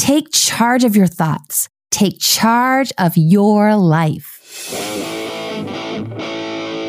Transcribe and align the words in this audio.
Take 0.00 0.32
charge 0.32 0.84
of 0.84 0.96
your 0.96 1.06
thoughts. 1.06 1.68
Take 1.90 2.18
charge 2.18 2.90
of 2.96 3.18
your 3.18 3.76
life. 3.76 4.40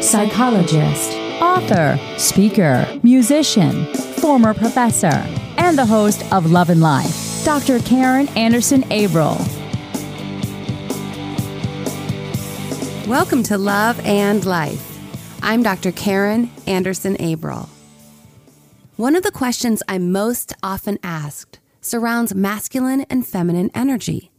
Psychologist, 0.01 1.11
author, 1.41 1.99
speaker, 2.17 2.87
musician, 3.03 3.85
former 3.93 4.53
professor, 4.53 5.27
and 5.57 5.77
the 5.77 5.85
host 5.85 6.23
of 6.31 6.51
Love 6.51 6.69
and 6.69 6.79
Life, 6.79 7.43
Dr. 7.43 7.79
Karin 7.79 8.29
Anderson 8.29 8.83
Abrell. 8.83 9.37
Welcome 13.07 13.43
to 13.43 13.57
Love 13.57 13.99
and 14.05 14.45
Life. 14.45 14.87
I'm 15.43 15.63
Dr. 15.63 15.91
Karin 15.91 16.49
Anderson 16.65 17.17
Abrell. 17.17 17.67
One 18.95 19.17
of 19.17 19.23
the 19.23 19.31
questions 19.31 19.83
I'm 19.89 20.13
most 20.13 20.53
often 20.63 20.97
asked 21.03 21.60
surrounds 21.81 22.33
masculine 22.33 23.01
and 23.09 23.25
feminine 23.25 23.71
energy. 23.73 24.31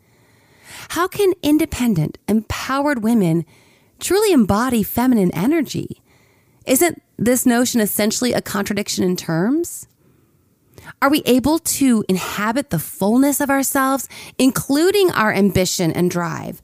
How 0.90 1.08
can 1.08 1.32
independent, 1.42 2.18
empowered 2.28 3.02
women 3.02 3.44
truly 4.00 4.32
embody 4.32 4.82
feminine 4.82 5.32
energy? 5.34 6.02
Isn't 6.66 7.02
this 7.16 7.44
notion 7.44 7.80
essentially 7.80 8.32
a 8.32 8.40
contradiction 8.40 9.04
in 9.04 9.16
terms? 9.16 9.86
Are 11.00 11.10
we 11.10 11.22
able 11.26 11.58
to 11.58 12.04
inhabit 12.08 12.70
the 12.70 12.78
fullness 12.78 13.40
of 13.40 13.50
ourselves, 13.50 14.08
including 14.38 15.10
our 15.12 15.32
ambition 15.32 15.92
and 15.92 16.10
drive, 16.10 16.60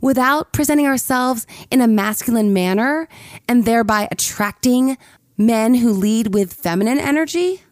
without 0.00 0.52
presenting 0.52 0.86
ourselves 0.86 1.46
in 1.70 1.80
a 1.80 1.88
masculine 1.88 2.52
manner 2.52 3.08
and 3.48 3.64
thereby 3.64 4.08
attracting 4.10 4.96
men 5.36 5.74
who 5.74 5.92
lead 5.92 6.34
with 6.34 6.52
feminine 6.52 6.98
energy? 6.98 7.62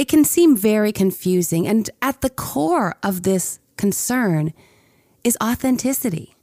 It 0.00 0.08
can 0.08 0.24
seem 0.24 0.56
very 0.56 0.92
confusing, 0.92 1.68
and 1.68 1.90
at 2.00 2.22
the 2.22 2.30
core 2.30 2.96
of 3.02 3.22
this 3.22 3.58
concern 3.76 4.54
is 5.22 5.36
authenticity. 5.42 6.34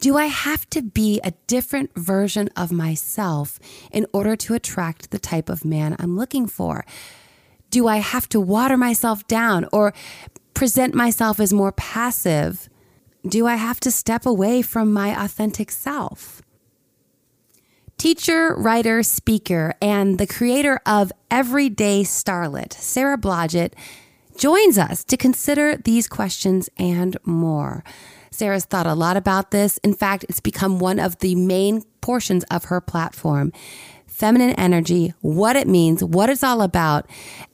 Do 0.00 0.16
I 0.16 0.26
have 0.26 0.68
to 0.70 0.82
be 0.82 1.20
a 1.22 1.30
different 1.46 1.94
version 1.94 2.48
of 2.56 2.72
myself 2.72 3.60
in 3.92 4.08
order 4.12 4.34
to 4.34 4.54
attract 4.54 5.12
the 5.12 5.20
type 5.20 5.48
of 5.48 5.64
man 5.64 5.94
I'm 6.00 6.16
looking 6.16 6.48
for? 6.48 6.84
Do 7.70 7.86
I 7.86 7.98
have 7.98 8.28
to 8.30 8.40
water 8.40 8.76
myself 8.76 9.24
down 9.28 9.68
or 9.72 9.94
present 10.52 10.92
myself 10.92 11.38
as 11.38 11.52
more 11.52 11.70
passive? 11.70 12.68
Do 13.24 13.46
I 13.46 13.54
have 13.54 13.78
to 13.86 13.92
step 13.92 14.26
away 14.26 14.60
from 14.60 14.92
my 14.92 15.10
authentic 15.24 15.70
self? 15.70 16.33
Teacher, 17.96 18.54
writer, 18.56 19.02
speaker, 19.02 19.74
and 19.80 20.18
the 20.18 20.26
creator 20.26 20.80
of 20.84 21.12
Everyday 21.30 22.02
Starlet, 22.02 22.72
Sarah 22.72 23.16
Blodgett, 23.16 23.72
joins 24.36 24.76
us 24.76 25.04
to 25.04 25.16
consider 25.16 25.76
these 25.76 26.08
questions 26.08 26.68
and 26.76 27.16
more. 27.24 27.84
Sarah's 28.30 28.64
thought 28.64 28.86
a 28.86 28.94
lot 28.94 29.16
about 29.16 29.52
this. 29.52 29.78
In 29.78 29.94
fact, 29.94 30.26
it's 30.28 30.40
become 30.40 30.80
one 30.80 30.98
of 30.98 31.18
the 31.20 31.36
main 31.36 31.82
portions 32.00 32.44
of 32.50 32.64
her 32.64 32.80
platform. 32.80 33.52
Feminine 34.06 34.54
energy, 34.56 35.14
what 35.20 35.56
it 35.56 35.68
means, 35.68 36.02
what 36.02 36.28
it's 36.28 36.42
all 36.42 36.62
about, 36.62 37.08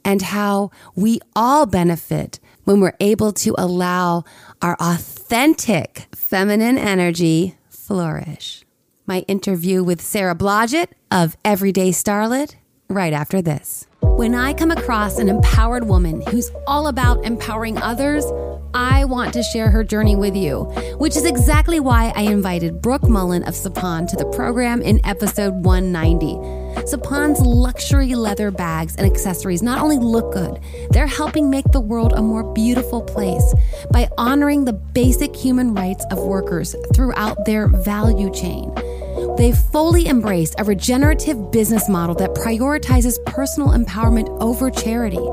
and 0.05 0.23
how 0.23 0.71
we 0.97 1.21
all 1.37 1.67
benefit 1.67 2.41
when 2.65 2.81
we're 2.81 2.97
able 2.99 3.33
to 3.33 3.55
allow 3.59 4.25
our 4.63 4.77
authentic 4.81 6.07
feminine 6.15 6.79
energy 6.79 7.57
flourish 7.69 8.65
my 9.11 9.25
interview 9.27 9.83
with 9.83 10.01
Sarah 10.01 10.37
Blodgett 10.37 10.87
of 11.11 11.37
Everyday 11.45 11.91
Starlet 11.91 12.55
right 12.89 13.13
after 13.13 13.43
this. 13.43 13.89
When 14.03 14.37
I 14.37 14.55
come 14.55 14.71
across 14.71 15.19
an 15.19 15.29
empowered 15.29 15.89
woman 15.89 16.21
who's 16.29 16.53
all 16.65 16.87
about 16.87 17.25
empowering 17.25 17.77
others, 17.79 18.25
I 18.73 19.05
want 19.07 19.33
to 19.33 19.43
share 19.43 19.69
her 19.69 19.83
journey 19.83 20.15
with 20.15 20.37
you, 20.37 20.63
which 20.99 21.17
is 21.17 21.25
exactly 21.25 21.81
why 21.81 22.13
I 22.15 22.21
invited 22.21 22.81
Brooke 22.81 23.09
Mullen 23.09 23.43
of 23.49 23.55
Sapahn 23.55 24.07
to 24.11 24.17
the 24.17 24.27
program 24.27 24.81
in 24.81 25.05
episode 25.05 25.55
190. 25.55 26.61
Sapahn's 26.87 27.41
luxury 27.41 28.15
leather 28.15 28.53
bags 28.53 28.95
and 28.95 29.05
accessories 29.05 29.61
not 29.61 29.83
only 29.83 29.99
look 29.99 30.33
good, 30.33 30.61
they're 30.91 31.09
helping 31.09 31.51
make 31.51 31.65
the 31.73 31.81
world 31.81 32.13
a 32.13 32.23
more 32.23 32.45
beautiful 32.55 33.03
place 33.03 33.55
by 33.91 34.09
honoring 34.17 34.65
the 34.65 34.73
basic 34.73 35.35
human 35.35 35.75
rights 35.75 36.05
of 36.13 36.19
workers 36.19 36.77
throughout 36.95 37.45
their 37.45 37.67
value 37.67 38.33
chain. 38.33 38.73
They've 39.41 39.57
fully 39.57 40.07
embraced 40.07 40.57
a 40.59 40.65
regenerative 40.65 41.51
business 41.51 41.89
model 41.89 42.15
that 42.17 42.35
prioritizes 42.35 43.17
personal 43.25 43.71
empowerment 43.71 44.29
over 44.39 44.71
charity. 44.71 45.27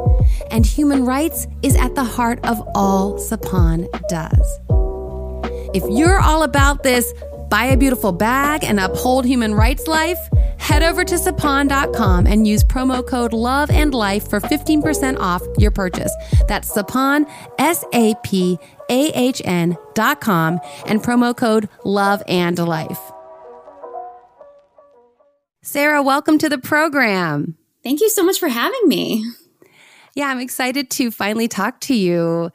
And 0.50 0.66
human 0.66 1.03
rights 1.03 1.45
is 1.62 1.75
at 1.75 1.94
the 1.94 2.06
heart 2.06 2.40
of 2.46 2.66
all 2.73 3.16
Sapahn 3.16 3.85
does. 4.07 4.59
If 5.75 5.84
you're 5.90 6.22
all 6.22 6.44
about 6.44 6.84
this, 6.84 7.13
buy 7.50 7.66
a 7.66 7.75
beautiful 7.75 8.13
bag 8.13 8.63
and 8.63 8.79
uphold 8.79 9.25
human 9.25 9.53
rights 9.53 9.88
life, 9.88 10.19
head 10.57 10.84
over 10.84 11.03
to 11.03 11.16
sapahn.com 11.16 12.28
and 12.28 12.47
use 12.47 12.63
promo 12.63 13.06
code 13.06 13.34
love 13.34 13.69
and 13.69 13.94
life 13.94 14.29
for 14.29 14.40
15% 14.40 15.19
off 15.19 15.41
your 15.57 15.72
purchase. 15.72 16.16
That's 16.47 16.72
sapahn, 16.72 17.29
S 17.59 17.84
A 17.94 18.16
P 18.23 18.57
A 18.90 19.09
H 19.09 19.41
N 19.44 19.75
dot 19.96 20.22
com 20.22 20.62
and 20.85 21.03
promo 21.03 21.35
code 21.35 21.67
love 21.84 22.23
and 22.29 22.57
life. 22.57 23.12
Sarah, 25.67 26.01
welcome 26.01 26.38
to 26.38 26.47
the 26.47 26.57
program. 26.57 27.57
Thank 27.83 28.00
you 28.00 28.09
so 28.09 28.23
much 28.23 28.39
for 28.39 28.47
having 28.47 28.88
me. 28.88 29.29
Yeah, 30.16 30.28
I'm 30.28 30.39
excited 30.39 30.89
to 30.91 31.11
finally 31.11 31.50
talk 31.50 31.81
to 31.81 31.94
you 31.94 32.51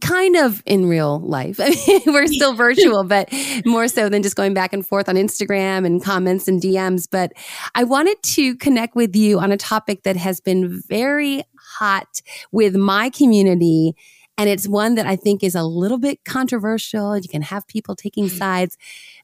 kind 0.00 0.34
of 0.34 0.64
in 0.66 0.86
real 0.88 1.20
life. 1.20 1.60
I 1.62 1.68
mean, 1.86 2.02
we're 2.06 2.26
still 2.26 2.54
virtual, 2.56 3.04
but 3.04 3.32
more 3.64 3.86
so 3.86 4.08
than 4.08 4.24
just 4.24 4.34
going 4.34 4.52
back 4.52 4.72
and 4.72 4.84
forth 4.84 5.08
on 5.08 5.14
Instagram 5.14 5.86
and 5.86 6.02
comments 6.02 6.48
and 6.48 6.60
DMs. 6.60 7.06
But 7.08 7.34
I 7.76 7.84
wanted 7.84 8.20
to 8.24 8.56
connect 8.56 8.96
with 8.96 9.14
you 9.14 9.38
on 9.38 9.52
a 9.52 9.56
topic 9.56 10.02
that 10.02 10.16
has 10.16 10.40
been 10.40 10.82
very 10.88 11.44
hot 11.78 12.20
with 12.50 12.74
my 12.74 13.10
community. 13.10 13.94
And 14.38 14.50
it's 14.50 14.66
one 14.66 14.96
that 14.96 15.06
I 15.06 15.14
think 15.14 15.44
is 15.44 15.54
a 15.54 15.62
little 15.62 15.98
bit 15.98 16.24
controversial. 16.24 17.16
You 17.16 17.28
can 17.28 17.42
have 17.42 17.64
people 17.68 17.94
taking 17.94 18.28
sides 18.28 18.76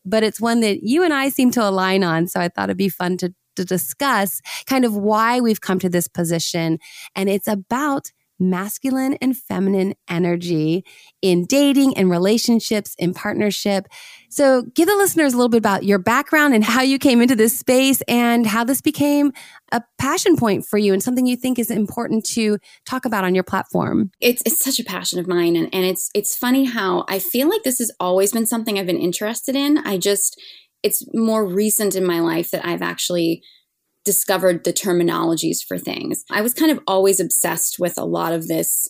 but 0.04 0.22
it's 0.22 0.40
one 0.40 0.60
that 0.60 0.82
you 0.82 1.02
and 1.02 1.12
I 1.12 1.28
seem 1.28 1.50
to 1.52 1.66
align 1.66 2.02
on. 2.02 2.26
So 2.26 2.40
I 2.40 2.48
thought 2.48 2.68
it'd 2.68 2.76
be 2.76 2.88
fun 2.88 3.16
to, 3.18 3.34
to 3.56 3.64
discuss 3.64 4.40
kind 4.66 4.84
of 4.84 4.96
why 4.96 5.40
we've 5.40 5.60
come 5.60 5.78
to 5.80 5.88
this 5.88 6.08
position. 6.08 6.78
And 7.14 7.28
it's 7.28 7.48
about 7.48 8.10
masculine 8.38 9.14
and 9.20 9.36
feminine 9.36 9.94
energy 10.08 10.84
in 11.22 11.44
dating 11.46 11.96
and 11.96 12.10
relationships, 12.10 12.94
in 12.98 13.14
partnership. 13.14 13.86
So, 14.32 14.62
give 14.62 14.88
the 14.88 14.97
listeners 14.97 15.34
a 15.34 15.37
little 15.37 15.50
bit 15.50 15.59
about 15.59 15.84
your 15.84 15.98
background 15.98 16.54
and 16.54 16.65
how 16.65 16.81
you 16.81 16.98
came 16.98 17.20
into 17.20 17.37
this 17.37 17.59
space 17.59 18.00
and 18.09 18.47
how 18.47 18.65
this 18.65 18.81
became 18.81 19.31
a 19.72 19.82
passion 19.98 20.37
point 20.37 20.65
for 20.65 20.78
you 20.78 20.94
and 20.94 21.03
something 21.03 21.26
you 21.26 21.37
think 21.37 21.59
is 21.59 21.70
important 21.70 22.25
to 22.31 22.56
talk 22.87 23.04
about 23.04 23.25
on 23.25 23.34
your 23.34 23.44
platform. 23.44 24.10
It's, 24.22 24.42
it's 24.47 24.65
such 24.65 24.81
a 24.81 24.84
passion 24.84 25.19
of 25.19 25.26
mine. 25.26 25.54
And, 25.54 25.69
and 25.75 25.84
it's, 25.84 26.09
it's 26.15 26.34
funny 26.34 26.65
how 26.65 27.04
I 27.10 27.19
feel 27.19 27.47
like 27.47 27.62
this 27.62 27.78
has 27.78 27.92
always 28.00 28.32
been 28.32 28.47
something 28.47 28.78
I've 28.78 28.87
been 28.87 28.97
interested 28.97 29.54
in. 29.54 29.76
I 29.76 29.98
just, 29.98 30.41
it's 30.82 31.04
more 31.12 31.47
recent 31.47 31.94
in 31.94 32.06
my 32.06 32.21
life 32.21 32.53
that 32.53 32.65
I've 32.65 32.81
actually 32.81 33.42
discovered 34.03 34.65
the 34.65 34.72
terminologies 34.72 35.59
for 35.62 35.76
things. 35.76 36.25
I 36.31 36.41
was 36.41 36.54
kind 36.54 36.71
of 36.71 36.81
always 36.87 37.21
obsessed 37.21 37.78
with 37.78 37.98
a 37.98 38.06
lot 38.06 38.32
of 38.32 38.48
this. 38.48 38.88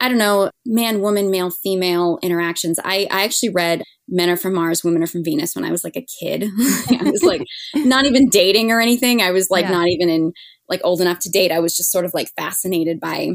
I 0.00 0.08
don't 0.08 0.18
know, 0.18 0.50
man, 0.64 1.00
woman, 1.00 1.30
male, 1.30 1.50
female 1.50 2.18
interactions. 2.22 2.78
I, 2.84 3.06
I 3.10 3.24
actually 3.24 3.50
read 3.50 3.82
Men 4.08 4.30
Are 4.30 4.36
From 4.36 4.54
Mars, 4.54 4.82
Women 4.82 5.02
Are 5.02 5.06
From 5.06 5.24
Venus 5.24 5.54
when 5.54 5.64
I 5.64 5.70
was 5.70 5.84
like 5.84 5.96
a 5.96 6.06
kid. 6.20 6.44
I 6.90 7.10
was 7.10 7.22
like 7.22 7.42
not 7.74 8.06
even 8.06 8.28
dating 8.28 8.70
or 8.70 8.80
anything. 8.80 9.20
I 9.20 9.30
was 9.30 9.50
like 9.50 9.64
yeah. 9.64 9.72
not 9.72 9.88
even 9.88 10.08
in 10.08 10.32
like 10.68 10.80
old 10.84 11.00
enough 11.00 11.18
to 11.20 11.30
date. 11.30 11.52
I 11.52 11.60
was 11.60 11.76
just 11.76 11.92
sort 11.92 12.04
of 12.04 12.14
like 12.14 12.32
fascinated 12.34 12.98
by 12.98 13.34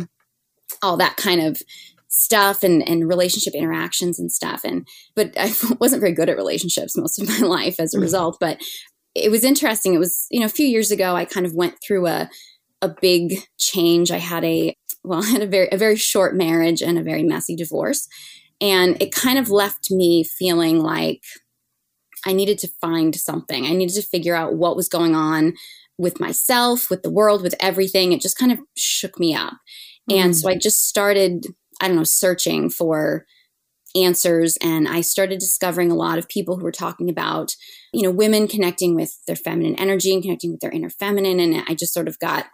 all 0.81 0.97
that 0.97 1.17
kind 1.17 1.41
of 1.41 1.61
stuff 2.09 2.63
and, 2.63 2.88
and 2.88 3.07
relationship 3.07 3.53
interactions 3.53 4.19
and 4.19 4.31
stuff. 4.31 4.62
And, 4.63 4.88
but 5.15 5.33
I 5.38 5.53
wasn't 5.80 6.01
very 6.01 6.13
good 6.13 6.30
at 6.30 6.38
relationships 6.38 6.97
most 6.97 7.19
of 7.19 7.27
my 7.27 7.39
life 7.47 7.80
as 7.80 7.94
a 7.94 7.97
mm-hmm. 7.97 8.03
result. 8.03 8.38
But 8.39 8.59
it 9.15 9.31
was 9.31 9.44
interesting. 9.44 9.94
It 9.94 10.00
was, 10.00 10.27
you 10.30 10.39
know, 10.39 10.45
a 10.45 10.50
few 10.50 10.68
years 10.68 10.92
ago, 10.92 11.15
I 11.15 11.25
kind 11.25 11.45
of 11.45 11.53
went 11.53 11.75
through 11.86 12.07
a, 12.07 12.30
a 12.81 12.89
big 13.01 13.33
change. 13.57 14.12
I 14.12 14.18
had 14.18 14.44
a, 14.44 14.75
well, 15.07 15.24
I 15.24 15.27
had 15.27 15.42
a 15.42 15.48
very, 15.48 15.69
a 15.71 15.77
very 15.77 15.95
short 15.95 16.36
marriage 16.36 16.81
and 16.81 16.98
a 16.98 17.04
very 17.04 17.24
messy 17.24 17.56
divorce. 17.56 18.07
And 18.59 19.01
it 19.01 19.13
kind 19.13 19.38
of 19.38 19.50
left 19.50 19.92
me 19.92 20.24
feeling 20.24 20.80
like 20.81 21.21
I 22.25 22.33
needed 22.33 22.57
to 22.59 22.69
find 22.81 23.15
something. 23.15 23.65
I 23.65 23.74
needed 23.74 23.95
to 23.95 24.01
figure 24.01 24.36
out 24.36 24.56
what 24.56 24.75
was 24.75 24.89
going 24.89 25.15
on 25.15 25.54
with 25.98 26.19
myself, 26.19 26.89
with 26.89 27.04
the 27.04 27.09
world, 27.09 27.42
with 27.42 27.56
everything. 27.59 28.12
It 28.12 28.21
just 28.21 28.38
kind 28.38 28.51
of 28.51 28.59
shook 28.75 29.19
me 29.19 29.36
up. 29.36 29.54
Mm. 30.09 30.18
And 30.18 30.38
so 30.38 30.50
I 30.50 30.56
just 30.56 30.88
started, 30.88 31.45
I 31.81 31.88
don't 31.88 31.98
know, 31.98 32.04
searching 32.04 32.69
for 32.69 33.25
answers 33.95 34.57
and 34.57 34.88
I 34.88 35.01
started 35.01 35.39
discovering 35.39 35.92
a 35.92 35.95
lot 35.95 36.19
of 36.19 36.30
people 36.30 36.57
who 36.57 36.63
were 36.63 36.71
talking 36.71 37.09
about, 37.09 37.56
you 37.94 38.04
know, 38.04 38.12
women 38.12 38.48
connecting 38.48 38.95
with 38.95 39.18
their 39.25 39.36
feminine 39.36 39.75
energy 39.75 40.13
and 40.13 40.21
connecting 40.21 40.51
with 40.51 40.59
their 40.59 40.71
inner 40.71 40.89
feminine 40.89 41.39
and 41.39 41.63
I 41.68 41.74
just 41.74 41.94
sort 41.94 42.07
of 42.07 42.19
got 42.19 42.48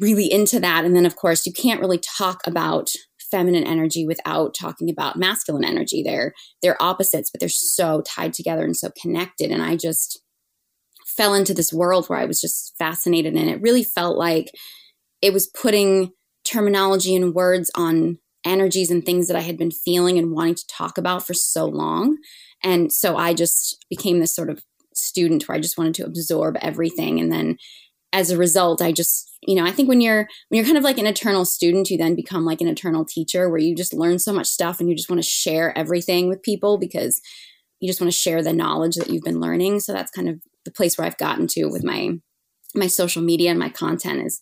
really 0.00 0.30
into 0.30 0.58
that 0.58 0.84
and 0.84 0.96
then 0.96 1.06
of 1.06 1.16
course 1.16 1.46
you 1.46 1.52
can't 1.52 1.80
really 1.80 1.98
talk 1.98 2.40
about 2.46 2.90
feminine 3.34 3.64
energy 3.66 4.06
without 4.06 4.54
talking 4.54 4.88
about 4.88 5.16
masculine 5.16 5.64
energy. 5.64 6.04
They're 6.04 6.34
they're 6.62 6.80
opposites, 6.80 7.30
but 7.32 7.40
they're 7.40 7.48
so 7.48 8.00
tied 8.02 8.32
together 8.32 8.62
and 8.62 8.76
so 8.76 8.90
connected. 9.00 9.50
And 9.50 9.60
I 9.60 9.76
just 9.76 10.20
fell 11.16 11.34
into 11.34 11.52
this 11.52 11.72
world 11.72 12.06
where 12.06 12.18
I 12.18 12.26
was 12.26 12.40
just 12.40 12.74
fascinated 12.78 13.34
and 13.34 13.50
it 13.50 13.60
really 13.60 13.82
felt 13.82 14.16
like 14.16 14.52
it 15.20 15.32
was 15.32 15.48
putting 15.48 16.12
terminology 16.44 17.16
and 17.16 17.34
words 17.34 17.72
on 17.74 18.18
energies 18.44 18.90
and 18.90 19.04
things 19.04 19.26
that 19.26 19.36
I 19.36 19.40
had 19.40 19.56
been 19.56 19.72
feeling 19.72 20.16
and 20.16 20.30
wanting 20.30 20.54
to 20.56 20.66
talk 20.68 20.96
about 20.96 21.26
for 21.26 21.34
so 21.34 21.66
long. 21.66 22.18
And 22.62 22.92
so 22.92 23.16
I 23.16 23.34
just 23.34 23.84
became 23.90 24.20
this 24.20 24.34
sort 24.34 24.50
of 24.50 24.62
student 24.94 25.48
where 25.48 25.56
I 25.56 25.60
just 25.60 25.76
wanted 25.76 25.94
to 25.94 26.04
absorb 26.04 26.56
everything. 26.60 27.18
And 27.18 27.32
then 27.32 27.56
as 28.12 28.30
a 28.30 28.38
result, 28.38 28.80
I 28.80 28.92
just, 28.92 29.28
you 29.46 29.54
know, 29.54 29.64
I 29.64 29.70
think 29.70 29.88
when 29.88 30.00
you're 30.00 30.28
when 30.48 30.56
you're 30.56 30.64
kind 30.64 30.78
of 30.78 30.84
like 30.84 30.98
an 30.98 31.06
eternal 31.06 31.44
student, 31.44 31.90
you 31.90 31.98
then 31.98 32.14
become 32.14 32.44
like 32.44 32.60
an 32.60 32.68
eternal 32.68 33.04
teacher 33.04 33.48
where 33.48 33.58
you 33.58 33.74
just 33.74 33.92
learn 33.92 34.18
so 34.18 34.32
much 34.32 34.46
stuff 34.46 34.80
and 34.80 34.88
you 34.88 34.96
just 34.96 35.10
want 35.10 35.22
to 35.22 35.28
share 35.28 35.76
everything 35.76 36.28
with 36.28 36.42
people 36.42 36.78
because 36.78 37.20
you 37.80 37.88
just 37.88 38.00
want 38.00 38.12
to 38.12 38.18
share 38.18 38.42
the 38.42 38.52
knowledge 38.52 38.96
that 38.96 39.10
you've 39.10 39.24
been 39.24 39.40
learning. 39.40 39.80
So 39.80 39.92
that's 39.92 40.10
kind 40.10 40.28
of 40.28 40.40
the 40.64 40.70
place 40.70 40.96
where 40.96 41.06
I've 41.06 41.18
gotten 41.18 41.46
to 41.48 41.66
with 41.66 41.84
my 41.84 42.10
my 42.74 42.86
social 42.86 43.22
media 43.22 43.50
and 43.50 43.58
my 43.58 43.68
content 43.68 44.26
is 44.26 44.40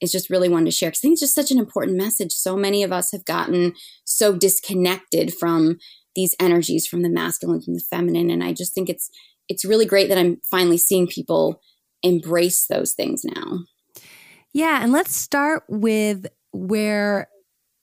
is 0.00 0.12
just 0.12 0.30
really 0.30 0.48
wanting 0.48 0.66
to 0.66 0.70
share 0.70 0.90
because 0.90 1.00
I 1.00 1.02
think 1.02 1.12
it's 1.14 1.22
just 1.22 1.34
such 1.34 1.50
an 1.50 1.58
important 1.58 1.96
message. 1.96 2.32
So 2.32 2.56
many 2.56 2.82
of 2.82 2.92
us 2.92 3.12
have 3.12 3.24
gotten 3.24 3.74
so 4.04 4.36
disconnected 4.36 5.32
from 5.34 5.78
these 6.14 6.34
energies, 6.38 6.86
from 6.86 7.02
the 7.02 7.08
masculine, 7.08 7.60
from 7.60 7.74
the 7.74 7.84
feminine, 7.90 8.30
and 8.30 8.42
I 8.44 8.52
just 8.52 8.74
think 8.74 8.88
it's 8.88 9.10
it's 9.48 9.64
really 9.64 9.86
great 9.86 10.08
that 10.08 10.18
I'm 10.18 10.38
finally 10.50 10.78
seeing 10.78 11.06
people 11.06 11.60
embrace 12.02 12.66
those 12.66 12.92
things 12.92 13.22
now. 13.24 13.60
Yeah, 14.54 14.82
and 14.82 14.92
let's 14.92 15.14
start 15.14 15.64
with 15.68 16.26
where 16.52 17.28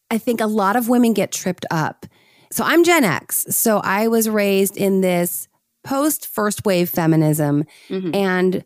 I 0.10 0.18
think 0.18 0.42
a 0.42 0.48
lot 0.48 0.76
of 0.76 0.90
women 0.90 1.14
get 1.14 1.32
tripped 1.32 1.66
up. 1.70 2.06
So 2.52 2.64
I'm 2.64 2.84
Gen 2.84 3.04
X, 3.04 3.46
so 3.50 3.80
I 3.84 4.08
was 4.08 4.28
raised 4.28 4.78
in 4.78 5.02
this 5.02 5.48
post 5.84 6.28
first 6.28 6.66
wave 6.66 6.90
feminism 6.90 7.66
mm-hmm. 7.90 8.14
and 8.14 8.64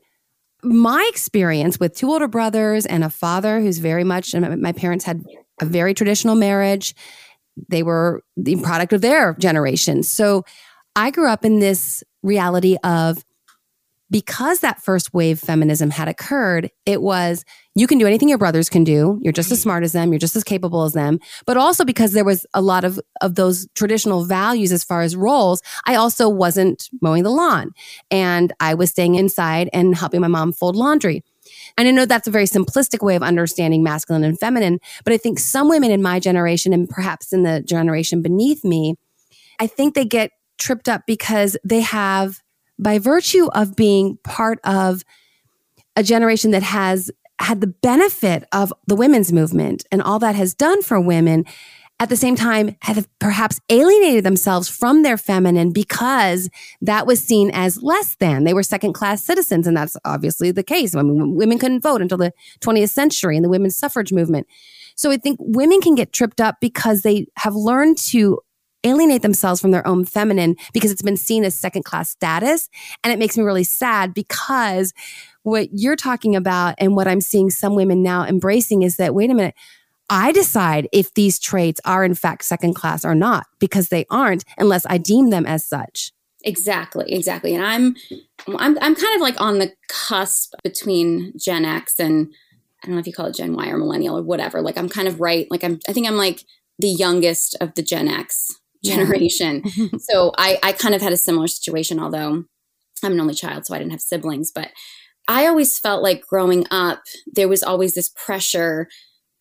my 0.64 1.08
experience 1.10 1.80
with 1.80 1.96
two 1.96 2.10
older 2.10 2.28
brothers 2.28 2.86
and 2.86 3.04
a 3.04 3.10
father 3.10 3.62
who's 3.62 3.78
very 3.78 4.04
much, 4.04 4.34
and 4.34 4.62
my 4.62 4.72
parents 4.72 5.06
had 5.06 5.24
a 5.62 5.66
very 5.66 5.94
traditional 5.94 6.36
marriage. 6.36 6.96
They 7.70 7.84
were 7.84 8.24
the 8.36 8.56
product 8.58 8.92
of 8.92 9.02
their 9.02 9.36
generation. 9.36 10.02
So 10.04 10.44
I 10.96 11.12
grew 11.12 11.28
up 11.28 11.46
in 11.46 11.60
this 11.60 12.04
reality 12.24 12.78
of 12.84 13.24
because 14.12 14.60
that 14.60 14.82
first 14.82 15.14
wave 15.14 15.40
feminism 15.40 15.90
had 15.90 16.08
occurred, 16.08 16.70
it 16.86 17.02
was 17.02 17.44
you 17.74 17.88
can 17.88 17.98
do 17.98 18.08
anything 18.08 18.30
your 18.30 18.38
brothers 18.38 18.70
can 18.70 18.84
do. 18.84 19.20
You're 19.22 19.34
just 19.34 19.52
as 19.52 19.62
smart 19.62 19.84
as 19.84 19.92
them. 19.92 20.12
You're 20.12 20.20
just 20.20 20.36
as 20.36 20.44
capable 20.44 20.84
as 20.84 20.94
them. 20.94 21.20
But 21.46 21.58
also 21.58 21.84
because 21.84 22.14
there 22.14 22.24
was 22.24 22.46
a 22.54 22.62
lot 22.62 22.86
of, 22.86 23.00
of 23.22 23.36
those 23.36 23.68
traditional 23.76 24.24
values 24.24 24.72
as 24.72 24.84
far 24.84 25.02
as 25.02 25.16
roles, 25.16 25.62
I 25.86 25.96
also 25.96 26.30
wasn't 26.30 26.90
mowing 27.02 27.24
the 27.24 27.32
lawn 27.32 27.72
and 28.12 28.54
I 28.60 28.76
was 28.76 28.92
staying 28.92 29.16
inside 29.16 29.70
and 29.74 29.96
helping 29.96 30.22
my 30.22 30.28
mom 30.28 30.54
fold 30.54 30.76
laundry. 30.76 31.24
And 31.78 31.88
I 31.88 31.92
know 31.92 32.06
that's 32.06 32.28
a 32.28 32.32
very 32.32 32.46
simplistic 32.46 33.04
way 33.04 33.16
of 33.16 33.24
understanding 33.24 33.84
masculine 33.84 34.24
and 34.24 34.40
feminine, 34.40 34.80
but 35.04 35.14
I 35.14 35.18
think 35.18 35.40
some 35.40 35.68
women 35.68 35.92
in 35.92 36.02
my 36.02 36.20
generation 36.20 36.74
and 36.74 36.90
perhaps 36.90 37.34
in 37.34 37.44
the 37.44 37.62
generation 37.62 38.22
beneath 38.22 38.64
me, 38.64 38.96
I 39.60 39.68
think 39.68 39.94
they 39.94 40.06
get 40.06 40.32
tripped 40.58 40.88
up 40.88 41.04
because 41.06 41.58
they 41.64 41.82
have 41.82 42.42
by 42.78 43.00
virtue 43.00 43.48
of 43.54 43.76
being 43.76 44.18
part 44.24 44.60
of 44.64 45.04
a 45.96 46.04
generation 46.04 46.52
that 46.52 46.64
has 46.64 47.12
had 47.40 47.62
the 47.62 47.68
benefit 47.68 48.46
of 48.52 48.74
the 48.88 48.96
women's 48.96 49.32
movement 49.32 49.86
and 49.92 50.02
all 50.02 50.20
that 50.20 50.36
has 50.36 50.54
done 50.54 50.82
for 50.82 51.00
women, 51.00 51.46
at 52.00 52.10
the 52.10 52.18
same 52.18 52.36
time 52.36 52.76
have 52.82 53.08
perhaps 53.20 53.60
alienated 53.70 54.26
themselves 54.26 54.68
from 54.68 55.04
their 55.04 55.18
feminine 55.18 55.72
because 55.72 56.50
that 56.82 57.08
was 57.08 57.24
seen 57.24 57.50
as 57.54 57.82
less 57.82 58.16
than. 58.18 58.44
They 58.44 58.54
were 58.54 58.64
second 58.64 58.94
class 58.94 59.24
citizens, 59.24 59.66
and 59.66 59.78
that's 59.78 59.96
obviously 60.04 60.52
the 60.52 60.64
case. 60.64 60.94
I 60.94 61.02
mean, 61.04 61.36
women 61.36 61.58
couldn't 61.58 61.82
vote 61.82 62.02
until 62.02 62.18
the 62.18 62.34
20th 62.60 62.90
century 62.90 63.38
and 63.38 63.46
the 63.46 63.50
women's 63.50 63.78
suffrage 63.78 64.12
movement. 64.12 64.48
So 64.96 65.12
I 65.12 65.18
think 65.18 65.38
women 65.42 65.82
can 65.82 65.96
get 65.96 66.12
tripped 66.12 66.42
up 66.42 66.58
because 66.60 67.02
they 67.02 67.28
have 67.38 67.56
learned 67.56 67.98
to 68.10 68.40
alienate 68.86 69.22
themselves 69.22 69.60
from 69.60 69.72
their 69.72 69.86
own 69.88 70.06
feminine 70.06 70.56
because 70.74 70.92
it's 70.92 71.02
been 71.02 71.18
seen 71.18 71.44
as 71.44 71.56
second 71.56 71.84
class 71.84 72.10
status. 72.10 72.70
And 73.04 73.12
it 73.12 73.20
makes 73.20 73.38
me 73.38 73.44
really 73.44 73.64
sad 73.64 74.14
because 74.14 74.94
what 75.44 75.70
you're 75.72 75.96
talking 75.96 76.36
about 76.36 76.76
and 76.78 76.96
what 76.96 77.08
I'm 77.08 77.22
seeing 77.22 77.50
some 77.50 77.76
women 77.76 78.02
now 78.02 78.26
embracing 78.26 78.84
is 78.84 78.98
that, 78.98 79.14
wait 79.14 79.30
a 79.30 79.34
minute, 79.34 79.56
I 80.10 80.32
decide 80.32 80.88
if 80.92 81.14
these 81.14 81.40
traits 81.40 81.82
are 81.84 82.04
in 82.04 82.14
fact 82.14 82.46
second 82.46 82.76
class 82.76 83.04
or 83.04 83.16
not 83.16 83.48
because 83.60 83.90
they 83.90 84.06
aren't 84.10 84.44
unless 84.58 84.86
I 84.86 84.98
deem 84.98 85.32
them 85.32 85.46
as 85.46 85.66
such. 85.66 86.12
Exactly, 86.44 87.12
exactly. 87.12 87.56
And 87.56 87.66
I'm 87.66 87.96
I'm 88.56 88.78
I'm 88.80 88.96
kind 88.96 89.16
of 89.16 89.22
like 89.22 89.42
on 89.42 89.58
the 89.58 89.74
cusp 89.88 90.54
between 90.64 91.34
Gen 91.38 91.66
X 91.66 92.00
and 92.00 92.32
I 92.84 92.88
don't 92.88 92.96
know 92.96 93.00
if 93.00 93.08
you 93.08 93.14
call 93.14 93.26
it 93.26 93.36
Gen 93.36 93.56
Y 93.56 93.68
or 93.68 93.78
millennial 93.78 94.18
or 94.20 94.22
whatever. 94.22 94.62
Like 94.62 94.78
I'm 94.78 94.90
kind 94.90 95.08
of 95.08 95.20
right. 95.20 95.48
Like 95.50 95.64
I'm 95.64 95.80
I 95.90 95.94
think 95.94 96.08
I'm 96.08 96.18
like 96.18 96.44
the 96.78 96.90
youngest 96.90 97.58
of 97.60 97.74
the 97.74 97.82
Gen 97.82 98.08
X 98.08 98.52
generation. 98.86 99.64
Yeah. 99.66 99.88
so 100.00 100.32
I, 100.38 100.60
I 100.64 100.72
kind 100.72 100.96
of 100.96 101.02
had 101.02 101.14
a 101.14 101.18
similar 101.18 101.48
situation, 101.48 102.00
although 102.00 102.44
I'm 103.04 103.12
an 103.12 103.20
only 103.20 103.34
child, 103.34 103.66
so 103.66 103.76
I 103.76 103.80
didn't 103.80 103.92
have 103.92 104.02
siblings. 104.02 104.52
But 104.54 104.72
I 105.28 105.48
always 105.48 105.78
felt 105.78 106.04
like 106.04 106.26
growing 106.26 106.66
up, 106.72 107.04
there 107.26 107.48
was 107.48 107.64
always 107.64 107.94
this 107.94 108.10
pressure 108.10 108.88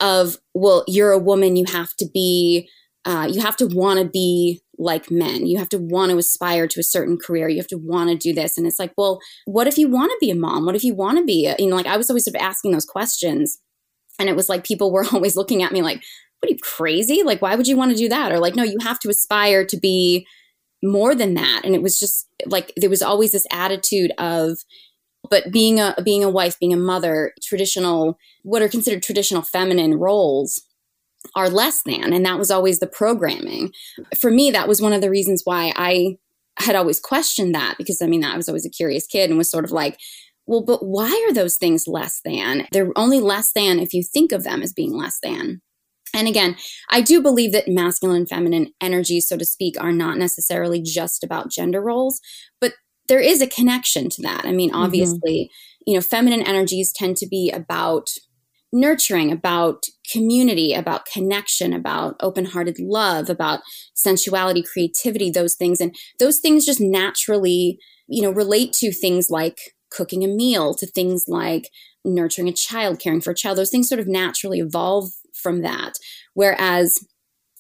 of, 0.00 0.38
well, 0.55 0.85
you're 0.87 1.12
a 1.12 1.19
woman, 1.19 1.56
you 1.56 1.67
have 1.67 1.94
to 1.96 2.06
be, 2.12 2.69
uh, 3.05 3.29
you 3.31 3.41
have 3.41 3.56
to 3.58 3.67
want 3.67 4.00
to 4.00 4.06
be 4.06 4.62
like 4.79 5.11
men. 5.11 5.47
You 5.47 5.58
have 5.58 5.69
to 5.70 5.79
want 5.79 6.11
to 6.11 6.19
aspire 6.19 6.67
to 6.67 6.81
a 6.81 6.85
certain 6.85 7.17
career. 7.17 7.49
You 7.49 7.58
have 7.58 7.69
to 7.69 7.79
want 7.79 8.11
to 8.11 8.17
do 8.17 8.32
this. 8.32 8.58
And 8.58 8.67
it's 8.67 8.79
like, 8.79 8.93
well, 8.97 9.20
what 9.44 9.67
if 9.67 9.79
you 9.79 9.88
want 9.88 10.11
to 10.11 10.19
be 10.20 10.31
a 10.31 10.35
mom? 10.35 10.64
What 10.64 10.75
if 10.75 10.85
you 10.85 10.94
want 10.94 11.19
to 11.19 11.25
be, 11.25 11.47
a, 11.47 11.55
you 11.58 11.69
know, 11.69 11.76
like 11.76 11.87
I 11.87 11.97
was 11.97 12.11
always 12.11 12.25
sort 12.25 12.37
of 12.37 12.43
asking 12.43 12.73
those 12.73 12.87
questions. 12.87 13.58
And 14.19 14.29
it 14.29 14.37
was 14.37 14.49
like 14.49 14.64
people 14.64 14.93
were 14.93 15.06
always 15.12 15.37
looking 15.37 15.62
at 15.62 15.73
me 15.73 15.82
like, 15.82 16.02
what 16.44 16.50
are 16.50 16.52
you 16.52 16.58
crazy? 16.61 17.23
Like, 17.23 17.41
why 17.41 17.55
would 17.55 17.67
you 17.67 17.76
want 17.76 17.93
to 17.93 17.96
do 17.96 18.08
that? 18.11 18.31
Or 18.31 18.38
like, 18.38 18.55
no, 18.55 18.62
you 18.62 18.76
have 18.82 18.99
to 19.00 19.08
aspire 19.08 19.64
to 19.64 19.79
be 19.79 20.26
more 20.82 21.14
than 21.14 21.32
that. 21.35 21.62
And 21.64 21.75
it 21.75 21.81
was 21.81 21.99
just 21.99 22.29
like 22.44 22.70
there 22.76 22.91
was 22.91 23.00
always 23.00 23.32
this 23.32 23.46
attitude 23.50 24.12
of, 24.19 24.58
but 25.31 25.50
being 25.50 25.81
a 25.81 25.94
being 26.05 26.23
a 26.23 26.29
wife, 26.29 26.58
being 26.61 26.75
a 26.75 26.79
mother, 26.79 27.32
traditional 27.43 28.19
what 28.43 28.61
are 28.61 28.69
considered 28.69 29.02
traditional 29.02 29.41
feminine 29.41 29.94
roles 29.94 30.62
are 31.35 31.49
less 31.49 31.82
than. 31.82 32.12
And 32.12 32.26
that 32.26 32.38
was 32.38 32.50
always 32.50 32.79
the 32.79 32.87
programming. 32.87 33.73
For 34.14 34.31
me, 34.31 34.50
that 34.50 34.69
was 34.69 34.82
one 34.82 34.93
of 34.93 35.00
the 35.00 35.08
reasons 35.08 35.40
why 35.45 35.73
I 35.76 36.19
had 36.59 36.76
always 36.76 37.00
questioned 37.00 37.54
that 37.54 37.76
because 37.78 38.02
I 38.02 38.07
mean, 38.07 38.23
I 38.23 38.37
was 38.37 38.50
always 38.50 38.66
a 38.66 38.71
curious 38.71 39.07
kid 39.07 39.30
and 39.30 39.38
was 39.38 39.50
sort 39.50 39.64
of 39.64 39.73
like, 39.73 39.99
well, 40.47 40.62
but 40.62 40.85
why 40.85 41.25
are 41.26 41.33
those 41.33 41.57
things 41.57 41.85
less 41.87 42.21
than? 42.23 42.66
They're 42.71 42.92
only 42.97 43.21
less 43.21 43.50
than 43.54 43.78
if 43.78 43.95
you 43.95 44.02
think 44.02 44.30
of 44.30 44.45
them 44.45 44.62
as 44.62 44.75
being 44.75 44.92
less 44.92 45.19
than. 45.23 45.62
And 46.14 46.28
again, 46.28 46.56
I 46.90 47.00
do 47.00 47.21
believe 47.21 47.52
that 47.52 47.68
masculine 47.68 48.18
and 48.18 48.28
feminine 48.28 48.73
energies, 48.80 49.28
so 49.28 49.37
to 49.37 49.44
speak, 49.44 49.75
are 49.80 49.92
not 49.92 50.16
necessarily 50.16 50.80
just 50.80 51.25
about 51.25 51.50
gender 51.50 51.83
roles, 51.83 52.21
but 52.61 52.75
there 53.09 53.21
is 53.21 53.42
a 53.42 53.47
connection 53.47 54.09
to 54.11 54.23
that. 54.23 54.44
I 54.44 54.52
mean, 54.52 54.71
mm-hmm. 54.71 54.83
obviously, 54.83 55.50
mm-hmm. 55.50 55.90
you 55.90 55.94
know, 55.94 56.00
feminine 56.00 56.42
energies 56.42 56.92
tend 56.92 57.16
to 57.18 57.26
be 57.26 57.50
about 57.50 58.11
nurturing, 58.73 59.30
about 59.30 59.85
community, 60.11 60.75
about 60.75 61.06
connection, 61.06 61.73
about 61.73 62.16
open 62.21 62.44
hearted 62.47 62.76
love, 62.80 63.30
about 63.30 63.61
sensuality, 63.94 64.62
creativity, 64.62 65.30
those 65.30 65.54
things. 65.54 65.80
And 65.80 65.94
those 66.18 66.38
things 66.40 66.66
just 66.66 66.80
naturally, 66.80 67.78
you 68.09 68.23
know, 68.23 68.30
relate 68.30 68.73
to 68.75 68.92
things 68.92 69.30
like 69.30 69.59
cooking 69.90 70.25
a 70.25 70.28
meal, 70.28 70.75
to 70.75 70.87
things 70.87 71.26
like 71.28 71.71
nurturing 72.04 72.49
a 72.49 72.52
child, 72.52 72.99
caring 72.99 73.21
for 73.21 73.30
a 73.30 73.35
child. 73.35 73.59
Those 73.59 73.71
things 73.71 73.88
sort 73.88 74.00
of 74.00 74.09
naturally 74.09 74.59
evolve 74.59 75.11
from 75.45 75.63
that. 75.63 75.93
Whereas 76.33 76.99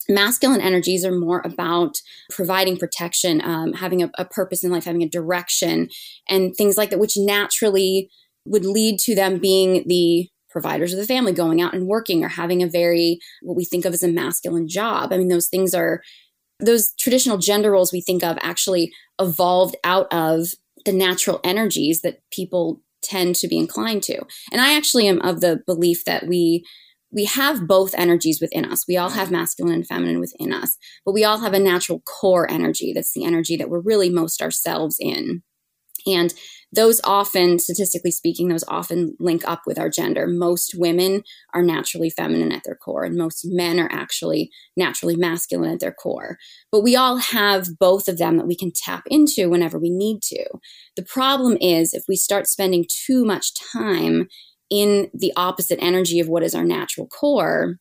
masculine 0.08 0.60
energies 0.60 1.04
are 1.04 1.16
more 1.16 1.40
about 1.44 1.94
providing 2.30 2.76
protection, 2.76 3.40
um, 3.44 3.74
having 3.74 4.02
a, 4.02 4.10
a 4.18 4.24
purpose 4.24 4.64
in 4.64 4.70
life, 4.70 4.84
having 4.84 5.02
a 5.02 5.08
direction, 5.08 5.88
and 6.28 6.54
things 6.56 6.76
like 6.76 6.90
that, 6.90 6.98
which 6.98 7.16
naturally 7.16 8.10
would 8.46 8.64
lead 8.64 8.98
to 8.98 9.14
them 9.14 9.38
being 9.38 9.84
the 9.86 10.28
providers 10.50 10.92
of 10.92 10.98
the 10.98 11.06
family, 11.06 11.32
going 11.32 11.60
out 11.60 11.74
and 11.74 11.86
working 11.86 12.22
or 12.22 12.28
having 12.28 12.62
a 12.62 12.68
very, 12.68 13.18
what 13.42 13.56
we 13.56 13.64
think 13.64 13.84
of 13.84 13.92
as 13.92 14.02
a 14.02 14.08
masculine 14.08 14.68
job. 14.68 15.12
I 15.12 15.18
mean, 15.18 15.28
those 15.28 15.48
things 15.48 15.74
are, 15.74 16.00
those 16.60 16.92
traditional 17.00 17.38
gender 17.38 17.72
roles 17.72 17.92
we 17.92 18.00
think 18.00 18.22
of 18.22 18.38
actually 18.40 18.92
evolved 19.20 19.76
out 19.84 20.06
of 20.12 20.48
the 20.84 20.92
natural 20.92 21.40
energies 21.42 22.02
that 22.02 22.20
people 22.30 22.80
tend 23.02 23.36
to 23.36 23.48
be 23.48 23.58
inclined 23.58 24.02
to. 24.04 24.20
And 24.52 24.60
I 24.60 24.76
actually 24.76 25.08
am 25.08 25.20
of 25.22 25.40
the 25.40 25.60
belief 25.66 26.04
that 26.04 26.26
we 26.26 26.64
we 27.14 27.24
have 27.26 27.66
both 27.66 27.94
energies 27.94 28.40
within 28.40 28.64
us. 28.64 28.84
We 28.88 28.96
all 28.96 29.10
have 29.10 29.30
masculine 29.30 29.74
and 29.74 29.86
feminine 29.86 30.20
within 30.20 30.52
us, 30.52 30.76
but 31.04 31.12
we 31.12 31.24
all 31.24 31.38
have 31.38 31.54
a 31.54 31.58
natural 31.58 32.00
core 32.00 32.50
energy. 32.50 32.92
That's 32.92 33.12
the 33.12 33.24
energy 33.24 33.56
that 33.56 33.70
we're 33.70 33.80
really 33.80 34.10
most 34.10 34.42
ourselves 34.42 34.96
in. 34.98 35.42
And 36.06 36.34
those 36.72 37.00
often, 37.04 37.58
statistically 37.58 38.10
speaking, 38.10 38.48
those 38.48 38.64
often 38.66 39.16
link 39.20 39.42
up 39.46 39.62
with 39.64 39.78
our 39.78 39.88
gender. 39.88 40.26
Most 40.26 40.74
women 40.76 41.22
are 41.54 41.62
naturally 41.62 42.10
feminine 42.10 42.52
at 42.52 42.64
their 42.64 42.74
core, 42.74 43.04
and 43.04 43.16
most 43.16 43.42
men 43.44 43.78
are 43.78 43.88
actually 43.92 44.50
naturally 44.76 45.16
masculine 45.16 45.72
at 45.72 45.80
their 45.80 45.92
core. 45.92 46.36
But 46.72 46.82
we 46.82 46.96
all 46.96 47.18
have 47.18 47.78
both 47.78 48.08
of 48.08 48.18
them 48.18 48.36
that 48.38 48.46
we 48.46 48.56
can 48.56 48.72
tap 48.74 49.04
into 49.06 49.48
whenever 49.48 49.78
we 49.78 49.90
need 49.90 50.20
to. 50.24 50.44
The 50.96 51.04
problem 51.04 51.56
is 51.60 51.94
if 51.94 52.04
we 52.08 52.16
start 52.16 52.48
spending 52.48 52.86
too 53.06 53.24
much 53.24 53.54
time 53.54 54.28
in 54.74 55.08
the 55.14 55.32
opposite 55.36 55.78
energy 55.80 56.18
of 56.18 56.28
what 56.28 56.42
is 56.42 56.52
our 56.52 56.64
natural 56.64 57.06
core, 57.06 57.78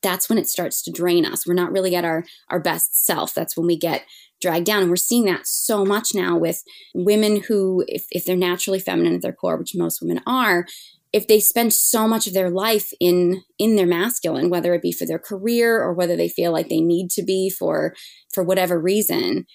that's 0.00 0.28
when 0.28 0.38
it 0.38 0.48
starts 0.48 0.80
to 0.84 0.92
drain 0.92 1.26
us. 1.26 1.44
We're 1.44 1.54
not 1.54 1.72
really 1.72 1.96
at 1.96 2.04
our, 2.04 2.24
our 2.50 2.60
best 2.60 3.04
self. 3.04 3.34
That's 3.34 3.56
when 3.56 3.66
we 3.66 3.76
get 3.76 4.04
dragged 4.40 4.66
down. 4.66 4.82
And 4.82 4.90
we're 4.90 4.96
seeing 4.96 5.24
that 5.24 5.44
so 5.44 5.84
much 5.84 6.14
now 6.14 6.36
with 6.36 6.62
women 6.94 7.42
who, 7.48 7.84
if, 7.88 8.04
if 8.12 8.24
they're 8.24 8.36
naturally 8.36 8.78
feminine 8.78 9.16
at 9.16 9.22
their 9.22 9.32
core, 9.32 9.56
which 9.56 9.74
most 9.74 10.00
women 10.00 10.20
are, 10.24 10.66
if 11.12 11.26
they 11.26 11.40
spend 11.40 11.72
so 11.72 12.06
much 12.06 12.28
of 12.28 12.34
their 12.34 12.50
life 12.50 12.92
in 13.00 13.42
in 13.58 13.76
their 13.76 13.86
masculine 13.86 14.50
whether 14.50 14.74
it 14.74 14.82
be 14.82 14.90
for 14.90 15.06
their 15.06 15.18
career 15.18 15.80
or 15.80 15.94
whether 15.94 16.16
they 16.16 16.28
feel 16.28 16.50
like 16.50 16.68
they 16.68 16.80
need 16.80 17.08
to 17.08 17.22
be 17.22 17.48
for 17.48 17.94
for 18.32 18.42
whatever 18.42 18.80
reason 18.80 19.46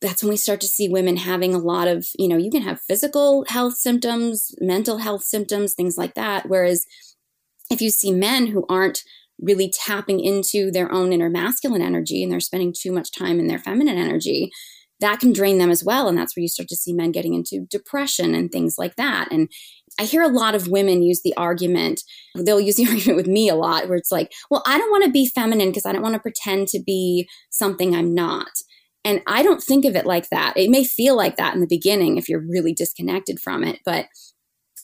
that's 0.00 0.22
when 0.22 0.30
we 0.30 0.36
start 0.36 0.60
to 0.60 0.66
see 0.66 0.88
women 0.88 1.16
having 1.16 1.54
a 1.54 1.58
lot 1.58 1.88
of 1.88 2.06
you 2.18 2.28
know 2.28 2.36
you 2.36 2.50
can 2.50 2.62
have 2.62 2.80
physical 2.80 3.44
health 3.48 3.74
symptoms 3.74 4.54
mental 4.60 4.98
health 4.98 5.24
symptoms 5.24 5.74
things 5.74 5.96
like 5.96 6.14
that 6.14 6.48
whereas 6.48 6.86
if 7.70 7.80
you 7.80 7.90
see 7.90 8.12
men 8.12 8.48
who 8.48 8.66
aren't 8.68 9.04
really 9.40 9.70
tapping 9.70 10.20
into 10.20 10.70
their 10.70 10.92
own 10.92 11.12
inner 11.12 11.30
masculine 11.30 11.82
energy 11.82 12.22
and 12.22 12.30
they're 12.30 12.40
spending 12.40 12.74
too 12.76 12.92
much 12.92 13.10
time 13.12 13.38
in 13.38 13.46
their 13.46 13.58
feminine 13.58 13.96
energy, 13.96 14.50
that 15.00 15.18
can 15.18 15.32
drain 15.32 15.56
them 15.56 15.70
as 15.70 15.82
well. 15.82 16.08
And 16.08 16.18
that's 16.18 16.36
where 16.36 16.42
you 16.42 16.48
start 16.48 16.68
to 16.68 16.76
see 16.76 16.92
men 16.92 17.10
getting 17.10 17.32
into 17.32 17.66
depression 17.70 18.34
and 18.34 18.52
things 18.52 18.74
like 18.76 18.96
that. 18.96 19.28
And 19.32 19.48
I 19.98 20.04
hear 20.04 20.22
a 20.22 20.28
lot 20.28 20.54
of 20.54 20.68
women 20.68 21.02
use 21.02 21.22
the 21.22 21.34
argument, 21.36 22.02
they'll 22.36 22.60
use 22.60 22.76
the 22.76 22.86
argument 22.90 23.16
with 23.16 23.26
me 23.26 23.48
a 23.48 23.54
lot, 23.54 23.88
where 23.88 23.96
it's 23.96 24.12
like, 24.12 24.30
well, 24.50 24.62
I 24.66 24.76
don't 24.76 24.90
want 24.90 25.04
to 25.04 25.10
be 25.10 25.26
feminine 25.26 25.70
because 25.70 25.86
I 25.86 25.92
don't 25.92 26.02
want 26.02 26.14
to 26.14 26.20
pretend 26.20 26.68
to 26.68 26.82
be 26.84 27.28
something 27.48 27.94
I'm 27.94 28.14
not. 28.14 28.50
And 29.04 29.22
I 29.26 29.42
don't 29.42 29.62
think 29.62 29.84
of 29.84 29.96
it 29.96 30.06
like 30.06 30.28
that. 30.30 30.56
It 30.56 30.70
may 30.70 30.84
feel 30.84 31.16
like 31.16 31.36
that 31.36 31.54
in 31.54 31.60
the 31.60 31.66
beginning 31.66 32.16
if 32.16 32.28
you're 32.28 32.44
really 32.46 32.74
disconnected 32.74 33.40
from 33.40 33.64
it, 33.64 33.80
but 33.84 34.06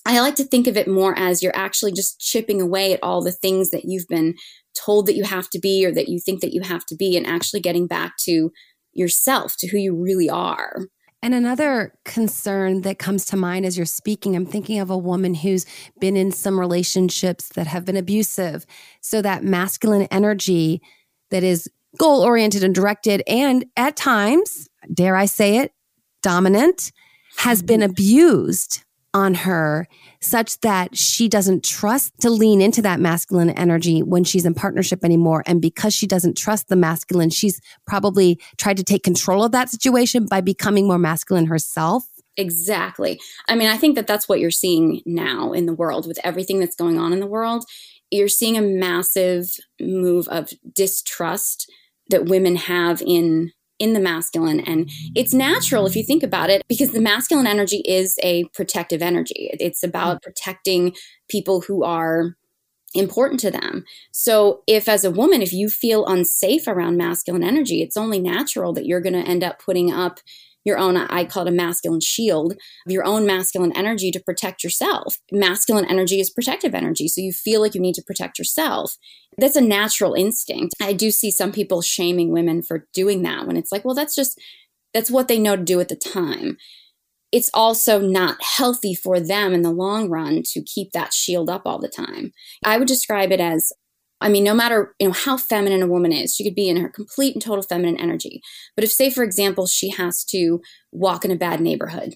I 0.07 0.21
like 0.21 0.37
to 0.37 0.45
think 0.45 0.69
of 0.69 0.77
it 0.77 0.87
more 0.87 1.19
as 1.19 1.43
you're 1.43 1.57
actually 1.57 1.93
just 1.93 2.21
chipping 2.21 2.61
away 2.63 2.93
at 2.93 3.03
all 3.03 3.23
the 3.23 3.33
things 3.33 3.71
that 3.71 3.85
you've 3.85 4.07
been 4.09 4.35
told 4.79 5.07
that 5.07 5.17
you 5.17 5.25
have 5.25 5.51
to 5.51 5.59
be 5.59 5.85
or 5.85 5.93
that 5.93 6.09
you 6.09 6.21
think 6.21 6.41
that 6.43 6.53
you 6.53 6.61
have 6.63 6.87
to 6.87 6.97
be 6.97 7.17
and 7.17 7.27
actually 7.27 7.61
getting 7.61 7.89
back 7.89 8.13
to 8.21 8.53
yourself, 8.93 9.57
to 9.59 9.67
who 9.67 9.79
you 9.79 9.95
really 9.95 10.31
are. 10.31 10.87
And 11.23 11.35
another 11.35 11.93
concern 12.05 12.83
that 12.83 13.01
comes 13.01 13.25
to 13.27 13.37
mind 13.37 13.67
as 13.67 13.77
you're 13.77 13.85
speaking, 13.85 14.37
I'm 14.37 14.47
thinking 14.47 14.79
of 14.79 14.91
a 14.91 14.99
woman 14.99 15.35
who's 15.35 15.67
been 15.99 16.17
in 16.17 16.31
some 16.31 16.61
relationships 16.61 17.49
that 17.51 17.67
have 17.67 17.85
been 17.85 17.97
abusive. 17.97 18.65
So 19.01 19.21
that 19.23 19.43
masculine 19.43 20.07
energy 20.13 20.81
that 21.31 21.43
is 21.43 21.69
goal 21.99 22.23
oriented 22.23 22.65
and 22.65 22.75
directed, 22.75 23.23
and 23.27 23.65
at 23.77 23.97
times, 23.97 24.69
dare 24.93 25.17
I 25.17 25.27
say 25.27 25.59
it, 25.59 25.73
dominant, 26.23 26.93
has 27.37 27.63
been 27.63 27.81
mm. 27.81 27.91
abused 27.91 28.83
on 29.15 29.33
her 29.33 29.89
such 30.21 30.61
that 30.61 30.95
she 30.97 31.27
doesn't 31.27 31.65
trust 31.65 32.13
to 32.21 32.29
lean 32.29 32.61
into 32.61 32.83
that 32.83 33.01
masculine 33.01 33.51
energy 33.51 34.03
when 34.03 34.25
she's 34.25 34.45
in 34.45 34.53
partnership 34.53 35.03
anymore. 35.05 35.43
And 35.47 35.63
because 35.63 35.95
she 35.95 36.07
doesn't 36.07 36.37
trust 36.37 36.69
the 36.69 36.77
masculine, 36.77 37.31
she's 37.31 37.59
probably 37.87 38.39
tried 38.59 38.77
to 38.77 38.85
take 38.85 39.03
control 39.03 39.43
of 39.43 39.53
that 39.53 39.71
situation 39.71 40.27
by 40.27 40.43
becoming 40.43 40.87
more 40.87 40.99
masculine 40.99 41.47
herself. 41.47 42.05
Exactly. 42.37 43.19
I 43.49 43.55
mean, 43.55 43.69
I 43.69 43.79
think 43.79 43.95
that 43.95 44.07
that's 44.07 44.29
what 44.29 44.41
you're 44.41 44.51
seeing 44.51 45.01
now 45.07 45.53
in 45.53 45.65
the 45.65 45.73
world 45.73 46.07
with 46.07 46.19
everything 46.23 46.61
that's 46.61 46.77
going 46.77 46.99
on 46.99 47.15
in 47.15 47.21
the 47.21 47.27
world. 47.27 47.65
You're 48.11 48.29
seeing 48.29 48.59
a 48.59 48.63
massive 48.63 49.57
move 49.81 50.29
of 50.29 50.53
distrust 50.75 51.71
that 52.11 52.27
women 52.27 52.57
have 52.57 53.03
in 53.07 53.53
in 53.79 53.93
the 53.93 54.01
masculine. 54.01 54.61
And 54.61 54.91
it's 55.15 55.35
natural 55.35 55.87
if 55.87 55.95
you 55.95 56.03
think 56.03 56.23
about 56.23 56.49
it, 56.49 56.63
because 56.67 56.93
the 56.93 57.01
masculine 57.01 57.47
energy 57.47 57.83
is 57.87 58.17
a 58.23 58.45
protective 58.55 59.03
energy. 59.03 59.51
It's 59.53 59.83
about 59.83 60.17
mm. 60.17 60.23
protecting 60.23 60.95
people 61.29 61.61
who 61.61 61.85
are 61.85 62.37
important 62.95 63.41
to 63.41 63.51
them. 63.51 63.85
So 64.13 64.63
if 64.67 64.89
as 64.89 65.05
a 65.05 65.11
woman, 65.11 65.43
if 65.43 65.53
you 65.53 65.69
feel 65.69 66.07
unsafe 66.07 66.67
around 66.67 66.97
masculine 66.97 67.45
energy, 67.45 67.83
it's 67.83 67.97
only 67.97 68.19
natural 68.19 68.73
that 68.73 68.87
you're 68.87 69.03
going 69.03 69.13
to 69.13 69.29
end 69.31 69.45
up 69.45 69.61
putting 69.61 69.93
up 69.93 70.21
your 70.67 70.79
own, 70.79 70.97
I 70.97 71.25
call 71.25 71.47
it 71.47 71.51
a 71.51 71.55
masculine 71.55 72.01
shield, 72.01 72.53
of 72.53 72.93
your 72.93 73.05
own 73.05 73.25
masculine 73.25 73.73
energy 73.77 74.11
to 74.11 74.21
protect 74.21 74.63
yourself. 74.63 75.17
Masculine 75.31 75.87
energy 75.87 76.21
is 76.21 76.29
protective 76.29 76.75
energy. 76.75 77.09
So 77.09 77.21
you 77.21 77.33
feel 77.33 77.63
like 77.63 77.75
you 77.75 77.81
need 77.81 77.95
to 77.95 78.03
protect 78.03 78.39
yourself. 78.39 78.97
That's 79.39 79.57
a 79.57 79.61
natural 79.61 80.15
instinct. 80.15 80.75
I 80.83 80.93
do 80.93 81.11
see 81.11 81.31
some 81.31 81.53
people 81.53 81.83
shaming 81.83 82.33
women 82.33 82.63
for 82.63 82.87
doing 82.93 83.23
that 83.23 83.47
when 83.47 83.57
it's 83.57 83.71
like, 83.71 83.85
well, 83.85 83.95
that's 83.95 84.17
just, 84.17 84.39
that's 84.93 85.11
what 85.11 85.29
they 85.29 85.39
know 85.39 85.57
to 85.57 85.63
do 85.63 85.81
at 85.81 85.89
the 85.89 85.97
time. 85.97 86.57
It's 87.33 87.51
also 87.55 88.01
not 88.01 88.43
healthy 88.43 88.95
for 88.95 89.21
them 89.21 89.53
in 89.53 89.63
the 89.63 89.71
long 89.71 90.09
run 90.09 90.43
to 90.53 90.63
keep 90.63 90.93
that 90.93 91.13
shield 91.13 91.49
up 91.49 91.63
all 91.65 91.79
the 91.79 91.89
time. 91.89 92.33
I 92.65 92.79
would 92.79 92.89
describe 92.89 93.31
it 93.31 93.41
as 93.41 93.73
I 94.21 94.29
mean, 94.29 94.45
no 94.45 94.55
matter 94.55 94.95
you 94.99 95.09
know 95.09 95.13
how 95.13 95.37
feminine 95.37 95.83
a 95.83 95.87
woman 95.87 96.13
is, 96.13 96.35
she 96.35 96.45
could 96.45 96.55
be 96.55 96.69
in 96.69 96.79
her 96.79 96.89
complete 96.89 97.35
and 97.35 97.43
total 97.43 97.63
feminine 97.63 98.01
energy. 98.01 98.41
But 98.75 98.85
if, 98.85 98.91
say, 98.91 99.11
for 99.11 99.23
example, 99.23 99.67
she 99.67 99.91
has 99.91 100.25
to 100.27 100.61
walk 100.91 101.25
in 101.25 101.31
a 101.31 101.37
bad 101.37 101.61
neighborhood, 101.61 102.15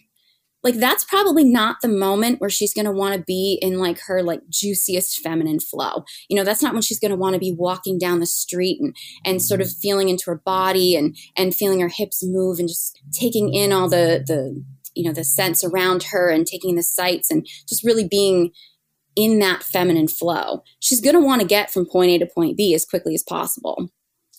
like 0.63 0.75
that's 0.75 1.05
probably 1.05 1.45
not 1.45 1.77
the 1.81 1.89
moment 1.89 2.41
where 2.41 2.51
she's 2.51 2.75
going 2.75 2.85
to 2.85 2.93
want 2.93 3.15
to 3.15 3.23
be 3.23 3.59
in 3.63 3.79
like 3.79 3.99
her 4.07 4.23
like 4.23 4.41
juiciest 4.49 5.21
feminine 5.21 5.61
flow. 5.61 6.05
You 6.29 6.37
know, 6.37 6.45
that's 6.45 6.63
not 6.63 6.73
when 6.73 6.83
she's 6.83 7.01
going 7.01 7.13
to 7.13 7.17
want 7.17 7.35
to 7.35 7.41
be 7.41 7.55
walking 7.57 7.99
down 7.99 8.21
the 8.21 8.27
street 8.27 8.79
and 8.81 8.95
and 9.25 9.43
sort 9.43 9.61
of 9.61 9.71
feeling 9.71 10.09
into 10.09 10.25
her 10.27 10.41
body 10.45 10.97
and 10.97 11.17
and 11.37 11.55
feeling 11.55 11.81
her 11.81 11.89
hips 11.89 12.23
move 12.23 12.59
and 12.59 12.69
just 12.69 12.99
taking 13.13 13.53
in 13.53 13.73
all 13.73 13.89
the 13.89 14.23
the 14.27 14.63
you 14.95 15.05
know 15.05 15.13
the 15.13 15.25
sense 15.25 15.65
around 15.65 16.05
her 16.05 16.29
and 16.31 16.47
taking 16.47 16.75
the 16.75 16.83
sights 16.83 17.31
and 17.31 17.47
just 17.69 17.85
really 17.85 18.07
being 18.07 18.51
in 19.17 19.39
that 19.41 19.63
feminine 19.63 20.09
flow. 20.09 20.63
She's 20.79 21.01
going 21.01 21.15
to 21.15 21.21
want 21.21 21.41
to 21.41 21.47
get 21.47 21.71
from 21.71 21.87
point 21.87 22.11
A 22.11 22.19
to 22.19 22.27
point 22.27 22.57
B 22.57 22.75
as 22.75 22.85
quickly 22.85 23.15
as 23.15 23.23
possible. 23.23 23.89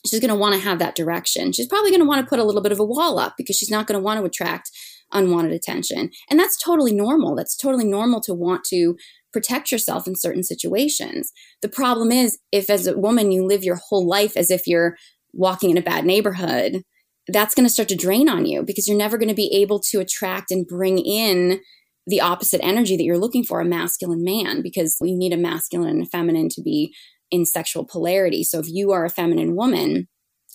She's 0.06 0.20
going 0.20 0.30
to 0.30 0.36
want 0.36 0.56
to 0.56 0.62
have 0.62 0.80
that 0.80 0.96
direction. 0.96 1.52
She's 1.52 1.68
probably 1.68 1.92
going 1.92 2.02
to 2.02 2.08
want 2.08 2.24
to 2.26 2.30
put 2.30 2.40
a 2.40 2.44
little 2.44 2.62
bit 2.62 2.72
of 2.72 2.80
a 2.80 2.86
wall 2.86 3.20
up 3.20 3.36
because 3.38 3.56
she's 3.56 3.70
not 3.70 3.86
going 3.86 4.00
to 4.00 4.04
want 4.04 4.20
to 4.20 4.26
attract 4.26 4.72
unwanted 5.12 5.52
attention. 5.52 6.10
And 6.30 6.40
that's 6.40 6.58
totally 6.58 6.94
normal. 6.94 7.36
That's 7.36 7.58
totally 7.58 7.86
normal 7.86 8.22
to 8.22 8.34
want 8.34 8.64
to 8.70 8.96
protect 9.32 9.72
yourself 9.72 10.08
in 10.08 10.16
certain 10.16 10.44
situations. 10.44 11.32
The 11.62 11.70
problem 11.70 12.12
is 12.12 12.40
if 12.52 12.70
as 12.70 12.88
a 12.88 12.98
woman 12.98 13.32
you 13.32 13.46
live 13.46 13.64
your 13.64 13.80
whole 13.90 14.08
life 14.08 14.36
as 14.36 14.50
if 14.50 14.68
you're 14.68 14.96
walking 15.34 15.70
in 15.70 15.78
a 15.78 15.82
bad 15.82 16.06
neighborhood, 16.06 16.84
that's 17.28 17.56
going 17.56 17.66
to 17.66 17.74
start 17.74 17.90
to 17.90 17.96
drain 17.96 18.28
on 18.28 18.46
you 18.46 18.64
because 18.64 18.88
you're 18.88 18.98
never 18.98 19.18
going 19.18 19.30
to 19.30 19.36
be 19.36 19.54
able 19.54 19.80
to 19.80 20.00
attract 20.00 20.52
and 20.52 20.68
bring 20.68 20.98
in 20.98 21.62
the 22.08 22.22
opposite 22.22 22.62
energy 22.64 22.98
that 22.98 23.04
you're 23.04 23.18
looking 23.18 23.44
for 23.44 23.62
a 23.62 23.66
masculine 23.66 24.24
man 24.24 24.62
because 24.62 24.98
we 25.00 25.16
need 25.16 25.34
a 25.34 25.38
masculine 25.38 25.90
and 25.90 26.04
a 26.04 26.08
feminine 26.08 26.50
to 26.50 26.62
be 26.62 26.94
in 27.30 27.46
sexual 27.46 27.86
polarity. 27.86 28.44
So 28.44 28.60
if 28.60 28.68
you 28.68 28.92
are 28.92 29.06
a 29.06 29.10
feminine 29.10 29.56
woman, 29.56 30.08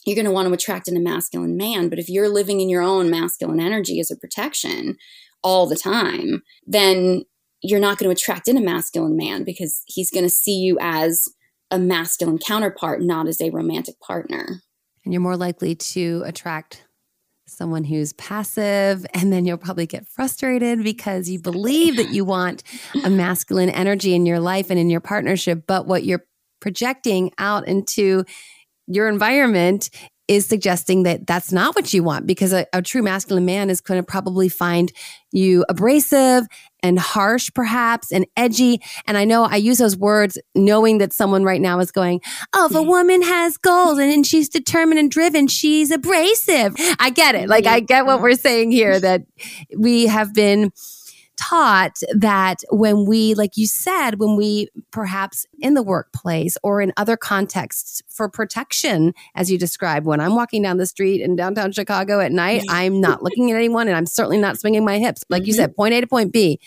you're 0.05 0.17
going 0.17 0.27
to 0.27 0.33
want 0.33 0.49
to 0.49 0.55
attract 0.55 0.89
in 0.89 0.97
a 0.97 1.01
masculine 1.01 1.57
man. 1.57 1.89
But 1.89 1.99
if 1.99 2.09
you're 2.09 2.29
living 2.29 2.61
in 2.61 2.69
your 2.69 2.83
own 2.83 3.11
masculine 3.11 3.61
energy 3.61 3.99
as 3.99 4.11
a 4.11 4.17
protection 4.17 4.97
all 5.43 5.67
the 5.67 5.77
time, 5.77 6.43
then 6.67 7.23
you're 7.63 7.81
not 7.81 7.99
going 7.99 8.09
to 8.09 8.21
attract 8.21 8.49
in 8.49 8.57
a 8.57 8.61
masculine 8.61 9.17
man 9.17 9.43
because 9.45 9.83
he's 9.87 10.11
going 10.11 10.25
to 10.25 10.31
see 10.31 10.59
you 10.59 10.79
as 10.81 11.29
a 11.71 11.79
masculine 11.79 12.39
counterpart, 12.39 13.03
not 13.03 13.27
as 13.27 13.41
a 13.41 13.51
romantic 13.51 13.99
partner. 14.01 14.63
And 15.05 15.13
you're 15.13 15.23
more 15.23 15.37
likely 15.37 15.75
to 15.75 16.23
attract 16.25 16.86
someone 17.47 17.85
who's 17.85 18.13
passive, 18.15 19.07
and 19.15 19.33
then 19.33 19.45
you'll 19.45 19.57
probably 19.57 19.87
get 19.87 20.07
frustrated 20.07 20.83
because 20.83 21.29
you 21.29 21.41
believe 21.41 21.97
that 21.97 22.11
you 22.11 22.25
want 22.25 22.63
a 23.05 23.11
masculine 23.11 23.71
energy 23.71 24.15
in 24.15 24.27
your 24.27 24.41
life 24.41 24.71
and 24.71 24.79
in 24.79 24.91
your 24.91 25.01
partnership, 25.01 25.65
but 25.67 25.87
what 25.87 26.05
you're 26.05 26.25
projecting 26.61 27.33
out 27.39 27.67
into 27.69 28.25
your 28.87 29.09
environment 29.09 29.91
is 30.29 30.47
suggesting 30.47 31.05
that 31.05 31.27
that's 31.27 31.53
not 31.53 31.77
what 31.77 31.95
you 31.95 32.03
want 32.03 32.27
because 32.27 32.53
a, 32.53 32.67
a 32.73 32.83
true 32.83 33.03
masculine 33.03 33.45
man 33.45 33.71
is 33.71 33.81
going 33.81 34.01
to 34.01 34.07
probably 34.07 34.49
find 34.49 34.93
you 35.31 35.65
abrasive 35.69 36.47
and 36.83 36.99
harsh, 36.99 37.51
perhaps, 37.55 38.13
and 38.13 38.27
edgy. 38.37 38.81
And 39.07 39.17
I 39.17 39.25
know 39.25 39.45
I 39.45 39.57
use 39.57 39.79
those 39.79 39.97
words 39.97 40.39
knowing 40.55 40.99
that 40.99 41.13
someone 41.13 41.45
right 41.45 41.61
now 41.61 41.79
is 41.81 41.91
going, 41.91 42.21
Oh, 42.53 42.67
if 42.67 42.73
a 42.73 42.75
mm-hmm. 42.75 42.89
woman 42.89 43.23
has 43.23 43.57
goals 43.57 43.99
and, 43.99 44.13
and 44.13 44.27
she's 44.27 44.49
determined 44.49 44.99
and 44.99 45.11
driven, 45.11 45.47
she's 45.47 45.91
abrasive. 45.91 46.75
I 46.99 47.11
get 47.11 47.35
it. 47.35 47.49
Like, 47.49 47.67
I 47.67 47.79
mm-hmm. 47.79 47.87
get 47.87 48.07
what 48.07 48.15
mm-hmm. 48.15 48.23
we're 48.25 48.35
saying 48.35 48.73
here 48.73 48.99
that 48.99 49.23
we 49.77 50.07
have 50.07 50.35
been 50.35 50.71
taught 51.37 52.01
that 52.15 52.63
when 52.71 53.05
we, 53.05 53.35
like 53.35 53.57
you 53.57 53.67
said, 53.67 54.19
when 54.19 54.37
we 54.37 54.69
perhaps 54.91 55.47
in 55.61 55.75
the 55.75 55.83
workplace 55.83 56.57
or 56.63 56.81
in 56.81 56.93
other 56.97 57.17
contexts 57.17 58.03
for 58.09 58.29
protection, 58.29 59.13
as 59.35 59.51
you 59.51 59.59
described, 59.59 60.07
when 60.07 60.21
I'm 60.21 60.35
walking 60.35 60.63
down 60.63 60.79
the 60.79 60.87
street 60.87 61.21
in 61.21 61.37
downtown 61.37 61.73
Chicago 61.73 62.21
at 62.21 62.33
night, 62.33 62.63
mm-hmm. 62.63 62.75
I'm 62.75 63.01
not 63.01 63.23
looking 63.23 63.51
at 63.51 63.57
anyone 63.57 63.89
and 63.89 63.97
I'm 63.97 64.07
certainly 64.07 64.39
not 64.39 64.59
swinging 64.59 64.85
my 64.85 64.99
hips. 64.99 65.25
Like 65.29 65.43
mm-hmm. 65.43 65.49
you 65.49 65.55
said, 65.55 65.77
point 65.77 65.95
A 65.95 66.01
to 66.01 66.07
point 66.07 66.33
B. 66.33 66.59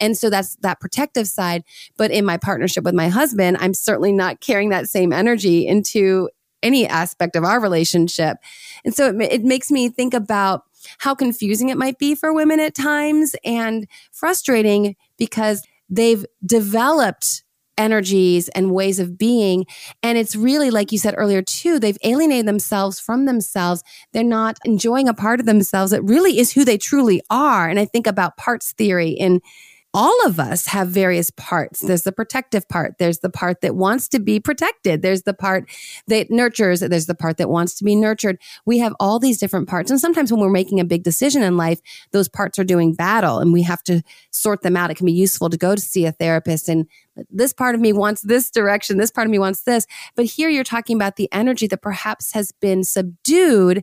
And 0.00 0.16
so 0.16 0.30
that's 0.30 0.56
that 0.56 0.80
protective 0.80 1.26
side. 1.26 1.64
But 1.96 2.10
in 2.10 2.24
my 2.24 2.36
partnership 2.36 2.84
with 2.84 2.94
my 2.94 3.08
husband, 3.08 3.56
I'm 3.60 3.74
certainly 3.74 4.12
not 4.12 4.40
carrying 4.40 4.70
that 4.70 4.88
same 4.88 5.12
energy 5.12 5.66
into 5.66 6.28
any 6.62 6.86
aspect 6.86 7.36
of 7.36 7.44
our 7.44 7.60
relationship. 7.60 8.38
And 8.84 8.94
so 8.94 9.08
it, 9.08 9.20
it 9.20 9.44
makes 9.44 9.70
me 9.70 9.88
think 9.88 10.14
about 10.14 10.64
how 10.98 11.14
confusing 11.14 11.68
it 11.68 11.78
might 11.78 11.98
be 11.98 12.14
for 12.14 12.32
women 12.32 12.60
at 12.60 12.74
times 12.74 13.34
and 13.44 13.86
frustrating 14.12 14.96
because 15.16 15.62
they've 15.88 16.24
developed 16.44 17.42
energies 17.78 18.48
and 18.50 18.72
ways 18.72 18.98
of 18.98 19.16
being. 19.16 19.64
And 20.02 20.18
it's 20.18 20.36
really, 20.36 20.70
like 20.70 20.92
you 20.92 20.98
said 20.98 21.14
earlier, 21.16 21.40
too, 21.40 21.78
they've 21.78 21.96
alienated 22.02 22.46
themselves 22.46 22.98
from 22.98 23.24
themselves. 23.24 23.82
They're 24.12 24.24
not 24.24 24.58
enjoying 24.64 25.08
a 25.08 25.14
part 25.14 25.40
of 25.40 25.46
themselves 25.46 25.92
that 25.92 26.02
really 26.02 26.38
is 26.38 26.52
who 26.52 26.64
they 26.64 26.76
truly 26.76 27.22
are. 27.30 27.68
And 27.68 27.78
I 27.78 27.84
think 27.84 28.06
about 28.06 28.36
parts 28.36 28.72
theory 28.72 29.10
in 29.10 29.40
all 29.94 30.26
of 30.26 30.38
us 30.38 30.66
have 30.66 30.88
various 30.88 31.30
parts. 31.30 31.82
Mm. 31.82 31.88
There's 31.88 32.02
the 32.02 32.12
protective 32.12 32.68
part. 32.68 32.94
There's 32.98 33.20
the 33.20 33.30
part 33.30 33.62
that 33.62 33.74
wants 33.74 34.08
to 34.08 34.18
be 34.18 34.38
protected. 34.38 35.02
There's 35.02 35.22
the 35.22 35.34
part 35.34 35.68
that 36.08 36.30
nurtures. 36.30 36.80
There's 36.80 37.06
the 37.06 37.14
part 37.14 37.38
that 37.38 37.48
wants 37.48 37.74
to 37.76 37.84
be 37.84 37.96
nurtured. 37.96 38.38
We 38.66 38.78
have 38.78 38.94
all 39.00 39.18
these 39.18 39.38
different 39.38 39.68
parts. 39.68 39.90
And 39.90 40.00
sometimes 40.00 40.30
when 40.30 40.40
we're 40.40 40.50
making 40.50 40.78
a 40.78 40.84
big 40.84 41.02
decision 41.02 41.42
in 41.42 41.56
life, 41.56 41.80
those 42.12 42.28
parts 42.28 42.58
are 42.58 42.64
doing 42.64 42.94
battle 42.94 43.38
and 43.38 43.52
we 43.52 43.62
have 43.62 43.82
to 43.84 44.02
sort 44.30 44.62
them 44.62 44.76
out. 44.76 44.90
It 44.90 44.96
can 44.96 45.06
be 45.06 45.12
useful 45.12 45.48
to 45.50 45.56
go 45.56 45.74
to 45.74 45.80
see 45.80 46.04
a 46.04 46.12
therapist 46.12 46.68
and 46.68 46.86
this 47.30 47.52
part 47.52 47.74
of 47.74 47.80
me 47.80 47.92
wants 47.92 48.22
this 48.22 48.48
direction. 48.50 48.96
This 48.96 49.10
part 49.10 49.26
of 49.26 49.32
me 49.32 49.40
wants 49.40 49.62
this. 49.62 49.86
But 50.14 50.26
here 50.26 50.48
you're 50.48 50.62
talking 50.62 50.96
about 50.96 51.16
the 51.16 51.28
energy 51.32 51.66
that 51.66 51.82
perhaps 51.82 52.32
has 52.32 52.52
been 52.52 52.84
subdued. 52.84 53.82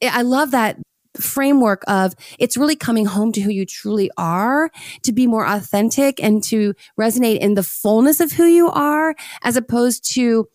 I 0.00 0.22
love 0.22 0.52
that 0.52 0.78
framework 1.20 1.82
of 1.86 2.14
it's 2.38 2.56
really 2.56 2.76
coming 2.76 3.06
home 3.06 3.32
to 3.32 3.40
who 3.40 3.50
you 3.50 3.66
truly 3.66 4.10
are 4.16 4.70
to 5.02 5.12
be 5.12 5.26
more 5.26 5.46
authentic 5.46 6.22
and 6.22 6.42
to 6.44 6.74
resonate 6.98 7.38
in 7.38 7.54
the 7.54 7.62
fullness 7.62 8.20
of 8.20 8.32
who 8.32 8.44
you 8.44 8.70
are 8.70 9.14
as 9.42 9.56
opposed 9.56 10.12
to 10.14 10.46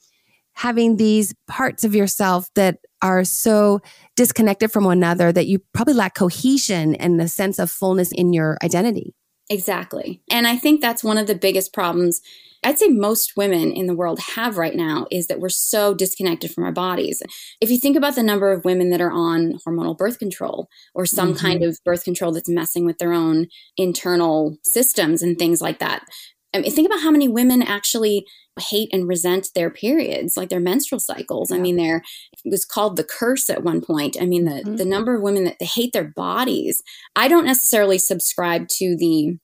having 0.54 0.98
these 0.98 1.34
parts 1.48 1.84
of 1.84 1.96
yourself 1.96 2.48
that 2.56 2.78
are 3.02 3.24
so 3.24 3.82
disconnected 4.16 4.72
from 4.72 4.86
one 4.86 4.98
another 4.98 5.32
that 5.32 5.48
you 5.48 5.60
probably 5.74 5.94
lack 5.94 6.16
cohesion 6.16 6.96
and 6.96 7.20
the 7.20 7.28
sense 7.28 7.60
of 7.60 7.70
fullness 7.70 8.12
in 8.12 8.32
your 8.32 8.58
identity. 8.64 9.14
Exactly. 9.54 10.22
And 10.30 10.48
I 10.48 10.58
think 10.58 10.82
that's 10.82 11.04
one 11.04 11.18
of 11.18 11.28
the 11.28 11.36
biggest 11.36 11.74
problems 11.74 12.22
I'd 12.66 12.80
say 12.80 12.88
most 12.88 13.36
women 13.36 13.72
in 13.72 13.88
the 13.88 13.96
world 13.96 14.20
have 14.36 14.58
right 14.58 14.76
now 14.76 15.06
is 15.12 15.28
that 15.28 15.40
we're 15.40 15.50
so 15.50 15.94
disconnected 15.94 16.52
from 16.52 16.64
our 16.64 16.72
bodies. 16.72 17.22
If 17.60 17.70
you 17.70 17.78
think 17.78 17.98
about 17.98 18.16
the 18.16 18.24
number 18.24 18.52
of 18.52 18.66
women 18.66 18.90
that 18.90 19.02
are 19.02 19.12
on 19.12 19.60
hormonal 19.68 19.98
birth 19.98 20.20
control 20.20 20.70
or 20.94 21.06
some 21.06 21.34
mm-hmm. 21.34 21.46
kind 21.46 21.64
of 21.64 21.78
birth 21.84 22.04
control 22.04 22.32
that's 22.32 22.50
messing 22.50 22.86
with 22.86 22.98
their 22.98 23.14
own 23.14 23.48
internal 23.78 24.58
systems 24.64 25.22
and 25.22 25.38
things 25.38 25.62
like 25.62 25.80
that. 25.80 26.06
I 26.54 26.60
mean, 26.60 26.72
think 26.72 26.88
about 26.88 27.02
how 27.02 27.12
many 27.12 27.28
women 27.28 27.64
actually 27.64 28.26
hate 28.70 28.90
and 28.94 29.08
resent 29.08 29.50
their 29.56 29.72
periods, 29.72 30.38
like 30.38 30.50
their 30.50 30.60
menstrual 30.60 31.00
cycles. 31.00 31.50
Yeah. 31.50 31.58
I 31.58 31.60
mean, 31.60 31.78
there 31.78 32.04
it 32.46 32.52
was 32.52 32.66
called 32.66 32.96
the 32.96 33.04
curse 33.04 33.50
at 33.50 33.64
one 33.64 33.82
point. 33.82 34.16
I 34.22 34.26
mean, 34.26 34.46
the 34.46 34.52
mm-hmm. 34.52 34.76
the 34.76 34.86
number 34.86 35.16
of 35.16 35.24
women 35.24 35.46
that 35.46 35.58
they 35.60 35.66
hate 35.66 35.94
their 35.94 36.14
bodies. 36.16 36.84
I 37.16 37.28
don't 37.28 37.46
necessarily 37.46 37.98
subscribe 37.98 38.68
to 38.78 38.96
the 38.96 39.40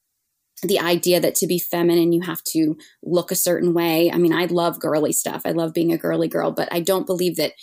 the 0.62 0.80
idea 0.80 1.20
that 1.20 1.36
to 1.36 1.48
be 1.48 1.60
feminine 1.60 2.12
you 2.12 2.22
have 2.22 2.44
to 2.44 2.76
look 3.04 3.32
a 3.32 3.36
certain 3.36 3.74
way. 3.74 4.12
I 4.12 4.18
mean, 4.18 4.34
I 4.34 4.46
love 4.46 4.80
girly 4.80 5.14
stuff. 5.14 5.42
I 5.46 5.52
love 5.52 5.74
being 5.74 5.92
a 5.92 5.98
girly 5.98 6.28
girl, 6.28 6.52
but 6.52 6.68
I 6.72 6.82
don't 6.82 7.06
believe 7.06 7.38
that 7.38 7.54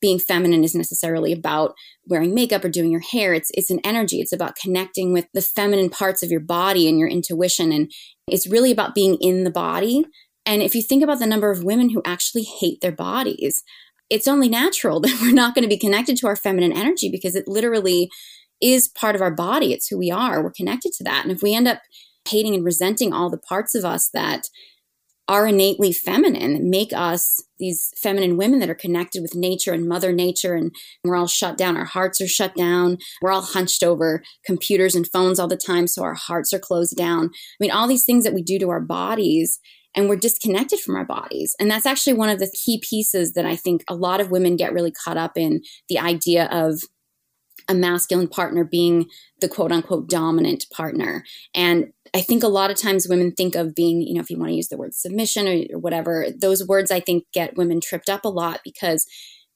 being 0.00 0.18
feminine 0.18 0.64
is 0.64 0.74
necessarily 0.74 1.32
about 1.32 1.74
wearing 2.06 2.34
makeup 2.34 2.64
or 2.64 2.68
doing 2.68 2.90
your 2.90 3.00
hair. 3.00 3.32
It's 3.32 3.50
it's 3.54 3.70
an 3.70 3.80
energy. 3.84 4.20
It's 4.20 4.32
about 4.32 4.56
connecting 4.56 5.12
with 5.12 5.26
the 5.32 5.40
feminine 5.40 5.90
parts 5.90 6.22
of 6.22 6.30
your 6.30 6.40
body 6.40 6.88
and 6.88 6.98
your 6.98 7.08
intuition 7.08 7.72
and 7.72 7.90
it's 8.26 8.46
really 8.46 8.70
about 8.70 8.94
being 8.94 9.16
in 9.20 9.44
the 9.44 9.50
body. 9.50 10.04
And 10.46 10.62
if 10.62 10.74
you 10.74 10.82
think 10.82 11.02
about 11.02 11.18
the 11.18 11.26
number 11.26 11.50
of 11.50 11.64
women 11.64 11.90
who 11.90 12.02
actually 12.04 12.42
hate 12.42 12.80
their 12.80 12.92
bodies, 12.92 13.62
it's 14.10 14.28
only 14.28 14.48
natural 14.48 15.00
that 15.00 15.18
we're 15.20 15.32
not 15.32 15.54
going 15.54 15.62
to 15.62 15.68
be 15.68 15.78
connected 15.78 16.16
to 16.18 16.26
our 16.26 16.36
feminine 16.36 16.72
energy 16.72 17.10
because 17.10 17.34
it 17.34 17.48
literally 17.48 18.10
is 18.60 18.88
part 18.88 19.14
of 19.14 19.22
our 19.22 19.34
body. 19.34 19.72
It's 19.72 19.88
who 19.88 19.98
we 19.98 20.10
are. 20.10 20.42
We're 20.42 20.52
connected 20.52 20.92
to 20.94 21.04
that. 21.04 21.24
And 21.24 21.32
if 21.32 21.42
we 21.42 21.54
end 21.54 21.68
up 21.68 21.80
hating 22.28 22.54
and 22.54 22.64
resenting 22.64 23.12
all 23.12 23.30
the 23.30 23.38
parts 23.38 23.74
of 23.74 23.84
us 23.84 24.08
that 24.12 24.48
are 25.26 25.46
innately 25.46 25.92
feminine, 25.92 26.52
that 26.52 26.62
make 26.62 26.92
us 26.92 27.42
these 27.58 27.90
feminine 27.96 28.36
women 28.36 28.60
that 28.60 28.68
are 28.68 28.74
connected 28.74 29.22
with 29.22 29.34
nature 29.34 29.72
and 29.72 29.88
mother 29.88 30.12
nature. 30.12 30.54
And 30.54 30.74
we're 31.02 31.16
all 31.16 31.26
shut 31.26 31.56
down. 31.56 31.76
Our 31.78 31.86
hearts 31.86 32.20
are 32.20 32.28
shut 32.28 32.54
down. 32.54 32.98
We're 33.22 33.32
all 33.32 33.42
hunched 33.42 33.82
over 33.82 34.22
computers 34.44 34.94
and 34.94 35.08
phones 35.10 35.38
all 35.38 35.48
the 35.48 35.56
time. 35.56 35.86
So 35.86 36.02
our 36.02 36.14
hearts 36.14 36.52
are 36.52 36.58
closed 36.58 36.96
down. 36.96 37.30
I 37.32 37.56
mean, 37.58 37.70
all 37.70 37.88
these 37.88 38.04
things 38.04 38.24
that 38.24 38.34
we 38.34 38.42
do 38.42 38.58
to 38.58 38.68
our 38.68 38.80
bodies 38.80 39.60
and 39.94 40.08
we're 40.08 40.16
disconnected 40.16 40.80
from 40.80 40.96
our 40.96 41.04
bodies. 41.06 41.54
And 41.58 41.70
that's 41.70 41.86
actually 41.86 42.14
one 42.14 42.28
of 42.28 42.40
the 42.40 42.52
key 42.64 42.82
pieces 42.88 43.32
that 43.34 43.46
I 43.46 43.56
think 43.56 43.84
a 43.88 43.94
lot 43.94 44.20
of 44.20 44.30
women 44.30 44.56
get 44.56 44.72
really 44.72 44.92
caught 44.92 45.16
up 45.16 45.32
in 45.36 45.62
the 45.88 45.98
idea 45.98 46.48
of 46.50 46.80
a 47.68 47.74
masculine 47.74 48.28
partner 48.28 48.64
being 48.64 49.06
the 49.40 49.48
quote 49.48 49.72
unquote 49.72 50.08
dominant 50.08 50.66
partner. 50.72 51.24
And 51.54 51.92
I 52.14 52.20
think 52.20 52.42
a 52.42 52.48
lot 52.48 52.70
of 52.70 52.76
times 52.76 53.08
women 53.08 53.32
think 53.32 53.54
of 53.54 53.74
being, 53.74 54.02
you 54.02 54.14
know, 54.14 54.20
if 54.20 54.30
you 54.30 54.38
want 54.38 54.50
to 54.50 54.56
use 54.56 54.68
the 54.68 54.76
word 54.76 54.94
submission 54.94 55.48
or, 55.48 55.76
or 55.76 55.78
whatever, 55.78 56.26
those 56.36 56.66
words 56.66 56.90
I 56.90 57.00
think 57.00 57.24
get 57.32 57.56
women 57.56 57.80
tripped 57.80 58.08
up 58.08 58.24
a 58.24 58.28
lot 58.28 58.60
because 58.64 59.06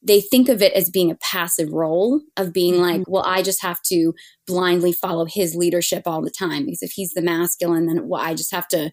they 0.02 0.20
think 0.20 0.48
of 0.48 0.62
it 0.62 0.72
as 0.74 0.90
being 0.90 1.10
a 1.10 1.16
passive 1.16 1.72
role 1.72 2.20
of 2.36 2.52
being 2.52 2.74
mm-hmm. 2.74 2.82
like, 2.82 3.02
well, 3.08 3.24
I 3.26 3.42
just 3.42 3.62
have 3.62 3.82
to 3.86 4.12
blindly 4.46 4.92
follow 4.92 5.24
his 5.24 5.54
leadership 5.54 6.04
all 6.06 6.22
the 6.22 6.30
time 6.30 6.64
because 6.64 6.82
if 6.82 6.92
he's 6.92 7.14
the 7.14 7.22
masculine, 7.22 7.86
then 7.86 8.08
well, 8.08 8.20
I 8.20 8.34
just 8.34 8.52
have 8.52 8.68
to 8.68 8.90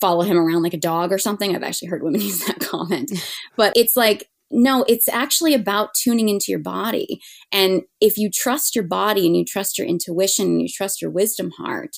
follow 0.00 0.22
him 0.22 0.38
around 0.38 0.62
like 0.62 0.74
a 0.74 0.78
dog 0.78 1.12
or 1.12 1.18
something. 1.18 1.54
I've 1.54 1.62
actually 1.62 1.88
heard 1.88 2.02
women 2.02 2.20
use 2.22 2.44
that 2.46 2.60
comment, 2.60 3.12
but 3.56 3.72
it's 3.76 3.96
like 3.96 4.29
no, 4.50 4.84
it's 4.88 5.08
actually 5.08 5.54
about 5.54 5.94
tuning 5.94 6.28
into 6.28 6.46
your 6.48 6.60
body. 6.60 7.20
And 7.52 7.82
if 8.00 8.18
you 8.18 8.30
trust 8.30 8.74
your 8.74 8.84
body 8.84 9.26
and 9.26 9.36
you 9.36 9.44
trust 9.44 9.78
your 9.78 9.86
intuition 9.86 10.46
and 10.46 10.62
you 10.62 10.68
trust 10.68 11.00
your 11.00 11.10
wisdom 11.10 11.52
heart, 11.52 11.96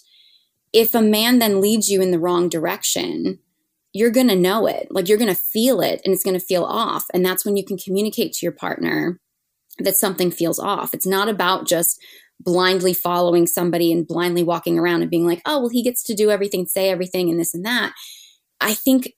if 0.72 0.94
a 0.94 1.02
man 1.02 1.38
then 1.38 1.60
leads 1.60 1.88
you 1.88 2.02
in 2.02 2.10
the 2.10 2.18
wrong 2.18 2.48
direction, 2.48 3.38
you're 3.92 4.10
going 4.10 4.28
to 4.28 4.36
know 4.36 4.66
it. 4.66 4.88
Like 4.90 5.08
you're 5.08 5.18
going 5.18 5.34
to 5.34 5.40
feel 5.40 5.80
it 5.80 6.00
and 6.04 6.14
it's 6.14 6.24
going 6.24 6.38
to 6.38 6.44
feel 6.44 6.64
off. 6.64 7.04
And 7.12 7.24
that's 7.24 7.44
when 7.44 7.56
you 7.56 7.64
can 7.64 7.78
communicate 7.78 8.32
to 8.34 8.46
your 8.46 8.52
partner 8.52 9.18
that 9.78 9.96
something 9.96 10.30
feels 10.30 10.58
off. 10.58 10.94
It's 10.94 11.06
not 11.06 11.28
about 11.28 11.66
just 11.66 11.98
blindly 12.40 12.92
following 12.92 13.46
somebody 13.46 13.92
and 13.92 14.06
blindly 14.06 14.42
walking 14.42 14.78
around 14.78 15.02
and 15.02 15.10
being 15.10 15.26
like, 15.26 15.40
oh, 15.46 15.60
well, 15.60 15.68
he 15.68 15.82
gets 15.82 16.02
to 16.04 16.14
do 16.14 16.30
everything, 16.30 16.66
say 16.66 16.90
everything, 16.90 17.30
and 17.30 17.38
this 17.38 17.54
and 17.54 17.64
that. 17.64 17.92
I 18.60 18.74
think 18.74 19.12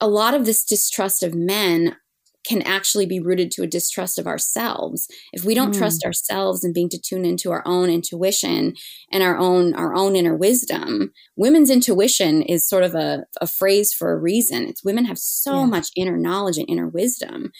a 0.00 0.08
lot 0.08 0.34
of 0.34 0.44
this 0.44 0.64
distrust 0.64 1.22
of 1.22 1.34
men 1.34 1.96
can 2.44 2.62
actually 2.62 3.06
be 3.06 3.20
rooted 3.20 3.50
to 3.50 3.62
a 3.62 3.66
distrust 3.66 4.18
of 4.18 4.26
ourselves 4.26 5.08
if 5.32 5.44
we 5.44 5.54
don't 5.54 5.74
mm. 5.74 5.78
trust 5.78 6.04
ourselves 6.04 6.62
and 6.62 6.74
being 6.74 6.88
to 6.88 7.00
tune 7.00 7.24
into 7.24 7.50
our 7.50 7.62
own 7.66 7.88
intuition 7.90 8.74
and 9.10 9.22
our 9.22 9.36
own 9.36 9.74
our 9.74 9.94
own 9.94 10.14
inner 10.14 10.36
wisdom 10.36 11.12
women's 11.36 11.70
intuition 11.70 12.42
is 12.42 12.68
sort 12.68 12.84
of 12.84 12.94
a, 12.94 13.24
a 13.40 13.46
phrase 13.46 13.92
for 13.92 14.12
a 14.12 14.18
reason 14.18 14.66
it's 14.66 14.84
women 14.84 15.04
have 15.04 15.18
so 15.18 15.60
yeah. 15.60 15.66
much 15.66 15.88
inner 15.96 16.16
knowledge 16.16 16.58
and 16.58 16.68
inner 16.68 16.88
wisdom 16.88 17.50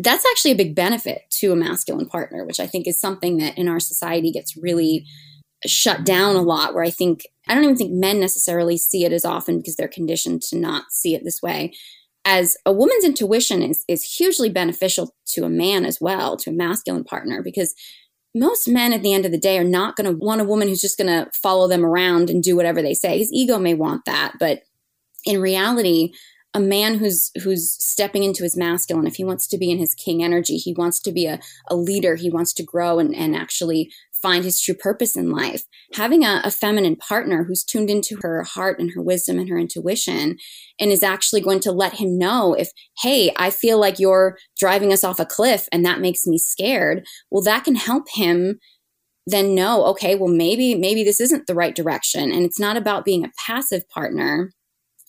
that's 0.00 0.24
actually 0.30 0.52
a 0.52 0.56
big 0.56 0.74
benefit 0.74 1.22
to 1.30 1.52
a 1.52 1.56
masculine 1.56 2.08
partner 2.08 2.44
which 2.44 2.60
i 2.60 2.66
think 2.66 2.86
is 2.86 3.00
something 3.00 3.38
that 3.38 3.56
in 3.56 3.68
our 3.68 3.80
society 3.80 4.30
gets 4.30 4.56
really 4.56 5.06
shut 5.66 6.04
down 6.04 6.36
a 6.36 6.42
lot 6.42 6.74
where 6.74 6.84
i 6.84 6.90
think 6.90 7.22
i 7.48 7.54
don't 7.54 7.64
even 7.64 7.76
think 7.76 7.92
men 7.92 8.20
necessarily 8.20 8.76
see 8.76 9.04
it 9.04 9.12
as 9.12 9.24
often 9.24 9.58
because 9.58 9.74
they're 9.76 9.88
conditioned 9.88 10.40
to 10.40 10.56
not 10.56 10.84
see 10.90 11.14
it 11.14 11.24
this 11.24 11.42
way 11.42 11.72
as 12.28 12.58
a 12.66 12.72
woman's 12.72 13.04
intuition 13.04 13.62
is, 13.62 13.84
is 13.88 14.04
hugely 14.04 14.50
beneficial 14.50 15.14
to 15.24 15.44
a 15.44 15.48
man 15.48 15.86
as 15.86 15.98
well, 15.98 16.36
to 16.36 16.50
a 16.50 16.52
masculine 16.52 17.02
partner, 17.02 17.42
because 17.42 17.74
most 18.34 18.68
men 18.68 18.92
at 18.92 19.02
the 19.02 19.14
end 19.14 19.24
of 19.24 19.32
the 19.32 19.38
day 19.38 19.56
are 19.56 19.64
not 19.64 19.96
going 19.96 20.04
to 20.04 20.14
want 20.14 20.42
a 20.42 20.44
woman 20.44 20.68
who's 20.68 20.82
just 20.82 20.98
going 20.98 21.06
to 21.06 21.30
follow 21.32 21.66
them 21.66 21.86
around 21.86 22.28
and 22.28 22.42
do 22.42 22.54
whatever 22.54 22.82
they 22.82 22.92
say. 22.92 23.16
His 23.16 23.32
ego 23.32 23.58
may 23.58 23.72
want 23.72 24.04
that, 24.04 24.34
but 24.38 24.60
in 25.24 25.40
reality, 25.40 26.12
a 26.52 26.60
man 26.60 26.98
who's 26.98 27.30
who's 27.42 27.82
stepping 27.82 28.24
into 28.24 28.42
his 28.42 28.58
masculine, 28.58 29.06
if 29.06 29.16
he 29.16 29.24
wants 29.24 29.46
to 29.46 29.56
be 29.56 29.70
in 29.70 29.78
his 29.78 29.94
king 29.94 30.22
energy, 30.22 30.58
he 30.58 30.74
wants 30.74 31.00
to 31.00 31.12
be 31.12 31.24
a, 31.24 31.40
a 31.68 31.76
leader, 31.76 32.14
he 32.14 32.28
wants 32.28 32.52
to 32.54 32.62
grow 32.62 32.98
and, 32.98 33.14
and 33.14 33.34
actually 33.34 33.90
find 34.20 34.44
his 34.44 34.60
true 34.60 34.74
purpose 34.74 35.16
in 35.16 35.30
life. 35.30 35.62
Having 35.94 36.24
a, 36.24 36.40
a, 36.44 36.50
feminine 36.50 36.96
partner 36.96 37.44
who's 37.44 37.64
tuned 37.64 37.88
into 37.88 38.18
her 38.22 38.42
heart 38.42 38.78
and 38.78 38.92
her 38.94 39.02
wisdom 39.02 39.38
and 39.38 39.48
her 39.48 39.58
intuition 39.58 40.36
and 40.78 40.90
is 40.90 41.02
actually 41.02 41.40
going 41.40 41.60
to 41.60 41.72
let 41.72 41.94
him 41.94 42.18
know 42.18 42.54
if, 42.54 42.70
hey, 43.00 43.32
I 43.36 43.50
feel 43.50 43.78
like 43.78 43.98
you're 43.98 44.36
driving 44.58 44.92
us 44.92 45.04
off 45.04 45.20
a 45.20 45.26
cliff 45.26 45.68
and 45.72 45.84
that 45.84 46.00
makes 46.00 46.26
me 46.26 46.38
scared. 46.38 47.06
Well, 47.30 47.42
that 47.42 47.64
can 47.64 47.76
help 47.76 48.04
him 48.14 48.58
then 49.26 49.54
know, 49.54 49.84
okay, 49.84 50.14
well, 50.14 50.32
maybe, 50.32 50.74
maybe 50.74 51.04
this 51.04 51.20
isn't 51.20 51.46
the 51.46 51.54
right 51.54 51.74
direction. 51.74 52.32
And 52.32 52.44
it's 52.44 52.58
not 52.58 52.76
about 52.76 53.04
being 53.04 53.24
a 53.24 53.32
passive 53.46 53.88
partner. 53.90 54.52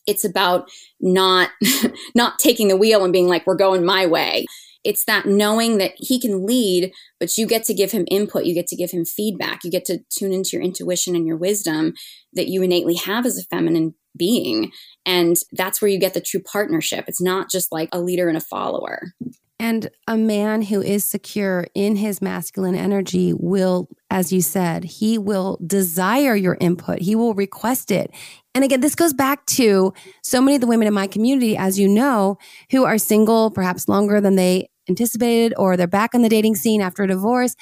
It's 0.05 0.25
about 0.25 0.69
not, 0.99 1.49
not 2.15 2.37
taking 2.37 2.67
the 2.67 2.77
wheel 2.77 3.03
and 3.03 3.13
being 3.13 3.27
like, 3.27 3.47
we're 3.47 3.55
going 3.55 3.85
my 3.85 4.05
way. 4.05 4.45
It's 4.83 5.03
that 5.05 5.25
knowing 5.25 5.77
that 5.77 5.91
he 5.97 6.19
can 6.19 6.45
lead, 6.45 6.93
but 7.19 7.37
you 7.37 7.45
get 7.45 7.63
to 7.65 7.73
give 7.73 7.91
him 7.91 8.05
input. 8.09 8.45
You 8.45 8.53
get 8.53 8.67
to 8.67 8.75
give 8.75 8.91
him 8.91 9.05
feedback. 9.05 9.63
You 9.63 9.71
get 9.71 9.85
to 9.85 9.99
tune 10.09 10.31
into 10.31 10.51
your 10.53 10.61
intuition 10.61 11.15
and 11.15 11.27
your 11.27 11.37
wisdom 11.37 11.93
that 12.33 12.47
you 12.47 12.61
innately 12.61 12.95
have 12.95 13.25
as 13.25 13.37
a 13.37 13.43
feminine 13.43 13.95
being. 14.17 14.71
And 15.05 15.35
that's 15.51 15.81
where 15.81 15.89
you 15.89 15.99
get 15.99 16.13
the 16.13 16.21
true 16.21 16.41
partnership. 16.41 17.05
It's 17.07 17.21
not 17.21 17.49
just 17.49 17.71
like 17.71 17.89
a 17.91 18.01
leader 18.01 18.27
and 18.27 18.37
a 18.37 18.41
follower. 18.41 19.13
And 19.61 19.89
a 20.07 20.15
man 20.15 20.61
who 20.61 20.81
is 20.81 21.03
secure 21.03 21.67
in 21.75 21.97
his 21.97 22.21
masculine 22.21 22.75
energy 22.75 23.33
will, 23.33 23.89
as 24.09 24.31
you 24.31 24.41
said, 24.41 24.85
he 24.85 25.17
will 25.17 25.59
desire 25.65 26.33
your 26.33 26.57
input. 26.61 26.99
He 26.99 27.13
will 27.13 27.33
request 27.33 27.91
it. 27.91 28.09
And 28.55 28.63
again, 28.63 28.79
this 28.79 28.95
goes 28.95 29.13
back 29.13 29.45
to 29.47 29.93
so 30.23 30.41
many 30.41 30.55
of 30.55 30.61
the 30.61 30.67
women 30.67 30.87
in 30.87 30.93
my 30.93 31.07
community, 31.07 31.57
as 31.57 31.77
you 31.77 31.89
know, 31.89 32.37
who 32.71 32.85
are 32.85 32.97
single 32.97 33.51
perhaps 33.51 33.89
longer 33.89 34.21
than 34.21 34.37
they 34.37 34.69
anticipated, 34.87 35.53
or 35.57 35.75
they're 35.75 35.87
back 35.87 36.15
on 36.15 36.21
the 36.21 36.29
dating 36.29 36.55
scene 36.55 36.81
after 36.81 37.03
a 37.03 37.07
divorce 37.07 37.55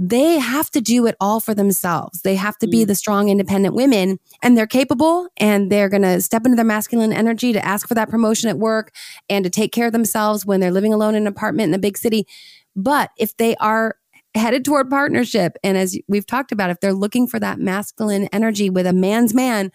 they 0.00 0.38
have 0.38 0.70
to 0.70 0.80
do 0.80 1.06
it 1.06 1.16
all 1.20 1.40
for 1.40 1.54
themselves. 1.54 2.22
They 2.22 2.36
have 2.36 2.56
to 2.58 2.68
be 2.68 2.84
mm. 2.84 2.86
the 2.86 2.94
strong, 2.94 3.28
independent 3.28 3.74
women, 3.74 4.20
and 4.42 4.56
they're 4.56 4.68
capable 4.68 5.26
and 5.36 5.72
they're 5.72 5.88
going 5.88 6.02
to 6.02 6.20
step 6.20 6.44
into 6.46 6.54
their 6.54 6.64
masculine 6.64 7.12
energy 7.12 7.52
to 7.52 7.64
ask 7.64 7.88
for 7.88 7.94
that 7.94 8.08
promotion 8.08 8.48
at 8.48 8.58
work 8.58 8.92
and 9.28 9.44
to 9.44 9.50
take 9.50 9.72
care 9.72 9.86
of 9.86 9.92
themselves 9.92 10.46
when 10.46 10.60
they're 10.60 10.70
living 10.70 10.94
alone 10.94 11.16
in 11.16 11.22
an 11.22 11.26
apartment 11.26 11.70
in 11.70 11.74
a 11.74 11.80
big 11.80 11.98
city. 11.98 12.28
But 12.76 13.10
if 13.18 13.36
they 13.38 13.56
are 13.56 13.96
headed 14.36 14.64
toward 14.64 14.88
partnership, 14.88 15.56
and 15.64 15.76
as 15.76 15.98
we've 16.06 16.26
talked 16.26 16.52
about, 16.52 16.70
if 16.70 16.78
they're 16.78 16.92
looking 16.92 17.26
for 17.26 17.40
that 17.40 17.58
masculine 17.58 18.28
energy 18.32 18.70
with 18.70 18.86
a 18.86 18.92
man's 18.92 19.34
man, 19.34 19.72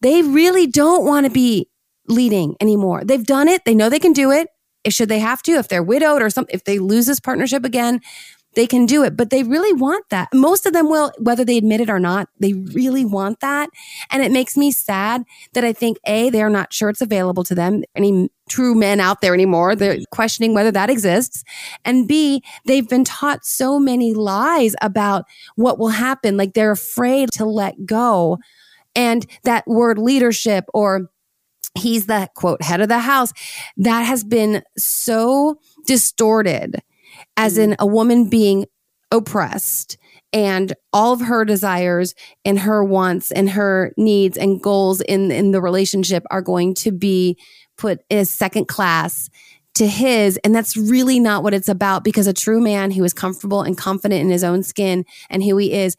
they 0.00 0.22
really 0.22 0.66
don't 0.66 1.04
want 1.04 1.24
to 1.24 1.30
be 1.30 1.68
leading 2.08 2.56
anymore. 2.60 3.04
They've 3.04 3.24
done 3.24 3.46
it, 3.46 3.64
they 3.64 3.76
know 3.76 3.90
they 3.90 4.00
can 4.00 4.12
do 4.12 4.32
it. 4.32 4.48
Should 4.88 5.08
they 5.08 5.18
have 5.18 5.42
to, 5.44 5.52
if 5.52 5.66
they're 5.66 5.82
widowed 5.82 6.22
or 6.22 6.30
something, 6.30 6.54
if 6.54 6.62
they 6.62 6.78
lose 6.78 7.06
this 7.06 7.18
partnership 7.18 7.64
again, 7.64 8.00
they 8.56 8.66
can 8.66 8.86
do 8.86 9.04
it, 9.04 9.16
but 9.16 9.28
they 9.28 9.42
really 9.42 9.72
want 9.74 10.08
that. 10.08 10.28
Most 10.34 10.64
of 10.64 10.72
them 10.72 10.88
will, 10.88 11.12
whether 11.18 11.44
they 11.44 11.58
admit 11.58 11.82
it 11.82 11.90
or 11.90 12.00
not, 12.00 12.28
they 12.40 12.54
really 12.54 13.04
want 13.04 13.40
that. 13.40 13.68
And 14.10 14.22
it 14.22 14.32
makes 14.32 14.56
me 14.56 14.72
sad 14.72 15.24
that 15.52 15.62
I 15.62 15.74
think 15.74 15.98
A, 16.06 16.30
they're 16.30 16.50
not 16.50 16.72
sure 16.72 16.88
it's 16.88 17.02
available 17.02 17.44
to 17.44 17.54
them, 17.54 17.84
any 17.94 18.30
true 18.48 18.74
men 18.74 18.98
out 18.98 19.20
there 19.20 19.34
anymore. 19.34 19.76
They're 19.76 19.98
questioning 20.10 20.54
whether 20.54 20.72
that 20.72 20.88
exists. 20.88 21.44
And 21.84 22.08
B, 22.08 22.42
they've 22.64 22.88
been 22.88 23.04
taught 23.04 23.44
so 23.44 23.78
many 23.78 24.14
lies 24.14 24.74
about 24.80 25.26
what 25.56 25.78
will 25.78 25.88
happen. 25.88 26.38
Like 26.38 26.54
they're 26.54 26.72
afraid 26.72 27.30
to 27.32 27.44
let 27.44 27.84
go. 27.84 28.38
And 28.94 29.26
that 29.44 29.66
word 29.66 29.98
leadership 29.98 30.64
or 30.72 31.10
he's 31.74 32.06
the 32.06 32.30
quote 32.34 32.62
head 32.62 32.80
of 32.80 32.88
the 32.88 33.00
house 33.00 33.34
that 33.76 34.00
has 34.00 34.24
been 34.24 34.62
so 34.78 35.60
distorted 35.86 36.80
as 37.36 37.58
in 37.58 37.76
a 37.78 37.86
woman 37.86 38.28
being 38.28 38.66
oppressed 39.10 39.98
and 40.32 40.74
all 40.92 41.12
of 41.12 41.20
her 41.20 41.44
desires 41.44 42.14
and 42.44 42.58
her 42.58 42.82
wants 42.84 43.30
and 43.30 43.50
her 43.50 43.92
needs 43.96 44.36
and 44.36 44.62
goals 44.62 45.00
in 45.00 45.30
in 45.30 45.52
the 45.52 45.60
relationship 45.60 46.24
are 46.30 46.42
going 46.42 46.74
to 46.74 46.90
be 46.90 47.38
put 47.78 48.00
as 48.10 48.30
second 48.30 48.66
class 48.66 49.30
to 49.74 49.86
his. 49.86 50.38
And 50.38 50.54
that's 50.54 50.76
really 50.76 51.20
not 51.20 51.42
what 51.42 51.54
it's 51.54 51.68
about 51.68 52.02
because 52.02 52.26
a 52.26 52.32
true 52.32 52.60
man 52.60 52.90
who 52.90 53.04
is 53.04 53.12
comfortable 53.12 53.62
and 53.62 53.76
confident 53.76 54.22
in 54.22 54.30
his 54.30 54.42
own 54.42 54.62
skin 54.62 55.04
and 55.30 55.42
who 55.42 55.56
he 55.56 55.72
is 55.72 55.96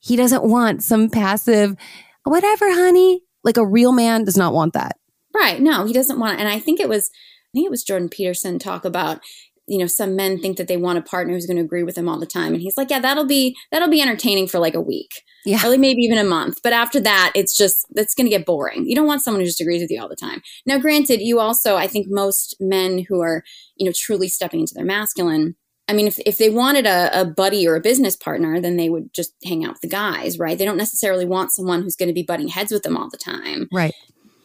he 0.00 0.16
doesn't 0.16 0.42
want 0.42 0.82
some 0.82 1.08
passive 1.08 1.76
whatever 2.24 2.72
honey. 2.72 3.22
Like 3.44 3.56
a 3.56 3.66
real 3.66 3.92
man 3.92 4.24
does 4.24 4.36
not 4.36 4.52
want 4.52 4.74
that. 4.74 4.96
Right. 5.34 5.60
No 5.60 5.86
he 5.86 5.92
doesn't 5.92 6.18
want 6.18 6.38
it 6.38 6.40
and 6.40 6.48
i 6.48 6.58
think 6.58 6.78
it 6.78 6.88
was 6.88 7.10
i 7.10 7.50
think 7.52 7.66
it 7.66 7.70
was 7.70 7.84
jordan 7.84 8.08
peterson 8.08 8.58
talk 8.58 8.84
about 8.84 9.20
you 9.66 9.78
know 9.78 9.86
some 9.86 10.16
men 10.16 10.40
think 10.40 10.56
that 10.56 10.68
they 10.68 10.76
want 10.76 10.98
a 10.98 11.02
partner 11.02 11.34
who's 11.34 11.46
going 11.46 11.56
to 11.56 11.62
agree 11.62 11.82
with 11.82 11.94
them 11.94 12.08
all 12.08 12.18
the 12.18 12.26
time 12.26 12.52
and 12.52 12.62
he's 12.62 12.76
like 12.76 12.90
yeah 12.90 12.98
that'll 12.98 13.26
be 13.26 13.56
that'll 13.70 13.88
be 13.88 14.02
entertaining 14.02 14.46
for 14.46 14.58
like 14.58 14.74
a 14.74 14.80
week 14.80 15.22
yeah 15.44 15.64
or 15.64 15.70
like 15.70 15.80
maybe 15.80 16.02
even 16.02 16.18
a 16.18 16.24
month 16.24 16.58
but 16.62 16.72
after 16.72 17.00
that 17.00 17.32
it's 17.34 17.56
just 17.56 17.86
that's 17.92 18.14
going 18.14 18.26
to 18.26 18.36
get 18.36 18.46
boring 18.46 18.84
you 18.86 18.94
don't 18.94 19.06
want 19.06 19.22
someone 19.22 19.40
who 19.40 19.46
just 19.46 19.60
agrees 19.60 19.80
with 19.80 19.90
you 19.90 20.00
all 20.00 20.08
the 20.08 20.16
time 20.16 20.42
now 20.66 20.78
granted 20.78 21.20
you 21.20 21.38
also 21.38 21.76
i 21.76 21.86
think 21.86 22.06
most 22.08 22.56
men 22.60 23.04
who 23.08 23.20
are 23.20 23.42
you 23.76 23.86
know 23.86 23.92
truly 23.94 24.28
stepping 24.28 24.60
into 24.60 24.74
their 24.74 24.84
masculine 24.84 25.54
I 25.88 25.94
mean, 25.94 26.06
if, 26.06 26.18
if 26.20 26.38
they 26.38 26.48
wanted 26.48 26.86
a, 26.86 27.20
a 27.20 27.24
buddy 27.24 27.66
or 27.66 27.74
a 27.74 27.80
business 27.80 28.16
partner, 28.16 28.60
then 28.60 28.76
they 28.76 28.88
would 28.88 29.12
just 29.12 29.34
hang 29.44 29.64
out 29.64 29.72
with 29.72 29.80
the 29.80 29.88
guys, 29.88 30.38
right? 30.38 30.56
They 30.56 30.64
don't 30.64 30.76
necessarily 30.76 31.24
want 31.26 31.52
someone 31.52 31.82
who's 31.82 31.96
going 31.96 32.08
to 32.08 32.14
be 32.14 32.22
butting 32.22 32.48
heads 32.48 32.72
with 32.72 32.82
them 32.82 32.96
all 32.96 33.10
the 33.10 33.18
time. 33.18 33.68
Right. 33.72 33.92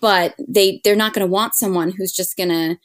But 0.01 0.35
they, 0.45 0.81
they're 0.83 0.95
not 0.95 1.13
going 1.13 1.25
to 1.25 1.31
want 1.31 1.55
someone 1.55 1.91
who's 1.91 2.11
just 2.11 2.35
going 2.35 2.49
to 2.49 2.77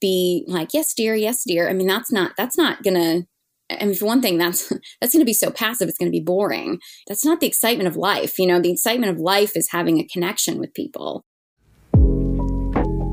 be 0.00 0.44
like, 0.46 0.72
yes, 0.72 0.94
dear, 0.94 1.14
yes, 1.14 1.44
dear. 1.44 1.68
I 1.68 1.72
mean, 1.72 1.86
that's 1.86 2.12
not, 2.12 2.32
that's 2.36 2.56
not 2.56 2.82
gonna, 2.82 3.22
I 3.70 3.84
mean, 3.84 3.94
for 3.94 4.06
one 4.06 4.22
thing, 4.22 4.38
that's, 4.38 4.72
that's 5.00 5.12
gonna 5.12 5.24
be 5.24 5.32
so 5.32 5.50
passive, 5.50 5.88
it's 5.88 5.98
gonna 5.98 6.10
be 6.10 6.20
boring. 6.20 6.78
That's 7.08 7.24
not 7.24 7.40
the 7.40 7.46
excitement 7.46 7.88
of 7.88 7.96
life. 7.96 8.38
You 8.38 8.46
know, 8.46 8.60
the 8.60 8.72
excitement 8.72 9.12
of 9.12 9.18
life 9.18 9.56
is 9.56 9.70
having 9.70 9.98
a 9.98 10.06
connection 10.06 10.58
with 10.58 10.74
people. 10.74 11.24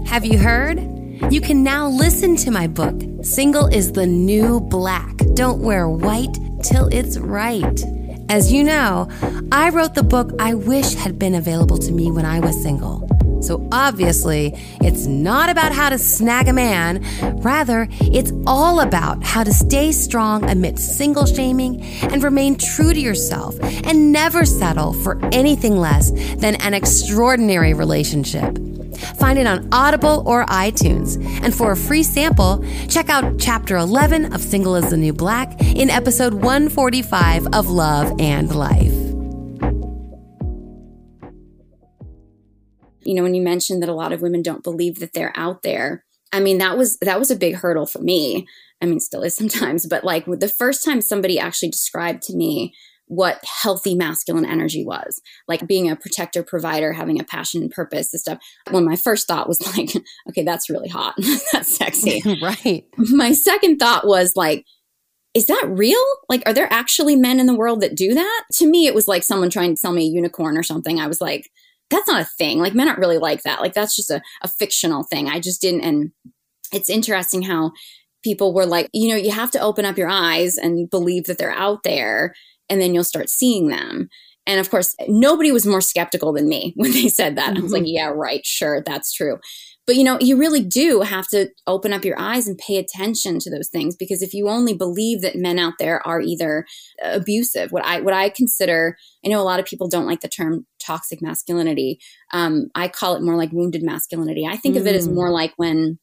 Have 0.07 0.25
you 0.25 0.37
heard? 0.37 0.79
You 1.29 1.39
can 1.39 1.63
now 1.63 1.87
listen 1.87 2.35
to 2.37 2.51
my 2.51 2.67
book, 2.67 2.99
Single 3.21 3.67
is 3.67 3.93
the 3.93 4.07
New 4.07 4.59
Black. 4.59 5.15
Don't 5.35 5.61
wear 5.61 5.87
white 5.87 6.35
till 6.63 6.87
it's 6.87 7.17
right. 7.17 7.83
As 8.27 8.51
you 8.51 8.63
know, 8.63 9.07
I 9.51 9.69
wrote 9.69 9.93
the 9.93 10.03
book 10.03 10.31
I 10.39 10.53
wish 10.53 10.93
had 10.95 11.19
been 11.19 11.35
available 11.35 11.77
to 11.77 11.91
me 11.91 12.11
when 12.11 12.25
I 12.25 12.39
was 12.39 12.61
single. 12.61 13.07
So 13.41 13.67
obviously, 13.71 14.53
it's 14.81 15.05
not 15.05 15.49
about 15.49 15.71
how 15.71 15.89
to 15.89 15.97
snag 15.97 16.47
a 16.47 16.53
man. 16.53 17.03
Rather, 17.41 17.87
it's 18.01 18.31
all 18.45 18.79
about 18.79 19.23
how 19.23 19.43
to 19.43 19.53
stay 19.53 19.91
strong 19.91 20.49
amidst 20.49 20.97
single 20.97 21.25
shaming 21.25 21.81
and 22.03 22.23
remain 22.23 22.55
true 22.55 22.93
to 22.93 22.99
yourself 22.99 23.55
and 23.61 24.11
never 24.11 24.45
settle 24.45 24.93
for 24.93 25.19
anything 25.31 25.77
less 25.77 26.11
than 26.11 26.55
an 26.55 26.73
extraordinary 26.73 27.73
relationship. 27.73 28.57
Find 29.17 29.39
it 29.39 29.47
on 29.47 29.67
Audible 29.71 30.23
or 30.25 30.45
iTunes. 30.45 31.15
And 31.43 31.53
for 31.55 31.71
a 31.71 31.77
free 31.77 32.03
sample, 32.03 32.63
check 32.87 33.09
out 33.09 33.39
chapter 33.39 33.77
11 33.77 34.33
of 34.33 34.41
Single 34.41 34.75
is 34.75 34.89
the 34.89 34.97
New 34.97 35.13
Black 35.13 35.59
in 35.61 35.89
episode 35.89 36.33
145 36.35 37.47
of 37.53 37.69
Love 37.69 38.13
and 38.19 38.53
Life. 38.55 39.00
You 43.03 43.13
know 43.13 43.23
when 43.23 43.35
you 43.35 43.41
mentioned 43.41 43.81
that 43.81 43.89
a 43.89 43.93
lot 43.93 44.13
of 44.13 44.21
women 44.21 44.41
don't 44.41 44.63
believe 44.63 44.99
that 44.99 45.13
they're 45.13 45.33
out 45.35 45.63
there 45.63 46.03
i 46.31 46.39
mean 46.39 46.57
that 46.57 46.77
was 46.77 46.97
that 46.99 47.19
was 47.19 47.31
a 47.31 47.35
big 47.35 47.55
hurdle 47.55 47.85
for 47.85 47.99
me 47.99 48.47
i 48.81 48.85
mean 48.85 48.99
still 48.99 49.23
is 49.23 49.35
sometimes 49.41 49.85
but 49.85 50.03
like 50.03 50.25
the 50.25 50.47
first 50.47 50.83
time 50.83 51.01
somebody 51.01 51.39
actually 51.39 51.69
described 51.69 52.21
to 52.23 52.35
me 52.35 52.73
what 53.07 53.43
healthy 53.43 53.93
masculine 53.93 54.45
energy 54.45 54.85
was 54.85 55.21
like 55.47 55.67
being 55.67 55.89
a 55.89 55.97
protector 55.97 56.43
provider 56.43 56.93
having 56.93 57.19
a 57.19 57.25
passion 57.25 57.61
and 57.61 57.71
purpose 57.71 58.13
and 58.13 58.21
stuff 58.21 58.39
when 58.69 58.85
my 58.85 58.95
first 58.95 59.27
thought 59.27 59.49
was 59.49 59.61
like 59.77 59.91
okay 60.29 60.43
that's 60.43 60.69
really 60.69 60.89
hot 60.89 61.15
that's 61.51 61.75
sexy 61.75 62.21
right 62.41 62.85
my 62.97 63.33
second 63.33 63.77
thought 63.77 64.07
was 64.07 64.35
like 64.35 64.65
is 65.33 65.45
that 65.45 65.65
real? 65.69 66.03
Like, 66.27 66.43
are 66.45 66.53
there 66.53 66.71
actually 66.71 67.15
men 67.15 67.39
in 67.39 67.45
the 67.45 67.55
world 67.55 67.81
that 67.81 67.95
do 67.95 68.13
that? 68.13 68.43
To 68.53 68.69
me, 68.69 68.87
it 68.87 68.93
was 68.93 69.07
like 69.07 69.23
someone 69.23 69.49
trying 69.49 69.73
to 69.73 69.79
sell 69.79 69.93
me 69.93 70.05
a 70.05 70.11
unicorn 70.11 70.57
or 70.57 70.63
something. 70.63 70.99
I 70.99 71.07
was 71.07 71.21
like, 71.21 71.49
that's 71.91 72.07
not 72.07 72.21
a 72.21 72.25
thing. 72.25 72.59
Like 72.59 72.73
men 72.73 72.87
aren't 72.87 72.99
really 72.99 73.19
like 73.19 73.43
that. 73.43 73.61
Like 73.61 73.73
that's 73.73 73.95
just 73.95 74.09
a, 74.09 74.21
a 74.41 74.47
fictional 74.47 75.03
thing. 75.03 75.27
I 75.27 75.39
just 75.39 75.61
didn't. 75.61 75.81
And 75.81 76.11
it's 76.73 76.89
interesting 76.89 77.43
how 77.43 77.71
people 78.23 78.53
were 78.53 78.65
like, 78.65 78.89
you 78.93 79.09
know, 79.09 79.15
you 79.15 79.31
have 79.31 79.51
to 79.51 79.59
open 79.59 79.85
up 79.85 79.97
your 79.97 80.09
eyes 80.09 80.57
and 80.57 80.89
believe 80.89 81.25
that 81.25 81.37
they're 81.37 81.51
out 81.51 81.83
there 81.83 82.33
and 82.69 82.81
then 82.81 82.93
you'll 82.93 83.03
start 83.03 83.29
seeing 83.29 83.67
them. 83.67 84.09
And 84.47 84.59
of 84.59 84.71
course, 84.71 84.95
nobody 85.07 85.51
was 85.51 85.65
more 85.65 85.81
skeptical 85.81 86.33
than 86.33 86.49
me 86.49 86.73
when 86.77 86.91
they 86.91 87.09
said 87.09 87.35
that. 87.35 87.49
Mm-hmm. 87.49 87.59
I 87.59 87.61
was 87.61 87.71
like, 87.71 87.83
mm-hmm. 87.83 87.95
yeah, 87.95 88.07
right, 88.07 88.45
sure, 88.45 88.81
that's 88.85 89.13
true. 89.13 89.37
But 89.87 89.95
you 89.95 90.03
know, 90.03 90.19
you 90.19 90.37
really 90.37 90.63
do 90.63 91.01
have 91.01 91.27
to 91.29 91.49
open 91.65 91.91
up 91.91 92.05
your 92.05 92.19
eyes 92.19 92.47
and 92.47 92.57
pay 92.57 92.77
attention 92.77 93.39
to 93.39 93.49
those 93.49 93.67
things 93.67 93.95
because 93.95 94.21
if 94.21 94.33
you 94.33 94.47
only 94.47 94.73
believe 94.73 95.21
that 95.21 95.35
men 95.35 95.57
out 95.57 95.73
there 95.79 96.05
are 96.07 96.21
either 96.21 96.65
abusive, 97.01 97.71
what 97.71 97.83
I 97.85 98.01
what 98.01 98.13
I 98.13 98.29
consider, 98.29 98.95
I 99.25 99.29
know 99.29 99.41
a 99.41 99.43
lot 99.43 99.59
of 99.59 99.65
people 99.65 99.89
don't 99.89 100.05
like 100.05 100.21
the 100.21 100.29
term 100.29 100.65
toxic 100.79 101.21
masculinity. 101.21 101.99
Um, 102.31 102.67
I 102.75 102.87
call 102.87 103.15
it 103.15 103.23
more 103.23 103.35
like 103.35 103.51
wounded 103.51 103.83
masculinity. 103.83 104.45
I 104.45 104.57
think 104.57 104.75
mm. 104.75 104.81
of 104.81 104.87
it 104.87 104.95
as 104.95 105.07
mm. 105.07 105.15
more 105.15 105.31
like 105.31 105.53
when 105.57 105.97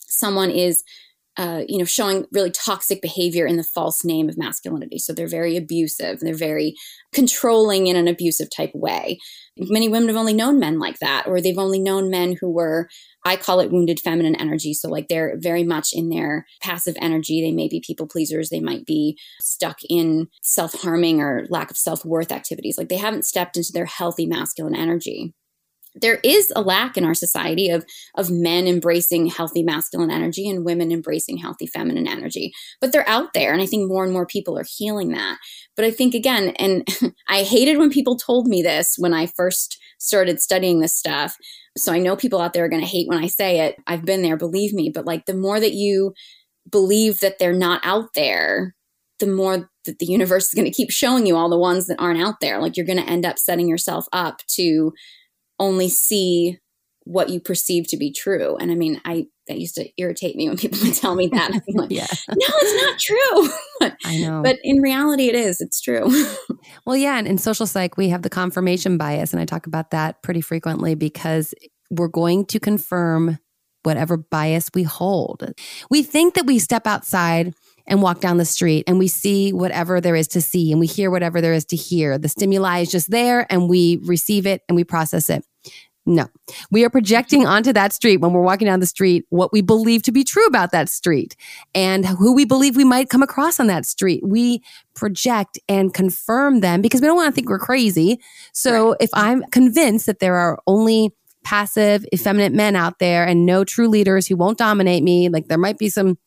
someone 0.00 0.50
is 0.50 0.82
uh, 1.40 1.62
you 1.66 1.78
know, 1.78 1.86
showing 1.86 2.26
really 2.32 2.50
toxic 2.50 3.00
behavior 3.00 3.46
in 3.46 3.56
the 3.56 3.64
false 3.64 4.04
name 4.04 4.28
of 4.28 4.36
masculinity. 4.36 4.98
So 4.98 5.14
they're 5.14 5.26
very 5.26 5.56
abusive. 5.56 6.20
They're 6.20 6.34
very 6.34 6.74
controlling 7.14 7.86
in 7.86 7.96
an 7.96 8.08
abusive 8.08 8.48
type 8.54 8.72
way. 8.74 9.18
Many 9.56 9.88
women 9.88 10.08
have 10.08 10.18
only 10.18 10.34
known 10.34 10.58
men 10.58 10.78
like 10.78 10.98
that, 10.98 11.26
or 11.26 11.40
they've 11.40 11.56
only 11.56 11.80
known 11.80 12.10
men 12.10 12.36
who 12.38 12.50
were, 12.50 12.90
I 13.24 13.36
call 13.36 13.60
it 13.60 13.70
wounded 13.70 14.00
feminine 14.00 14.36
energy. 14.36 14.74
So, 14.74 14.90
like, 14.90 15.08
they're 15.08 15.38
very 15.38 15.64
much 15.64 15.94
in 15.94 16.10
their 16.10 16.44
passive 16.60 16.96
energy. 17.00 17.40
They 17.40 17.52
may 17.52 17.68
be 17.68 17.82
people 17.86 18.06
pleasers. 18.06 18.50
They 18.50 18.60
might 18.60 18.84
be 18.84 19.18
stuck 19.40 19.78
in 19.88 20.28
self 20.42 20.74
harming 20.74 21.22
or 21.22 21.46
lack 21.48 21.70
of 21.70 21.78
self 21.78 22.04
worth 22.04 22.32
activities. 22.32 22.76
Like, 22.76 22.90
they 22.90 22.98
haven't 22.98 23.24
stepped 23.24 23.56
into 23.56 23.72
their 23.72 23.86
healthy 23.86 24.26
masculine 24.26 24.76
energy 24.76 25.32
there 25.94 26.20
is 26.22 26.52
a 26.54 26.62
lack 26.62 26.96
in 26.96 27.04
our 27.04 27.14
society 27.14 27.68
of 27.68 27.84
of 28.14 28.30
men 28.30 28.66
embracing 28.66 29.26
healthy 29.26 29.62
masculine 29.62 30.10
energy 30.10 30.48
and 30.48 30.64
women 30.64 30.92
embracing 30.92 31.36
healthy 31.36 31.66
feminine 31.66 32.06
energy 32.06 32.52
but 32.80 32.92
they're 32.92 33.08
out 33.08 33.32
there 33.34 33.52
and 33.52 33.60
i 33.60 33.66
think 33.66 33.88
more 33.88 34.04
and 34.04 34.12
more 34.12 34.26
people 34.26 34.58
are 34.58 34.64
healing 34.76 35.10
that. 35.10 35.38
But 35.76 35.84
i 35.84 35.90
think 35.90 36.14
again 36.14 36.50
and 36.58 36.86
i 37.28 37.42
hated 37.42 37.78
when 37.78 37.90
people 37.90 38.16
told 38.16 38.46
me 38.46 38.62
this 38.62 38.96
when 38.98 39.14
i 39.14 39.26
first 39.26 39.78
started 39.98 40.40
studying 40.40 40.80
this 40.80 40.96
stuff 40.96 41.36
so 41.76 41.92
i 41.92 41.98
know 41.98 42.16
people 42.16 42.40
out 42.40 42.52
there 42.52 42.64
are 42.64 42.70
going 42.70 42.82
to 42.82 42.88
hate 42.88 43.08
when 43.08 43.22
i 43.22 43.26
say 43.26 43.60
it. 43.60 43.76
I've 43.86 44.04
been 44.04 44.22
there 44.22 44.36
believe 44.36 44.72
me 44.72 44.90
but 44.94 45.06
like 45.06 45.26
the 45.26 45.34
more 45.34 45.60
that 45.60 45.72
you 45.72 46.12
believe 46.70 47.20
that 47.20 47.38
they're 47.38 47.52
not 47.52 47.80
out 47.84 48.10
there 48.14 48.74
the 49.18 49.26
more 49.26 49.70
that 49.84 49.98
the 49.98 50.06
universe 50.06 50.48
is 50.48 50.54
going 50.54 50.64
to 50.64 50.76
keep 50.76 50.90
showing 50.90 51.26
you 51.26 51.36
all 51.36 51.48
the 51.48 51.58
ones 51.58 51.86
that 51.86 52.00
aren't 52.00 52.20
out 52.20 52.40
there. 52.40 52.60
Like 52.60 52.76
you're 52.76 52.86
going 52.86 52.98
to 52.98 53.08
end 53.08 53.24
up 53.24 53.38
setting 53.38 53.68
yourself 53.68 54.06
up 54.12 54.40
to 54.48 54.92
only 55.60 55.88
see 55.88 56.58
what 57.04 57.28
you 57.28 57.40
perceive 57.40 57.86
to 57.88 57.96
be 57.96 58.12
true. 58.12 58.56
And 58.56 58.70
I 58.70 58.74
mean, 58.74 59.00
I 59.04 59.26
that 59.50 59.58
used 59.58 59.74
to 59.74 59.88
irritate 59.98 60.36
me 60.36 60.48
when 60.48 60.56
people 60.56 60.78
would 60.82 60.94
tell 60.94 61.16
me 61.16 61.26
that. 61.28 61.50
I'm 61.52 61.74
like, 61.74 61.90
yeah. 61.90 62.06
no, 62.28 62.36
it's 62.38 62.84
not 62.84 62.98
true. 62.98 63.48
but, 63.80 63.96
I 64.04 64.18
know. 64.18 64.42
But 64.42 64.58
in 64.62 64.80
reality, 64.80 65.28
it 65.28 65.34
is. 65.34 65.60
It's 65.60 65.80
true. 65.80 66.08
well, 66.86 66.96
yeah. 66.96 67.18
And 67.18 67.26
in 67.26 67.36
social 67.36 67.66
psych, 67.66 67.96
we 67.96 68.10
have 68.10 68.22
the 68.22 68.30
confirmation 68.30 68.96
bias. 68.96 69.32
And 69.32 69.42
I 69.42 69.44
talk 69.44 69.66
about 69.66 69.90
that 69.90 70.22
pretty 70.22 70.40
frequently 70.40 70.94
because 70.94 71.52
we're 71.90 72.08
going 72.08 72.46
to 72.46 72.60
confirm 72.60 73.38
whatever 73.82 74.16
bias 74.16 74.70
we 74.72 74.84
hold. 74.84 75.52
We 75.90 76.04
think 76.04 76.34
that 76.34 76.46
we 76.46 76.60
step 76.60 76.86
outside 76.86 77.54
and 77.88 78.02
walk 78.02 78.20
down 78.20 78.36
the 78.36 78.44
street 78.44 78.84
and 78.86 78.98
we 78.98 79.08
see 79.08 79.52
whatever 79.52 80.00
there 80.00 80.14
is 80.14 80.28
to 80.28 80.40
see 80.40 80.70
and 80.70 80.78
we 80.78 80.86
hear 80.86 81.10
whatever 81.10 81.40
there 81.40 81.54
is 81.54 81.64
to 81.66 81.76
hear. 81.76 82.18
The 82.18 82.28
stimuli 82.28 82.80
is 82.80 82.90
just 82.90 83.10
there 83.10 83.46
and 83.50 83.68
we 83.68 83.98
receive 84.04 84.46
it 84.46 84.62
and 84.68 84.76
we 84.76 84.84
process 84.84 85.28
it. 85.28 85.44
No, 86.10 86.26
we 86.72 86.84
are 86.84 86.90
projecting 86.90 87.46
onto 87.46 87.72
that 87.72 87.92
street 87.92 88.16
when 88.16 88.32
we're 88.32 88.42
walking 88.42 88.66
down 88.66 88.80
the 88.80 88.86
street 88.86 89.26
what 89.28 89.52
we 89.52 89.60
believe 89.60 90.02
to 90.02 90.10
be 90.10 90.24
true 90.24 90.44
about 90.44 90.72
that 90.72 90.88
street 90.88 91.36
and 91.72 92.04
who 92.04 92.34
we 92.34 92.44
believe 92.44 92.74
we 92.74 92.82
might 92.82 93.08
come 93.08 93.22
across 93.22 93.60
on 93.60 93.68
that 93.68 93.86
street. 93.86 94.20
We 94.26 94.60
project 94.96 95.60
and 95.68 95.94
confirm 95.94 96.62
them 96.62 96.82
because 96.82 97.00
we 97.00 97.06
don't 97.06 97.14
want 97.14 97.32
to 97.32 97.32
think 97.32 97.48
we're 97.48 97.60
crazy. 97.60 98.18
So 98.52 98.88
right. 98.88 98.96
if 98.98 99.10
I'm 99.14 99.44
convinced 99.52 100.06
that 100.06 100.18
there 100.18 100.34
are 100.34 100.58
only 100.66 101.14
passive, 101.44 102.04
effeminate 102.12 102.52
men 102.52 102.74
out 102.74 102.98
there 102.98 103.24
and 103.24 103.46
no 103.46 103.62
true 103.62 103.86
leaders 103.86 104.26
who 104.26 104.34
won't 104.34 104.58
dominate 104.58 105.04
me, 105.04 105.28
like 105.28 105.46
there 105.46 105.58
might 105.58 105.78
be 105.78 105.88
some 105.88 106.18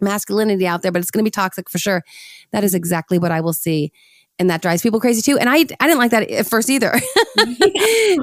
masculinity 0.00 0.64
out 0.64 0.82
there, 0.82 0.92
but 0.92 1.02
it's 1.02 1.10
going 1.10 1.24
to 1.24 1.26
be 1.26 1.32
toxic 1.32 1.68
for 1.68 1.78
sure. 1.78 2.04
That 2.52 2.62
is 2.62 2.72
exactly 2.72 3.18
what 3.18 3.32
I 3.32 3.40
will 3.40 3.52
see 3.52 3.90
and 4.38 4.50
that 4.50 4.62
drives 4.62 4.82
people 4.82 5.00
crazy 5.00 5.22
too. 5.22 5.38
And 5.38 5.48
I, 5.48 5.56
I 5.56 5.86
didn't 5.86 5.98
like 5.98 6.10
that 6.10 6.30
at 6.30 6.46
first 6.46 6.68
either, 6.70 6.92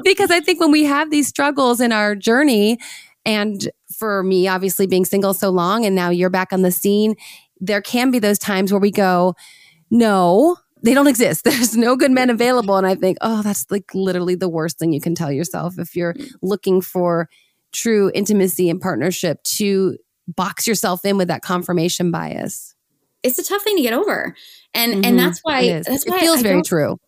because 0.04 0.30
I 0.30 0.40
think 0.40 0.60
when 0.60 0.70
we 0.70 0.84
have 0.84 1.10
these 1.10 1.28
struggles 1.28 1.80
in 1.80 1.92
our 1.92 2.14
journey, 2.14 2.78
and 3.24 3.70
for 3.96 4.22
me, 4.22 4.48
obviously 4.48 4.86
being 4.86 5.04
single 5.04 5.34
so 5.34 5.50
long, 5.50 5.86
and 5.86 5.94
now 5.94 6.10
you're 6.10 6.30
back 6.30 6.52
on 6.52 6.62
the 6.62 6.72
scene, 6.72 7.14
there 7.60 7.80
can 7.80 8.10
be 8.10 8.18
those 8.18 8.38
times 8.38 8.72
where 8.72 8.80
we 8.80 8.90
go, 8.90 9.34
no, 9.90 10.56
they 10.82 10.94
don't 10.94 11.06
exist. 11.06 11.44
There's 11.44 11.76
no 11.76 11.96
good 11.96 12.10
men 12.10 12.30
available. 12.30 12.76
And 12.76 12.86
I 12.86 12.94
think, 12.94 13.18
oh, 13.20 13.42
that's 13.42 13.70
like 13.70 13.94
literally 13.94 14.34
the 14.34 14.48
worst 14.48 14.78
thing 14.78 14.92
you 14.92 15.00
can 15.00 15.14
tell 15.14 15.32
yourself 15.32 15.78
if 15.78 15.94
you're 15.94 16.14
looking 16.42 16.80
for 16.80 17.28
true 17.72 18.10
intimacy 18.14 18.68
and 18.68 18.80
partnership 18.80 19.42
to 19.44 19.96
box 20.28 20.66
yourself 20.66 21.04
in 21.04 21.16
with 21.16 21.28
that 21.28 21.42
confirmation 21.42 22.10
bias. 22.10 22.71
It's 23.22 23.38
a 23.38 23.44
tough 23.44 23.62
thing 23.62 23.76
to 23.76 23.82
get 23.82 23.92
over. 23.92 24.34
And 24.74 24.92
mm-hmm. 24.92 25.04
and 25.04 25.18
that's 25.18 25.40
why 25.42 25.80
that's 25.80 26.06
why 26.06 26.16
it 26.16 26.20
feels 26.20 26.40
I 26.40 26.42
very 26.42 26.62
true. 26.62 26.98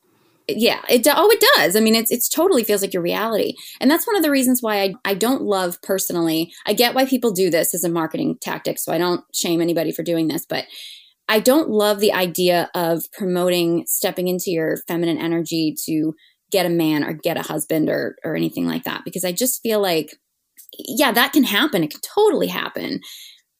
Yeah 0.46 0.80
it 0.88 1.06
oh 1.10 1.30
it 1.30 1.44
does. 1.56 1.76
I 1.76 1.80
mean 1.80 1.94
it's 1.94 2.10
it's 2.10 2.28
totally 2.28 2.64
feels 2.64 2.82
like 2.82 2.92
your 2.92 3.02
reality. 3.02 3.54
And 3.80 3.90
that's 3.90 4.06
one 4.06 4.16
of 4.16 4.22
the 4.22 4.30
reasons 4.30 4.62
why 4.62 4.82
I, 4.82 4.94
I 5.04 5.14
don't 5.14 5.42
love 5.42 5.80
personally. 5.82 6.52
I 6.66 6.74
get 6.74 6.94
why 6.94 7.06
people 7.06 7.32
do 7.32 7.50
this 7.50 7.74
as 7.74 7.84
a 7.84 7.88
marketing 7.88 8.36
tactic 8.40 8.78
so 8.78 8.92
i 8.92 8.98
don't 8.98 9.22
shame 9.32 9.60
anybody 9.60 9.92
for 9.92 10.02
doing 10.02 10.28
this 10.28 10.44
but 10.46 10.66
i 11.28 11.40
don't 11.40 11.70
love 11.70 12.00
the 12.00 12.12
idea 12.12 12.70
of 12.74 13.04
promoting 13.12 13.84
stepping 13.86 14.28
into 14.28 14.50
your 14.50 14.78
feminine 14.88 15.18
energy 15.18 15.74
to 15.86 16.14
get 16.50 16.66
a 16.66 16.70
man 16.70 17.02
or 17.02 17.12
get 17.12 17.36
a 17.36 17.42
husband 17.42 17.88
or 17.88 18.16
or 18.24 18.36
anything 18.36 18.66
like 18.66 18.84
that 18.84 19.02
because 19.04 19.24
i 19.24 19.32
just 19.32 19.62
feel 19.62 19.80
like 19.80 20.18
yeah 20.78 21.12
that 21.12 21.32
can 21.32 21.44
happen. 21.44 21.82
It 21.82 21.90
can 21.90 22.00
totally 22.00 22.48
happen. 22.48 23.00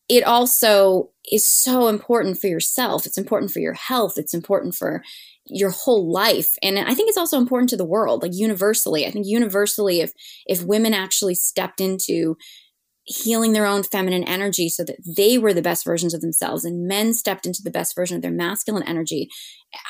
It 0.09 0.25
also 0.25 1.11
is 1.31 1.47
so 1.47 1.89
important 1.89 2.39
for 2.39 2.49
yourself. 2.49 3.07
It's 3.07 3.19
important 3.19 3.51
for 3.51 3.61
your 3.61 3.75
health. 3.75 4.19
It's 4.19 4.35
important 4.35 4.75
for 4.75 5.03
your 5.47 5.71
whole 5.71 6.11
life. 6.11 6.57
And 6.63 6.79
I 6.79 6.95
think 6.95 7.09
it's 7.09 7.19
also 7.19 7.39
important 7.39 7.71
to 7.71 7.77
the 7.77 7.85
world, 7.85 8.23
like 8.23 8.33
universally. 8.35 9.07
I 9.07 9.11
think 9.11 9.27
universally, 9.27 10.01
if 10.01 10.13
if 10.47 10.65
women 10.65 10.95
actually 10.95 11.35
stepped 11.35 11.81
into 11.81 12.37
healing 13.07 13.53
their 13.53 13.67
own 13.67 13.83
feminine 13.83 14.25
energy 14.25 14.69
so 14.69 14.83
that 14.83 14.97
they 15.05 15.37
were 15.37 15.53
the 15.53 15.63
best 15.63 15.85
versions 15.85 16.15
of 16.15 16.23
themselves 16.23 16.65
and 16.65 16.89
men 16.89 17.13
stepped 17.13 17.45
into 17.45 17.61
the 17.63 17.71
best 17.71 17.95
version 17.95 18.17
of 18.17 18.23
their 18.23 18.31
masculine 18.31 18.83
energy 18.85 19.29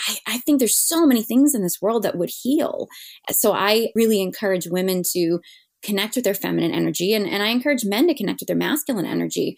I, 0.09 0.17
I, 0.27 0.39
think 0.39 0.59
there's 0.59 0.77
so 0.77 1.07
many 1.07 1.23
things 1.23 1.55
in 1.55 1.63
this 1.63 1.81
world 1.81 2.03
that 2.03 2.17
would 2.17 2.31
heal 2.43 2.89
so 3.31 3.53
i 3.53 3.91
really 3.95 4.21
encourage 4.21 4.67
women 4.67 5.03
to 5.13 5.39
connect 5.85 6.17
with 6.17 6.25
their 6.25 6.35
feminine 6.35 6.73
energy 6.73 7.15
and, 7.15 7.25
and 7.29 7.41
i 7.41 7.49
encourage 7.49 7.85
men 7.85 8.09
to 8.09 8.15
connect 8.15 8.41
with 8.41 8.49
their 8.49 8.57
masculine 8.57 9.07
energy 9.07 9.57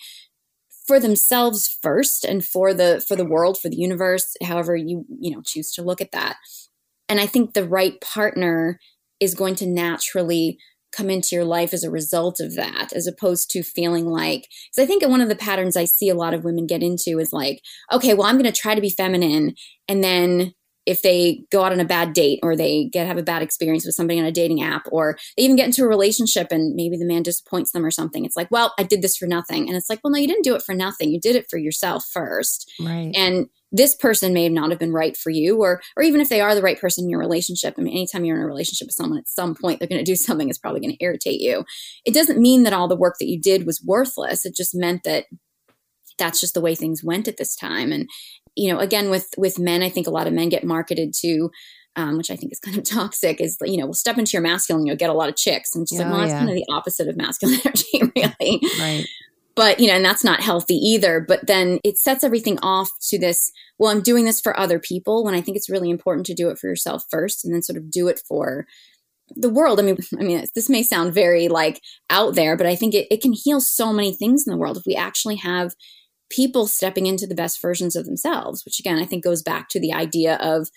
for 0.87 1.01
themselves 1.01 1.79
first 1.83 2.25
and 2.25 2.45
for 2.45 2.73
the 2.73 3.05
for 3.07 3.17
the 3.17 3.25
world 3.25 3.59
for 3.61 3.69
the 3.69 3.77
universe 3.77 4.35
however 4.43 4.77
you 4.77 5.05
you 5.21 5.31
know 5.31 5.43
choose 5.43 5.73
to 5.73 5.83
look 5.83 6.01
at 6.01 6.13
that. 6.13 6.37
And 7.09 7.21
i 7.21 7.27
think 7.27 7.53
the 7.55 7.69
right 7.69 8.01
partner 8.01 8.79
is 9.21 9.35
going 9.35 9.55
to 9.57 9.67
naturally 9.67 10.59
come 10.93 11.11
into 11.11 11.35
your 11.35 11.45
life 11.45 11.75
as 11.75 11.85
a 11.85 11.91
result 11.91 12.41
of 12.41 12.55
that 12.55 12.93
as 12.95 13.07
opposed 13.07 13.51
to 13.51 13.63
feeling 13.63 14.07
like 14.07 14.47
because 14.71 14.83
i 14.83 14.87
think 14.87 15.07
one 15.07 15.21
of 15.21 15.29
the 15.29 15.37
patterns 15.37 15.77
i 15.77 15.85
see 15.85 16.09
a 16.09 16.15
lot 16.15 16.35
of 16.35 16.45
women 16.45 16.67
get 16.67 16.83
into 16.83 17.19
is 17.19 17.33
like 17.33 17.61
okay 17.93 18.15
well 18.15 18.27
i'm 18.27 18.39
going 18.39 18.51
to 18.51 18.61
try 18.61 18.75
to 18.75 18.81
be 18.81 18.91
feminine 18.91 19.55
and 19.89 20.03
then 20.03 20.53
if 20.87 21.03
they 21.03 21.45
go 21.51 21.63
out 21.65 21.73
on 21.73 21.81
a 21.81 21.85
bad 21.85 22.13
date 22.13 22.39
or 22.43 22.57
they 22.57 22.89
get 22.93 23.07
have 23.07 23.19
a 23.19 23.23
bad 23.23 23.43
experience 23.43 23.85
with 23.85 23.95
somebody 23.95 24.19
on 24.19 24.27
a 24.27 24.33
dating 24.33 24.63
app 24.63 24.87
or 24.91 25.19
they 25.37 25.43
even 25.43 25.57
get 25.57 25.67
into 25.67 25.83
a 25.83 25.89
relationship 25.89 26.49
and 26.51 26.75
maybe 26.75 26.97
the 26.97 27.05
man 27.05 27.23
disappoints 27.23 27.73
them 27.73 27.85
or 27.85 27.91
something 27.91 28.25
it's 28.25 28.37
like 28.37 28.51
well 28.51 28.73
i 28.79 28.83
did 28.83 29.03
this 29.03 29.17
for 29.17 29.27
nothing. 29.27 29.67
And 29.69 29.77
it's 29.77 29.91
like 29.91 30.01
well 30.03 30.13
no 30.13 30.19
you 30.19 30.29
didn't 30.29 30.45
do 30.45 30.55
it 30.55 30.63
for 30.63 30.75
nothing. 30.75 31.11
You 31.11 31.21
did 31.21 31.37
it 31.37 31.47
for 31.51 31.59
yourself 31.59 32.05
first. 32.13 32.71
Right. 32.81 33.13
And 33.15 33.47
this 33.73 33.95
person 33.95 34.33
may 34.33 34.49
not 34.49 34.71
have 34.71 34.79
been 34.79 34.93
right 34.93 35.17
for 35.17 35.31
you 35.31 35.61
or 35.61 35.81
or 35.97 36.03
even 36.03 36.21
if 36.21 36.29
they 36.29 36.41
are 36.41 36.55
the 36.55 36.63
right 36.63 36.81
person 36.81 37.05
in 37.05 37.11
your 37.11 37.19
relationship 37.19 37.75
i 37.77 37.83
mean 37.83 37.93
anytime 37.93 38.25
you're 38.25 38.37
in 38.37 38.43
a 38.43 38.47
relationship 38.47 38.87
with 38.87 38.95
someone 38.95 39.19
at 39.19 39.29
some 39.29 39.57
point 39.57 39.79
they're 39.79 39.89
going 39.89 40.03
to 40.03 40.11
do 40.11 40.17
something 40.27 40.47
that's 40.47 40.59
probably 40.59 40.81
going 40.81 40.93
to 40.93 41.05
irritate 41.05 41.41
you. 41.41 41.65
It 42.05 42.15
doesn't 42.15 42.41
mean 42.41 42.63
that 42.63 42.73
all 42.73 42.89
the 42.89 42.97
work 42.97 43.17
that 43.21 43.29
you 43.29 43.41
did 43.41 43.67
was 43.67 43.83
worthless. 43.85 44.47
It 44.47 44.55
just 44.55 44.75
meant 44.75 45.03
that 45.05 45.27
that's 46.19 46.41
just 46.41 46.55
the 46.55 46.61
way 46.61 46.75
things 46.75 47.05
went 47.05 47.29
at 47.29 47.37
this 47.37 47.55
time. 47.55 47.93
And 47.93 48.09
you 48.57 48.73
know, 48.73 48.79
again 48.79 49.11
with 49.11 49.29
with 49.37 49.59
men, 49.59 49.83
I 49.83 49.91
think 49.91 50.07
a 50.07 50.11
lot 50.11 50.27
of 50.27 50.33
men 50.33 50.49
get 50.49 50.65
marketed 50.65 51.15
to 51.21 51.51
um, 51.97 52.19
which 52.19 52.31
I 52.31 52.37
think 52.37 52.53
is 52.53 52.61
kind 52.61 52.77
of 52.77 52.85
toxic, 52.89 53.41
is 53.41 53.57
you 53.63 53.79
know, 53.79 53.87
we'll 53.87 53.95
step 53.95 54.19
into 54.19 54.33
your 54.33 54.43
masculine, 54.43 54.87
you'll 54.87 54.97
get 54.97 55.11
a 55.11 55.15
lot 55.15 55.29
of 55.29 55.37
chicks, 55.37 55.75
and 55.75 55.87
just 55.87 56.01
oh, 56.01 56.05
like, 56.05 56.13
well, 56.13 56.21
that's 56.21 56.33
kind 56.33 56.51
of 56.51 56.55
the 56.55 56.67
opposite 56.71 57.09
of 57.09 57.17
masculine 57.17 57.59
energy, 57.65 58.03
really. 58.15 58.61
Right. 58.79 59.07
But 59.57 59.81
you 59.81 59.87
know, 59.87 59.95
and 59.95 60.05
that's 60.05 60.23
not 60.23 60.41
healthy 60.41 60.75
either. 60.75 61.25
But 61.27 61.47
then 61.47 61.81
it 61.83 61.97
sets 61.97 62.23
everything 62.23 62.59
off 62.63 62.91
to 63.09 63.19
this. 63.19 63.51
Well, 63.79 63.91
I'm 63.91 64.03
doing 64.03 64.27
this 64.27 64.41
for 64.41 64.59
other 64.59 64.79
people 64.79 65.25
when 65.25 65.35
I 65.35 65.41
think 65.41 65.57
it's 65.57 65.71
really 65.71 65.91
important 65.91 66.27
to 66.27 66.35
do 66.35 66.51
it 66.51 66.59
for 66.59 66.69
yourself 66.69 67.05
first, 67.11 67.45
and 67.45 67.53
then 67.55 67.63
sort 67.63 67.79
of 67.79 67.91
do 67.91 68.09
it 68.09 68.21
for 68.29 68.67
the 69.35 69.49
world. 69.49 69.81
I 69.81 69.83
mean, 69.83 69.97
I 70.21 70.23
mean, 70.23 70.45
this 70.55 70.69
may 70.69 70.83
sound 70.83 71.15
very 71.15 71.49
like 71.49 71.81
out 72.11 72.35
there, 72.35 72.57
but 72.57 72.67
I 72.67 72.77
think 72.77 72.95
it, 72.95 73.07
it 73.11 73.23
can 73.23 73.33
heal 73.33 73.61
so 73.61 73.93
many 73.93 74.15
things 74.15 74.45
in 74.47 74.53
the 74.53 74.59
world 74.59 74.77
if 74.77 74.85
we 74.87 74.95
actually 74.95 75.37
have 75.37 75.73
people 76.31 76.67
stepping 76.67 77.07
into 77.07 77.27
the 77.27 77.35
best 77.35 77.61
versions 77.61 77.97
of 77.97 78.05
themselves, 78.05 78.65
which 78.65 78.81
again, 78.81 78.99
I 78.99 79.05
think 79.05 79.25
goes 79.25 79.43
back 79.43 79.69
to 79.71 79.81
the 79.81 79.93
idea 79.93 80.37
of 80.37 80.69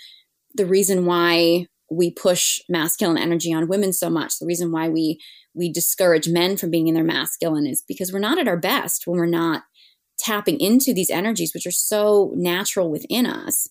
the 0.56 0.66
reason 0.66 1.06
why 1.06 1.68
we 1.92 2.12
push 2.12 2.60
masculine 2.70 3.18
energy 3.18 3.54
on 3.54 3.68
women 3.68 3.94
so 3.94 4.10
much. 4.10 4.38
The 4.40 4.46
reason 4.46 4.72
why 4.72 4.90
we 4.90 5.20
we 5.56 5.72
discourage 5.72 6.30
men 6.30 6.58
from 6.58 6.70
being 6.70 6.88
in 6.88 6.94
their 6.94 7.04
masculine 7.04 7.66
is 7.66 7.84
because 7.88 8.14
we're 8.14 8.20
not 8.20 8.38
at 8.38 8.48
our 8.48 8.58
best 8.58 9.08
when 9.08 9.18
we're 9.18 9.26
not 9.26 9.64
tapping 10.20 10.60
into 10.60 10.94
these 10.94 11.10
energies 11.10 11.54
which 11.54 11.66
are 11.66 11.72
so 11.72 12.32
natural 12.36 12.92
within 12.92 13.26
us. 13.26 13.68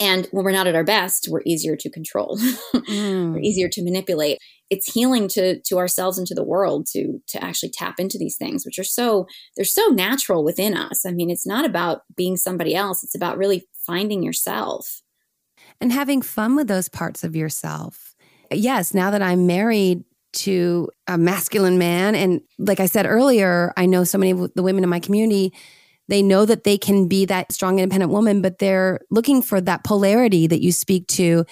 And 0.00 0.26
when 0.32 0.44
we're 0.44 0.52
not 0.52 0.66
at 0.66 0.74
our 0.74 0.84
best, 0.84 1.28
we're 1.30 1.42
easier 1.46 1.76
to 1.76 1.90
control. 1.90 2.36
mm. 2.74 3.32
we're 3.32 3.40
easier 3.40 3.68
to 3.68 3.84
manipulate. 3.84 4.38
It's 4.70 4.92
healing 4.92 5.28
to 5.28 5.60
to 5.60 5.78
ourselves 5.78 6.18
and 6.18 6.26
to 6.26 6.34
the 6.34 6.44
world 6.44 6.86
to 6.92 7.20
to 7.28 7.44
actually 7.44 7.70
tap 7.70 8.00
into 8.00 8.18
these 8.18 8.36
things, 8.36 8.64
which 8.64 8.78
are 8.78 8.84
so 8.84 9.26
they're 9.56 9.64
so 9.64 9.86
natural 9.88 10.44
within 10.44 10.76
us. 10.76 11.04
I 11.06 11.12
mean, 11.12 11.30
it's 11.30 11.46
not 11.46 11.64
about 11.64 12.02
being 12.16 12.36
somebody 12.36 12.74
else. 12.74 13.04
It's 13.04 13.14
about 13.14 13.38
really 13.38 13.66
finding 13.86 14.22
yourself 14.22 15.02
and 15.80 15.92
having 15.92 16.22
fun 16.22 16.56
with 16.56 16.68
those 16.68 16.88
parts 16.88 17.24
of 17.24 17.36
yourself. 17.36 18.14
Yes, 18.50 18.94
now 18.94 19.10
that 19.10 19.22
I'm 19.22 19.46
married 19.46 20.04
to 20.34 20.90
a 21.06 21.16
masculine 21.16 21.78
man, 21.78 22.14
and 22.14 22.40
like 22.58 22.80
I 22.80 22.86
said 22.86 23.06
earlier, 23.06 23.72
I 23.76 23.86
know 23.86 24.04
so 24.04 24.18
many 24.18 24.32
of 24.32 24.54
the 24.54 24.62
women 24.62 24.82
in 24.82 24.90
my 24.90 25.00
community 25.00 25.52
they 26.08 26.22
know 26.22 26.44
that 26.44 26.64
they 26.64 26.78
can 26.78 27.08
be 27.08 27.24
that 27.26 27.52
strong, 27.52 27.78
independent 27.78 28.12
woman, 28.12 28.42
but 28.42 28.58
they're 28.58 29.00
looking 29.10 29.42
for 29.42 29.60
that 29.60 29.84
polarity 29.84 30.46
that 30.46 30.62
you 30.62 30.72
speak 30.72 31.06
to. 31.08 31.44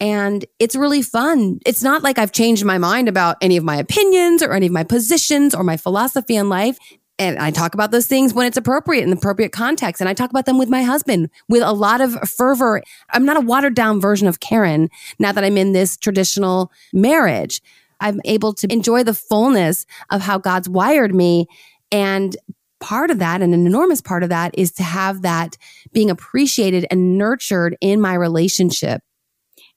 And 0.00 0.44
it's 0.58 0.74
really 0.74 1.02
fun. 1.02 1.60
It's 1.64 1.82
not 1.82 2.02
like 2.02 2.18
I've 2.18 2.32
changed 2.32 2.64
my 2.64 2.78
mind 2.78 3.08
about 3.08 3.36
any 3.40 3.56
of 3.56 3.64
my 3.64 3.76
opinions 3.76 4.42
or 4.42 4.52
any 4.52 4.66
of 4.66 4.72
my 4.72 4.84
positions 4.84 5.54
or 5.54 5.62
my 5.62 5.76
philosophy 5.76 6.34
in 6.34 6.48
life. 6.48 6.76
And 7.18 7.38
I 7.38 7.52
talk 7.52 7.74
about 7.74 7.92
those 7.92 8.06
things 8.06 8.34
when 8.34 8.46
it's 8.46 8.56
appropriate 8.56 9.02
in 9.02 9.10
the 9.10 9.16
appropriate 9.16 9.52
context. 9.52 10.00
And 10.00 10.08
I 10.08 10.14
talk 10.14 10.30
about 10.30 10.46
them 10.46 10.58
with 10.58 10.68
my 10.68 10.82
husband 10.82 11.30
with 11.48 11.62
a 11.62 11.72
lot 11.72 12.00
of 12.00 12.14
fervor. 12.28 12.82
I'm 13.10 13.24
not 13.24 13.36
a 13.36 13.40
watered 13.40 13.74
down 13.74 14.00
version 14.00 14.26
of 14.26 14.40
Karin 14.40 14.88
now 15.20 15.30
that 15.30 15.44
I'm 15.44 15.56
in 15.56 15.72
this 15.72 15.96
traditional 15.96 16.72
marriage. 16.92 17.62
I'm 18.00 18.20
able 18.24 18.54
to 18.54 18.72
enjoy 18.72 19.04
the 19.04 19.14
fullness 19.14 19.86
of 20.10 20.22
how 20.22 20.38
God's 20.38 20.68
wired 20.68 21.14
me 21.14 21.46
and 21.92 22.36
part 22.82 23.10
of 23.10 23.20
that 23.20 23.40
and 23.40 23.54
an 23.54 23.66
enormous 23.66 24.02
part 24.02 24.22
of 24.22 24.28
that 24.28 24.58
is 24.58 24.72
to 24.72 24.82
have 24.82 25.22
that 25.22 25.56
being 25.92 26.10
appreciated 26.10 26.84
and 26.90 27.16
nurtured 27.16 27.76
in 27.80 28.00
my 28.00 28.14
relationship. 28.14 29.00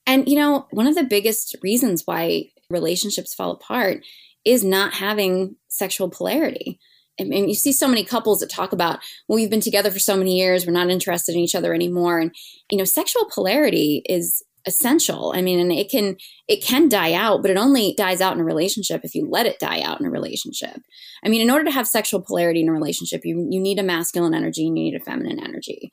And, 0.08 0.28
you 0.28 0.36
know, 0.36 0.68
one 0.72 0.88
of 0.88 0.96
the 0.96 1.04
biggest 1.04 1.56
reasons 1.62 2.04
why 2.06 2.50
relationships 2.70 3.34
fall 3.34 3.52
apart 3.52 4.04
is 4.44 4.63
not 4.63 4.94
having 4.94 5.56
sexual 5.68 6.10
polarity. 6.10 6.80
I 7.20 7.24
mean, 7.24 7.48
you 7.48 7.56
see 7.56 7.72
so 7.72 7.88
many 7.88 8.04
couples 8.04 8.39
that 8.39 8.50
talk 8.50 8.74
about, 8.74 9.00
well, 9.28 9.38
we've 9.38 9.50
been 9.50 9.62
together 9.62 9.89
for 9.89 10.00
so 10.00 10.18
many 10.18 10.38
years, 10.38 10.65
we're 10.65 10.74
not 10.74 10.89
interested 10.89 11.34
in 11.34 11.41
each 11.41 11.56
other 11.56 11.74
anymore. 11.74 12.20
And, 12.20 12.36
you 12.70 12.78
know, 12.78 12.84
sexual 12.84 13.26
polarity 13.34 14.04
is 14.10 14.44
essential. 14.65 15.34
I 15.36 15.41
mean, 15.41 15.60
and 15.60 15.71
it 15.71 15.89
can 15.89 16.17
it 16.47 16.63
can 16.63 16.89
die 16.89 17.13
out, 17.13 17.41
but 17.41 17.51
it 17.51 17.58
only 17.58 17.93
dies 17.97 18.21
out 18.21 18.34
in 18.34 18.41
a 18.41 18.45
relationship 18.45 19.01
if 19.04 19.15
you 19.15 19.28
let 19.30 19.45
it 19.45 19.60
die 19.60 19.82
out 19.82 19.99
in 19.99 20.06
a 20.06 20.12
relationship. 20.12 20.82
I 21.23 21.30
mean, 21.30 21.41
in 21.41 21.51
order 21.51 21.65
to 21.65 21.71
have 21.71 21.88
sexual 21.88 22.21
polarity 22.21 22.62
in 22.62 22.69
a 22.69 22.73
relationship, 22.73 23.21
you 23.23 23.47
you 23.49 23.60
need 23.60 23.80
a 23.80 23.84
masculine 23.84 24.34
energy 24.34 24.67
and 24.67 24.78
you 24.78 24.84
need 24.86 24.95
a 24.95 25.04
feminine 25.04 25.39
energy. 25.39 25.91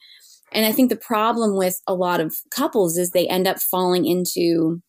And 0.53 0.67
I 0.67 0.73
think 0.73 0.91
the 0.91 0.97
problem 0.97 1.57
with 1.57 1.81
a 1.87 1.95
lot 1.95 2.21
of 2.21 2.35
couples 2.51 2.99
is 2.99 3.11
they 3.11 3.27
end 3.27 3.47
up 3.47 3.59
falling 3.59 4.07
into 4.07 4.83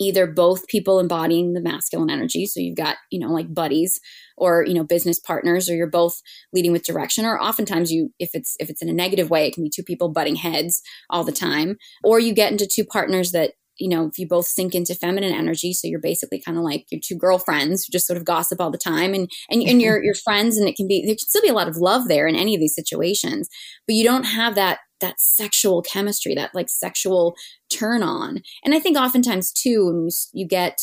either 0.00 0.26
both 0.26 0.68
people 0.68 1.00
embodying 1.00 1.52
the 1.52 1.60
masculine 1.60 2.10
energy. 2.10 2.46
So 2.46 2.60
you've 2.60 2.76
got 2.76 2.96
you 3.10 3.18
know 3.18 3.32
like 3.32 3.52
buddies 3.52 4.00
or 4.36 4.64
you 4.64 4.74
know 4.74 4.84
business 4.84 5.18
partners 5.18 5.68
or 5.68 5.74
you're 5.74 5.90
both 5.90 6.20
leading 6.52 6.72
with 6.72 6.84
direction 6.84 7.24
or 7.24 7.40
oftentimes 7.40 7.90
you 7.90 8.12
if 8.18 8.30
it's 8.34 8.56
if 8.60 8.70
it's 8.70 8.82
in 8.82 8.88
a 8.88 8.92
negative 8.92 9.30
way 9.30 9.46
it 9.46 9.54
can 9.54 9.64
be 9.64 9.70
two 9.70 9.82
people 9.82 10.08
butting 10.08 10.36
heads 10.36 10.82
all 11.10 11.24
the 11.24 11.32
time 11.32 11.76
or 12.04 12.18
you 12.20 12.32
get 12.32 12.52
into 12.52 12.66
two 12.66 12.84
partners 12.84 13.32
that 13.32 13.52
you 13.78 13.88
know 13.88 14.06
if 14.06 14.18
you 14.18 14.26
both 14.26 14.46
sink 14.46 14.74
into 14.74 14.94
feminine 14.94 15.32
energy 15.32 15.72
so 15.72 15.86
you're 15.88 16.00
basically 16.00 16.40
kind 16.40 16.58
of 16.58 16.64
like 16.64 16.86
your 16.90 17.00
two 17.02 17.16
girlfriends 17.16 17.84
who 17.84 17.92
just 17.92 18.06
sort 18.06 18.16
of 18.16 18.24
gossip 18.24 18.60
all 18.60 18.70
the 18.70 18.78
time 18.78 19.14
and 19.14 19.30
and, 19.50 19.62
and 19.62 19.82
you're 19.82 20.02
your 20.02 20.14
friends 20.14 20.56
and 20.56 20.68
it 20.68 20.76
can 20.76 20.86
be 20.86 21.02
there 21.04 21.14
can 21.14 21.18
still 21.18 21.42
be 21.42 21.48
a 21.48 21.54
lot 21.54 21.68
of 21.68 21.76
love 21.76 22.08
there 22.08 22.26
in 22.26 22.36
any 22.36 22.54
of 22.54 22.60
these 22.60 22.74
situations 22.74 23.48
but 23.86 23.94
you 23.94 24.04
don't 24.04 24.24
have 24.24 24.54
that 24.54 24.78
that 25.00 25.20
sexual 25.20 25.82
chemistry, 25.82 26.34
that 26.34 26.54
like 26.54 26.68
sexual 26.68 27.34
turn 27.70 28.02
on. 28.02 28.42
And 28.64 28.74
I 28.74 28.80
think 28.80 28.96
oftentimes 28.96 29.52
too, 29.52 29.86
when 29.86 30.02
you, 30.04 30.10
you 30.32 30.46
get, 30.46 30.80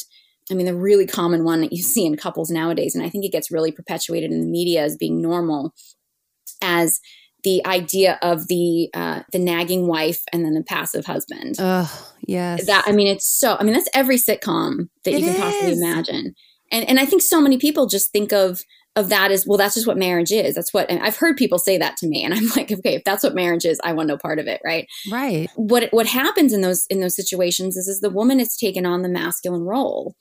I 0.52 0.54
mean, 0.54 0.66
the 0.66 0.76
really 0.76 1.06
common 1.06 1.44
one 1.44 1.62
that 1.62 1.74
you 1.74 1.82
see 1.82 2.06
in 2.06 2.18
couples 2.18 2.50
nowadays, 2.50 2.96
and 2.96 3.04
I 3.04 3.10
think 3.10 3.26
it 3.26 3.32
gets 3.32 3.52
really 3.52 3.72
perpetuated 3.72 4.32
in 4.32 4.42
the 4.42 4.48
media 4.48 4.84
as 4.84 4.96
being 4.98 5.22
normal, 5.22 5.74
as 6.62 7.00
the 7.44 7.66
idea 7.66 8.18
of 8.22 8.48
the 8.48 8.90
uh, 8.94 9.22
the 9.32 9.40
nagging 9.40 9.88
wife 9.88 10.22
and 10.34 10.44
then 10.44 10.54
the 10.54 10.64
passive 10.64 11.06
husband. 11.06 11.56
Oh, 11.60 12.14
yes. 12.28 12.66
That 12.66 12.84
I 12.88 12.92
mean, 12.92 13.08
it's 13.08 13.28
so. 13.28 13.56
I 13.60 13.64
mean, 13.64 13.74
that's 13.74 13.90
every 13.94 14.18
sitcom 14.18 14.90
that 15.04 15.14
it 15.14 15.20
you 15.20 15.26
can 15.28 15.36
is. 15.36 15.40
possibly 15.40 15.74
imagine. 15.74 16.34
And 16.72 16.90
and 16.90 17.00
I 17.00 17.06
think 17.06 17.22
so 17.22 17.40
many 17.40 17.58
people 17.58 17.86
just 17.86 18.12
think 18.12 18.34
of 18.34 18.64
of 18.96 19.10
that 19.10 19.32
is 19.32 19.46
well 19.46 19.58
that's 19.58 19.76
just 19.76 19.88
what 19.88 19.98
marriage 19.98 20.32
is 20.32 20.56
that's 20.56 20.74
what 20.74 20.90
i've 20.92 21.18
heard 21.18 21.36
people 21.36 21.58
say 21.58 21.78
that 21.78 21.98
to 21.98 22.08
me 22.08 22.24
and 22.24 22.34
i'm 22.34 22.48
like 22.56 22.72
okay 22.72 22.96
if 22.96 23.04
that's 23.04 23.24
what 23.24 23.36
marriage 23.36 23.66
is 23.66 23.80
i 23.84 23.92
want 23.92 24.08
no 24.08 24.18
part 24.18 24.40
of 24.40 24.48
it 24.48 24.62
right 24.64 24.88
right 25.12 25.50
what 25.56 25.90
what 25.92 26.08
happens 26.08 26.54
in 26.54 26.62
those 26.62 26.86
in 26.90 27.02
those 27.02 27.16
situations 27.16 27.76
is 27.76 27.88
is 27.88 28.00
the 28.00 28.10
woman 28.10 28.40
is 28.40 28.56
taken 28.56 28.86
on 28.86 29.02
the 29.02 29.10
masculine 29.10 29.64
role 29.64 30.16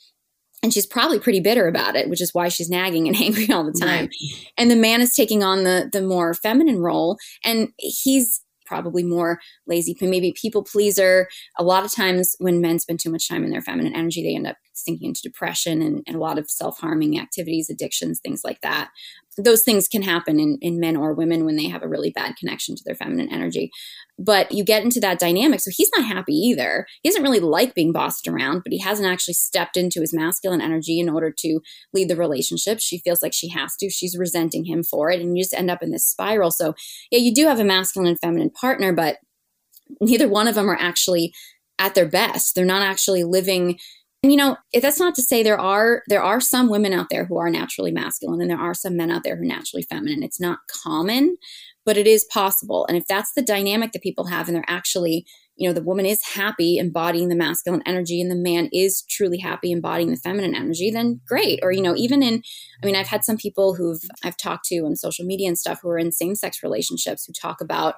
and 0.62 0.72
she's 0.72 0.86
probably 0.86 1.18
pretty 1.18 1.40
bitter 1.40 1.68
about 1.68 1.96
it 1.96 2.08
which 2.08 2.20
is 2.20 2.34
why 2.34 2.48
she's 2.48 2.70
nagging 2.70 3.06
and 3.06 3.16
angry 3.20 3.50
all 3.50 3.64
the 3.64 3.78
time 3.78 4.06
right. 4.06 4.50
and 4.56 4.70
the 4.70 4.76
man 4.76 5.00
is 5.00 5.14
taking 5.14 5.42
on 5.42 5.64
the 5.64 5.88
the 5.92 6.02
more 6.02 6.34
feminine 6.34 6.80
role 6.80 7.16
and 7.44 7.68
he's 7.78 8.44
probably 8.64 9.02
more 9.02 9.38
lazy, 9.66 9.96
maybe 10.00 10.32
people 10.40 10.62
pleaser. 10.62 11.28
A 11.58 11.62
lot 11.64 11.84
of 11.84 11.92
times 11.92 12.34
when 12.38 12.60
men 12.60 12.78
spend 12.78 13.00
too 13.00 13.10
much 13.10 13.28
time 13.28 13.44
in 13.44 13.50
their 13.50 13.62
feminine 13.62 13.94
energy, 13.94 14.22
they 14.22 14.34
end 14.34 14.46
up 14.46 14.56
sinking 14.74 15.08
into 15.08 15.22
depression 15.22 15.80
and, 15.82 16.02
and 16.06 16.16
a 16.16 16.20
lot 16.20 16.38
of 16.38 16.50
self 16.50 16.78
harming 16.78 17.18
activities, 17.18 17.70
addictions, 17.70 18.20
things 18.20 18.42
like 18.44 18.60
that 18.60 18.90
those 19.36 19.62
things 19.62 19.88
can 19.88 20.02
happen 20.02 20.38
in, 20.38 20.58
in 20.60 20.78
men 20.78 20.96
or 20.96 21.12
women 21.12 21.44
when 21.44 21.56
they 21.56 21.68
have 21.68 21.82
a 21.82 21.88
really 21.88 22.10
bad 22.10 22.36
connection 22.36 22.76
to 22.76 22.82
their 22.84 22.94
feminine 22.94 23.32
energy. 23.32 23.70
But 24.18 24.52
you 24.52 24.64
get 24.64 24.84
into 24.84 25.00
that 25.00 25.18
dynamic. 25.18 25.60
So 25.60 25.70
he's 25.72 25.90
not 25.96 26.06
happy 26.06 26.34
either. 26.34 26.86
He 27.02 27.08
doesn't 27.08 27.22
really 27.22 27.40
like 27.40 27.74
being 27.74 27.92
bossed 27.92 28.28
around, 28.28 28.62
but 28.62 28.72
he 28.72 28.78
hasn't 28.78 29.08
actually 29.08 29.34
stepped 29.34 29.76
into 29.76 30.00
his 30.00 30.14
masculine 30.14 30.60
energy 30.60 31.00
in 31.00 31.08
order 31.08 31.32
to 31.38 31.60
lead 31.92 32.08
the 32.08 32.16
relationship. 32.16 32.78
She 32.80 32.98
feels 32.98 33.22
like 33.22 33.32
she 33.32 33.48
has 33.48 33.76
to. 33.76 33.90
She's 33.90 34.16
resenting 34.16 34.66
him 34.66 34.84
for 34.84 35.10
it. 35.10 35.20
And 35.20 35.36
you 35.36 35.42
just 35.42 35.54
end 35.54 35.70
up 35.70 35.82
in 35.82 35.90
this 35.90 36.06
spiral. 36.06 36.50
So, 36.50 36.74
yeah, 37.10 37.18
you 37.18 37.34
do 37.34 37.46
have 37.46 37.58
a 37.58 37.64
masculine 37.64 38.08
and 38.08 38.20
feminine 38.20 38.50
partner, 38.50 38.92
but 38.92 39.18
neither 40.00 40.28
one 40.28 40.46
of 40.46 40.54
them 40.54 40.70
are 40.70 40.78
actually 40.78 41.32
at 41.78 41.96
their 41.96 42.08
best. 42.08 42.54
They're 42.54 42.64
not 42.64 42.82
actually 42.82 43.24
living 43.24 43.78
and 44.24 44.32
you 44.32 44.38
know, 44.38 44.56
that's 44.80 44.98
not 44.98 45.14
to 45.16 45.22
say 45.22 45.42
there 45.42 45.60
are 45.60 46.02
there 46.08 46.22
are 46.22 46.40
some 46.40 46.70
women 46.70 46.94
out 46.94 47.08
there 47.10 47.26
who 47.26 47.36
are 47.36 47.50
naturally 47.50 47.92
masculine 47.92 48.40
and 48.40 48.48
there 48.48 48.58
are 48.58 48.72
some 48.72 48.96
men 48.96 49.10
out 49.10 49.22
there 49.22 49.36
who 49.36 49.42
are 49.42 49.44
naturally 49.44 49.82
feminine. 49.82 50.22
It's 50.22 50.40
not 50.40 50.60
common, 50.82 51.36
but 51.84 51.98
it 51.98 52.06
is 52.06 52.24
possible. 52.32 52.86
And 52.86 52.96
if 52.96 53.06
that's 53.06 53.34
the 53.34 53.42
dynamic 53.42 53.92
that 53.92 54.00
people 54.00 54.24
have 54.28 54.48
and 54.48 54.56
they're 54.56 54.64
actually, 54.66 55.26
you 55.56 55.68
know, 55.68 55.74
the 55.74 55.82
woman 55.82 56.06
is 56.06 56.24
happy 56.24 56.78
embodying 56.78 57.28
the 57.28 57.34
masculine 57.34 57.82
energy 57.84 58.18
and 58.22 58.30
the 58.30 58.34
man 58.34 58.70
is 58.72 59.02
truly 59.10 59.36
happy 59.36 59.70
embodying 59.70 60.10
the 60.10 60.16
feminine 60.16 60.54
energy, 60.54 60.90
then 60.90 61.20
great. 61.28 61.60
Or, 61.62 61.70
you 61.70 61.82
know, 61.82 61.94
even 61.94 62.22
in 62.22 62.42
I 62.82 62.86
mean, 62.86 62.96
I've 62.96 63.08
had 63.08 63.26
some 63.26 63.36
people 63.36 63.74
who've 63.74 64.00
I've 64.24 64.38
talked 64.38 64.64
to 64.68 64.86
on 64.86 64.96
social 64.96 65.26
media 65.26 65.48
and 65.48 65.58
stuff 65.58 65.80
who 65.82 65.90
are 65.90 65.98
in 65.98 66.12
same-sex 66.12 66.62
relationships 66.62 67.26
who 67.26 67.34
talk 67.34 67.60
about 67.60 67.96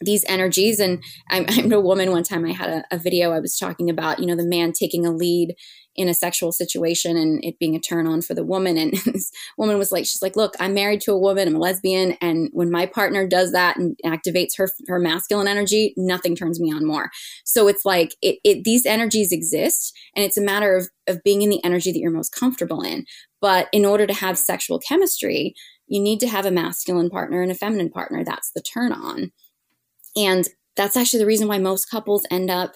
these 0.00 0.24
energies. 0.28 0.80
And 0.80 1.02
I'm, 1.30 1.46
I'm 1.48 1.72
a 1.72 1.80
woman. 1.80 2.10
One 2.10 2.22
time 2.22 2.44
I 2.44 2.52
had 2.52 2.70
a, 2.70 2.84
a, 2.94 2.98
video 2.98 3.32
I 3.32 3.40
was 3.40 3.56
talking 3.56 3.90
about, 3.90 4.18
you 4.18 4.26
know, 4.26 4.36
the 4.36 4.46
man 4.46 4.72
taking 4.72 5.06
a 5.06 5.10
lead 5.10 5.54
in 5.96 6.08
a 6.08 6.14
sexual 6.14 6.52
situation 6.52 7.16
and 7.16 7.44
it 7.44 7.58
being 7.58 7.74
a 7.74 7.80
turn 7.80 8.06
on 8.06 8.22
for 8.22 8.32
the 8.32 8.44
woman. 8.44 8.76
And 8.76 8.92
this 9.06 9.32
woman 9.56 9.78
was 9.78 9.90
like, 9.90 10.06
she's 10.06 10.22
like, 10.22 10.36
look, 10.36 10.54
I'm 10.60 10.72
married 10.72 11.00
to 11.02 11.12
a 11.12 11.18
woman. 11.18 11.48
I'm 11.48 11.56
a 11.56 11.58
lesbian. 11.58 12.16
And 12.20 12.48
when 12.52 12.70
my 12.70 12.86
partner 12.86 13.26
does 13.26 13.50
that 13.52 13.76
and 13.76 13.96
activates 14.04 14.56
her, 14.58 14.68
her 14.86 15.00
masculine 15.00 15.48
energy, 15.48 15.94
nothing 15.96 16.36
turns 16.36 16.60
me 16.60 16.72
on 16.72 16.86
more. 16.86 17.10
So 17.44 17.66
it's 17.66 17.84
like 17.84 18.14
it, 18.22 18.38
it 18.44 18.64
these 18.64 18.86
energies 18.86 19.32
exist 19.32 19.92
and 20.14 20.24
it's 20.24 20.36
a 20.36 20.42
matter 20.42 20.76
of, 20.76 20.88
of 21.08 21.22
being 21.24 21.42
in 21.42 21.50
the 21.50 21.62
energy 21.64 21.90
that 21.90 21.98
you're 21.98 22.10
most 22.10 22.34
comfortable 22.34 22.82
in. 22.82 23.04
But 23.40 23.68
in 23.72 23.84
order 23.84 24.06
to 24.06 24.14
have 24.14 24.38
sexual 24.38 24.78
chemistry, 24.78 25.54
you 25.88 26.00
need 26.00 26.20
to 26.20 26.28
have 26.28 26.46
a 26.46 26.50
masculine 26.50 27.10
partner 27.10 27.42
and 27.42 27.50
a 27.50 27.56
feminine 27.56 27.90
partner. 27.90 28.22
That's 28.22 28.52
the 28.54 28.62
turn 28.62 28.92
on. 28.92 29.32
And 30.16 30.48
that's 30.76 30.96
actually 30.96 31.20
the 31.20 31.26
reason 31.26 31.48
why 31.48 31.58
most 31.58 31.90
couples 31.90 32.26
end 32.30 32.50
up 32.50 32.74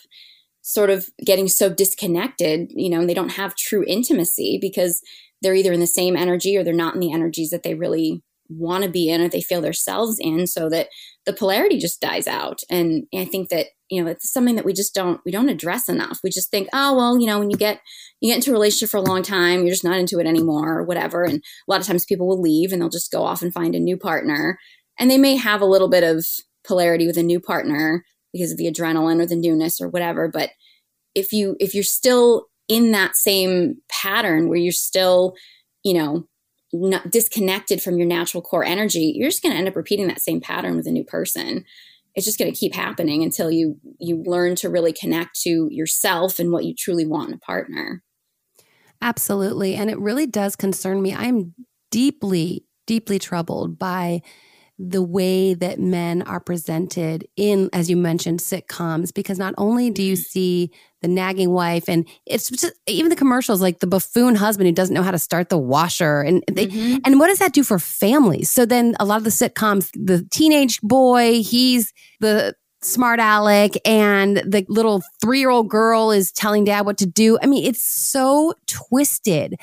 sort 0.63 0.91
of 0.91 1.09
getting 1.25 1.49
so 1.49 1.69
disconnected, 1.69 2.71
you 2.71 2.89
know, 2.89 3.01
and 3.01 3.09
they 3.09 3.15
don't 3.15 3.31
have 3.31 3.57
true 3.57 3.85
intimacy 3.87 4.59
because 4.61 5.03
they're 5.41 5.55
either 5.55 5.73
in 5.73 5.81
the 5.81 5.87
same 5.87 6.17
energy 6.17 6.57
or 6.57 6.63
they're 6.63 6.73
not 6.73 6.95
in 6.95 7.01
the 7.01 7.13
energies 7.13 7.51
that 7.51 7.65
they 7.65 7.75
really 7.75 8.23
want 8.49 8.85
to 8.85 8.91
be 8.91 9.09
in 9.09 9.21
or 9.21 9.29
they 9.29 9.41
feel 9.41 9.61
themselves 9.61 10.19
in 10.21 10.47
so 10.47 10.69
that 10.69 10.89
the 11.25 11.33
polarity 11.33 11.79
just 11.79 12.01
dies 12.01 12.27
out. 12.27 12.61
And 12.69 13.07
i 13.15 13.25
think 13.25 13.49
that 13.49 13.67
you 13.89 14.03
know 14.03 14.11
it's 14.11 14.33
something 14.33 14.57
that 14.57 14.65
we 14.65 14.73
just 14.73 14.95
don't 14.95 15.21
we 15.25 15.33
don't 15.33 15.49
address 15.49 15.89
enough. 15.89 16.19
We 16.23 16.31
just 16.31 16.51
think 16.51 16.69
oh 16.73 16.95
well 16.97 17.19
you 17.19 17.27
know 17.27 17.39
when 17.39 17.51
you 17.51 17.57
get 17.57 17.81
you 18.21 18.31
get 18.31 18.37
into 18.37 18.51
a 18.51 18.53
relationship 18.53 18.91
for 18.91 18.99
a 18.99 19.03
long 19.03 19.23
time 19.23 19.61
you're 19.61 19.71
just 19.71 19.85
not 19.85 19.99
into 19.99 20.19
it 20.19 20.27
anymore 20.27 20.79
or 20.79 20.85
whatever. 20.85 21.25
And 21.25 21.37
a 21.39 21.71
lot 21.71 21.81
of 21.81 21.87
times 21.87 22.05
people 22.05 22.27
will 22.27 22.41
leave 22.41 22.73
and 22.73 22.83
they'll 22.83 22.89
just 22.89 23.13
go 23.13 23.25
off 23.25 23.43
and 23.43 23.53
find 23.53 23.75
a 23.75 23.81
new 23.81 23.97
partner. 23.97 24.59
And 24.99 25.11
they 25.11 25.19
may 25.19 25.37
have 25.37 25.61
a 25.61 25.67
little 25.67 25.89
bit 25.89 26.05
of 26.05 26.27
polarity 26.65 27.07
with 27.07 27.17
a 27.17 27.23
new 27.23 27.41
partner 27.41 28.05
because 28.33 28.53
of 28.53 28.59
the 28.59 28.71
adrenaline 28.71 29.21
or 29.21 29.27
the 29.27 29.37
newness 29.37 29.81
or 29.81 29.89
whatever 29.89 30.29
but 30.29 30.51
if 31.15 31.33
you 31.33 31.57
if 31.61 31.75
you're 31.75 31.85
still 31.85 32.47
in 32.69 32.93
that 32.93 33.17
same 33.17 33.77
pattern 33.91 34.49
where 34.49 34.59
you're 34.59 34.73
still 34.73 35.35
you 35.83 35.95
know 35.95 36.27
not 36.73 37.11
disconnected 37.11 37.83
from 37.83 37.99
your 37.99 38.07
natural 38.07 38.43
core 38.43 38.65
energy 38.65 39.13
you're 39.17 39.29
just 39.29 39.43
going 39.43 39.53
to 39.53 39.59
end 39.59 39.69
up 39.69 39.77
repeating 39.77 40.09
that 40.09 40.21
same 40.21 40.41
pattern 40.41 40.77
with 40.77 40.87
a 40.87 40.93
new 40.93 41.05
person 41.05 41.65
it's 42.15 42.27
just 42.27 42.39
going 42.39 42.53
to 42.53 42.59
keep 42.59 42.75
happening 42.75 43.23
until 43.23 43.51
you 43.51 43.79
you 43.99 44.23
learn 44.25 44.55
to 44.57 44.69
really 44.69 44.93
connect 44.93 45.41
to 45.43 45.69
yourself 45.71 46.39
and 46.39 46.53
what 46.53 46.65
you 46.65 46.75
truly 46.75 47.07
want 47.07 47.29
in 47.29 47.35
a 47.35 47.39
partner. 47.39 48.03
Absolutely. 49.01 49.75
And 49.75 49.91
it 49.91 49.99
really 49.99 50.27
does 50.27 50.55
concern 50.55 51.03
me. 51.03 51.15
I'm 51.15 51.55
deeply, 51.91 52.65
deeply 52.87 53.19
troubled 53.19 53.79
by 53.79 54.23
the 54.85 55.03
way 55.03 55.55
that 55.55 55.79
men 55.79 56.23
are 56.23 56.41
presented 56.41 57.29
in, 57.37 57.71
as 57.73 57.89
you 57.89 57.97
mentioned, 57.97 58.41
sitcoms, 58.41 59.15
because 59.15 59.39
not 59.39 59.55
only 59.57 59.91
do 59.91 60.03
you 60.03 60.15
mm-hmm. 60.15 60.23
see 60.23 60.73
the 61.03 61.09
nagging 61.09 61.51
wife 61.51 61.89
and 61.89 62.09
it's 62.27 62.51
just, 62.51 62.75
even 62.89 63.09
the 63.09 63.17
commercials, 63.17 63.61
like 63.61 63.79
the 63.79 63.87
buffoon 63.87 64.35
husband 64.35 64.67
who 64.67 64.73
doesn't 64.73 64.95
know 64.95 65.03
how 65.03 65.13
to 65.13 65.19
start 65.19 65.51
the 65.51 65.59
washer. 65.59 66.23
And 66.23 66.43
they, 66.51 66.67
mm-hmm. 66.67 66.99
and 67.05 67.21
what 67.21 67.29
does 67.29 67.39
that 67.39 67.53
do 67.53 67.63
for 67.63 67.79
families? 67.79 68.51
So 68.51 68.67
then 68.67 68.97
a 68.99 69.05
lot 69.05 69.19
of 69.19 69.25
the 69.25 69.31
sitcoms, 69.31 69.91
the 69.95 70.27
teenage 70.33 70.81
boy, 70.81 71.43
he's 71.43 71.93
the 72.19 72.57
smart 72.83 73.21
aleck 73.21 73.73
and 73.85 74.39
the 74.39 74.67
little 74.69 75.03
three 75.21 75.39
year 75.39 75.51
old 75.51 75.69
girl 75.69 76.11
is 76.11 76.33
telling 76.33 76.65
dad 76.65 76.85
what 76.85 76.99
to 76.99 77.07
do. 77.07 77.39
I 77.41 77.47
mean, 77.47 77.65
it's 77.65 77.85
so 77.85 78.55
twisted. 78.67 79.55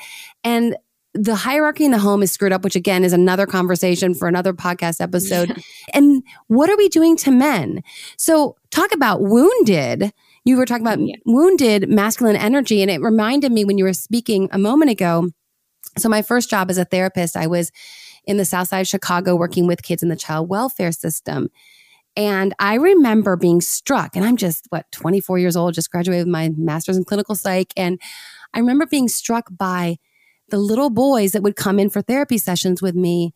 And 0.42 0.76
the 1.14 1.34
hierarchy 1.34 1.84
in 1.84 1.90
the 1.90 1.98
home 1.98 2.22
is 2.22 2.30
screwed 2.30 2.52
up, 2.52 2.62
which 2.62 2.76
again 2.76 3.04
is 3.04 3.12
another 3.12 3.46
conversation 3.46 4.14
for 4.14 4.28
another 4.28 4.52
podcast 4.52 5.00
episode. 5.00 5.48
Yeah. 5.48 5.62
And 5.94 6.22
what 6.46 6.70
are 6.70 6.76
we 6.76 6.88
doing 6.88 7.16
to 7.18 7.30
men? 7.30 7.82
So 8.16 8.56
talk 8.70 8.94
about 8.94 9.20
wounded. 9.20 10.12
You 10.44 10.56
were 10.56 10.66
talking 10.66 10.86
about 10.86 11.00
yeah. 11.00 11.16
wounded 11.26 11.88
masculine 11.88 12.36
energy. 12.36 12.80
And 12.80 12.90
it 12.90 13.00
reminded 13.00 13.50
me 13.50 13.64
when 13.64 13.76
you 13.76 13.84
were 13.84 13.92
speaking 13.92 14.48
a 14.52 14.58
moment 14.58 14.90
ago. 14.90 15.30
So 15.98 16.08
my 16.08 16.22
first 16.22 16.48
job 16.48 16.70
as 16.70 16.78
a 16.78 16.84
therapist, 16.84 17.36
I 17.36 17.48
was 17.48 17.72
in 18.24 18.36
the 18.36 18.44
South 18.44 18.68
Side 18.68 18.80
of 18.80 18.88
Chicago 18.88 19.34
working 19.34 19.66
with 19.66 19.82
kids 19.82 20.02
in 20.02 20.08
the 20.08 20.16
child 20.16 20.48
welfare 20.48 20.92
system. 20.92 21.50
And 22.16 22.54
I 22.58 22.74
remember 22.74 23.36
being 23.36 23.60
struck, 23.60 24.16
and 24.16 24.24
I'm 24.24 24.36
just, 24.36 24.66
what, 24.70 24.90
24 24.92 25.38
years 25.38 25.56
old, 25.56 25.74
just 25.74 25.90
graduated 25.90 26.26
with 26.26 26.32
my 26.32 26.50
master's 26.56 26.96
in 26.96 27.04
clinical 27.04 27.34
psych. 27.34 27.72
And 27.76 28.00
I 28.52 28.58
remember 28.58 28.86
being 28.86 29.08
struck 29.08 29.48
by 29.50 29.98
the 30.50 30.58
little 30.58 30.90
boys 30.90 31.32
that 31.32 31.42
would 31.42 31.56
come 31.56 31.78
in 31.78 31.90
for 31.90 32.02
therapy 32.02 32.38
sessions 32.38 32.82
with 32.82 32.94
me, 32.94 33.34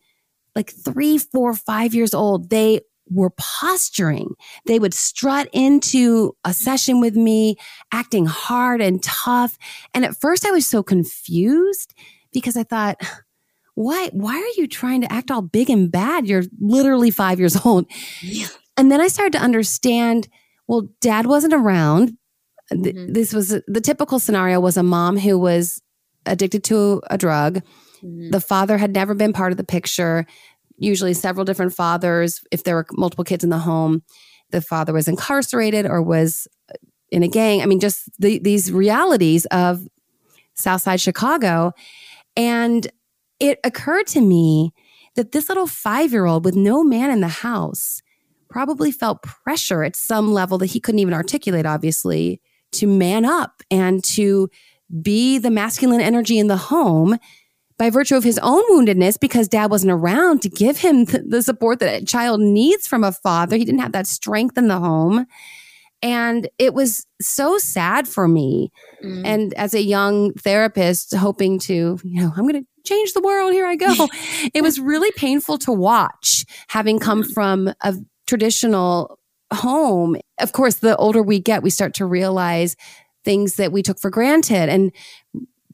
like 0.55 0.71
three, 0.71 1.17
four, 1.17 1.53
five 1.53 1.93
years 1.93 2.13
old, 2.13 2.49
they 2.49 2.81
were 3.09 3.31
posturing. 3.37 4.33
They 4.65 4.79
would 4.79 4.93
strut 4.93 5.47
into 5.53 6.35
a 6.43 6.53
session 6.53 6.99
with 6.99 7.15
me, 7.15 7.55
acting 7.91 8.25
hard 8.25 8.81
and 8.81 9.01
tough. 9.03 9.57
And 9.93 10.03
at 10.05 10.19
first 10.19 10.45
I 10.45 10.51
was 10.51 10.65
so 10.65 10.81
confused 10.81 11.93
because 12.33 12.57
I 12.57 12.63
thought, 12.63 12.99
why, 13.75 14.09
why 14.13 14.35
are 14.35 14.59
you 14.59 14.67
trying 14.67 15.01
to 15.01 15.11
act 15.11 15.29
all 15.29 15.41
big 15.41 15.69
and 15.69 15.91
bad? 15.91 16.27
You're 16.27 16.43
literally 16.59 17.11
five 17.11 17.39
years 17.39 17.63
old. 17.65 17.85
Yeah. 18.21 18.47
And 18.77 18.91
then 18.91 19.01
I 19.01 19.07
started 19.07 19.33
to 19.33 19.43
understand, 19.43 20.27
well, 20.67 20.89
dad 21.01 21.27
wasn't 21.27 21.53
around. 21.53 22.17
Mm-hmm. 22.73 23.13
This 23.13 23.33
was 23.33 23.49
the 23.49 23.81
typical 23.81 24.17
scenario 24.17 24.59
was 24.59 24.77
a 24.77 24.83
mom 24.83 25.17
who 25.17 25.37
was 25.37 25.81
addicted 26.25 26.63
to 26.65 27.01
a 27.09 27.17
drug. 27.17 27.61
Mm-hmm. 28.03 28.31
The 28.31 28.41
father 28.41 28.77
had 28.77 28.93
never 28.93 29.13
been 29.13 29.33
part 29.33 29.51
of 29.51 29.57
the 29.57 29.63
picture, 29.63 30.25
usually 30.77 31.13
several 31.13 31.45
different 31.45 31.73
fathers. 31.73 32.41
If 32.51 32.63
there 32.63 32.75
were 32.75 32.85
multiple 32.93 33.25
kids 33.25 33.43
in 33.43 33.49
the 33.49 33.59
home, 33.59 34.03
the 34.51 34.61
father 34.61 34.93
was 34.93 35.07
incarcerated 35.07 35.85
or 35.85 36.01
was 36.01 36.47
in 37.11 37.23
a 37.23 37.27
gang. 37.27 37.61
I 37.61 37.65
mean, 37.65 37.79
just 37.79 38.09
the, 38.19 38.39
these 38.39 38.71
realities 38.71 39.45
of 39.47 39.87
Southside 40.53 41.01
Chicago. 41.01 41.73
And 42.35 42.87
it 43.39 43.59
occurred 43.63 44.07
to 44.07 44.21
me 44.21 44.73
that 45.15 45.31
this 45.31 45.49
little 45.49 45.67
five 45.67 46.11
year 46.11 46.25
old 46.25 46.45
with 46.45 46.55
no 46.55 46.83
man 46.83 47.09
in 47.09 47.21
the 47.21 47.27
house 47.27 48.01
probably 48.49 48.91
felt 48.91 49.21
pressure 49.21 49.83
at 49.83 49.95
some 49.95 50.31
level 50.31 50.57
that 50.57 50.67
he 50.67 50.79
couldn't 50.79 50.99
even 50.99 51.13
articulate, 51.13 51.65
obviously, 51.65 52.41
to 52.71 52.87
man 52.87 53.25
up 53.25 53.61
and 53.71 54.03
to 54.03 54.49
be 55.01 55.37
the 55.37 55.51
masculine 55.51 56.01
energy 56.01 56.39
in 56.39 56.47
the 56.47 56.57
home 56.57 57.17
by 57.77 57.89
virtue 57.89 58.15
of 58.15 58.23
his 58.23 58.39
own 58.41 58.63
woundedness 58.71 59.19
because 59.19 59.47
dad 59.47 59.69
wasn't 59.69 59.91
around 59.91 60.41
to 60.41 60.49
give 60.49 60.77
him 60.77 61.05
the 61.05 61.41
support 61.41 61.79
that 61.79 62.01
a 62.01 62.05
child 62.05 62.39
needs 62.39 62.87
from 62.87 63.03
a 63.03 63.11
father. 63.11 63.57
He 63.57 63.65
didn't 63.65 63.81
have 63.81 63.91
that 63.91 64.07
strength 64.07 64.57
in 64.57 64.67
the 64.67 64.79
home. 64.79 65.25
And 66.01 66.47
it 66.59 66.73
was 66.73 67.05
so 67.21 67.57
sad 67.57 68.07
for 68.07 68.27
me. 68.27 68.71
Mm. 69.03 69.25
And 69.25 69.53
as 69.55 69.73
a 69.73 69.81
young 69.81 70.33
therapist, 70.33 71.15
hoping 71.15 71.57
to, 71.59 71.99
you 72.03 72.21
know, 72.21 72.31
I'm 72.35 72.47
going 72.47 72.63
to 72.63 72.67
change 72.85 73.13
the 73.13 73.21
world. 73.21 73.53
Here 73.53 73.65
I 73.65 73.75
go. 73.75 73.93
it 74.53 74.61
was 74.61 74.79
really 74.79 75.11
painful 75.13 75.57
to 75.59 75.71
watch 75.71 76.45
having 76.67 76.99
come 76.99 77.23
mm. 77.23 77.33
from 77.33 77.73
a 77.81 77.95
traditional 78.27 79.19
home. 79.51 80.17
Of 80.39 80.51
course, 80.51 80.75
the 80.75 80.95
older 80.97 81.23
we 81.23 81.39
get, 81.39 81.63
we 81.63 81.69
start 81.69 81.93
to 81.95 82.05
realize 82.05 82.75
things 83.25 83.55
that 83.55 83.71
we 83.71 83.83
took 83.83 83.99
for 83.99 84.09
granted 84.09 84.69
and 84.69 84.91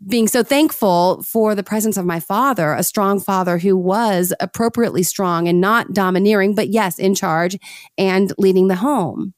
being 0.07 0.27
so 0.27 0.43
thankful 0.43 1.21
for 1.21 1.53
the 1.53 1.63
presence 1.63 1.95
of 1.97 2.05
my 2.05 2.19
father, 2.19 2.73
a 2.73 2.83
strong 2.83 3.19
father 3.19 3.59
who 3.59 3.77
was 3.77 4.33
appropriately 4.39 5.03
strong 5.03 5.47
and 5.47 5.61
not 5.61 5.93
domineering, 5.93 6.55
but 6.55 6.69
yes, 6.69 6.97
in 6.97 7.13
charge 7.13 7.57
and 7.97 8.33
leading 8.37 8.67
the 8.67 8.75
home. 8.75 9.33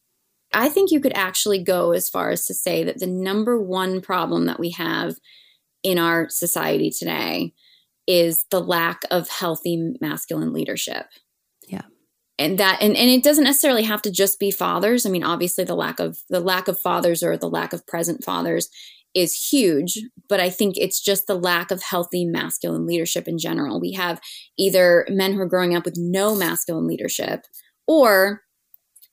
I 0.53 0.70
think 0.70 0.91
you 0.91 0.99
could 0.99 1.16
actually 1.16 1.61
go 1.64 1.91
as 1.91 2.07
far 2.07 2.30
as 2.30 2.45
to 2.45 2.53
say 2.53 2.84
that 2.84 2.99
the 2.99 3.07
number 3.07 3.61
one 3.61 4.01
problem 4.01 4.45
that 4.45 4.59
we 4.59 4.70
have 4.72 5.16
in 5.82 5.97
our 5.97 6.30
society 6.30 6.91
today 6.91 7.53
is 8.07 8.45
the 8.51 8.61
lack 8.61 9.01
of 9.11 9.30
healthy 9.30 9.95
masculine 9.99 10.53
leadership 10.53 11.07
and 12.40 12.58
that 12.58 12.82
and, 12.82 12.96
and 12.96 13.10
it 13.10 13.24
doesn't 13.24 13.44
necessarily 13.44 13.84
have 13.84 14.02
to 14.04 14.12
just 14.12 14.40
be 14.40 14.52
fathers. 14.52 15.06
I 15.06 15.10
mean 15.10 15.24
obviously 15.24 15.64
the 15.64 15.76
lack 15.76 16.00
of 16.00 16.18
the 16.30 16.40
lack 16.40 16.68
of 16.68 16.80
fathers 16.80 17.24
or 17.24 17.38
the 17.38 17.50
lack 17.50 17.74
of 17.74 17.86
present 17.88 18.24
fathers 18.24 18.70
is 19.14 19.50
huge 19.52 20.00
but 20.28 20.40
i 20.40 20.50
think 20.50 20.76
it's 20.76 21.00
just 21.00 21.28
the 21.28 21.36
lack 21.36 21.70
of 21.70 21.84
healthy 21.84 22.26
masculine 22.26 22.88
leadership 22.88 23.28
in 23.28 23.38
general. 23.38 23.80
We 23.80 23.92
have 23.94 24.20
either 24.58 25.06
men 25.10 25.34
who 25.34 25.42
are 25.42 25.48
growing 25.48 25.76
up 25.76 25.86
with 25.86 25.96
no 25.98 26.36
masculine 26.36 26.88
leadership 26.88 27.42
or 27.88 28.42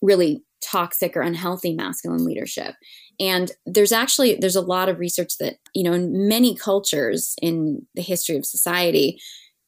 really 0.01 0.43
toxic 0.63 1.17
or 1.17 1.23
unhealthy 1.23 1.75
masculine 1.75 2.25
leadership. 2.25 2.75
And 3.19 3.53
there's 3.67 3.93
actually 3.93 4.37
there's 4.37 4.57
a 4.57 4.63
lot 4.63 4.89
of 4.89 4.99
research 4.99 5.35
that 5.39 5.57
you 5.75 5.83
know 5.83 5.93
in 5.93 6.29
many 6.29 6.57
cultures 6.57 7.35
in 7.43 7.87
the 7.95 8.03
history 8.03 8.37
of 8.37 8.47
society 8.47 9.21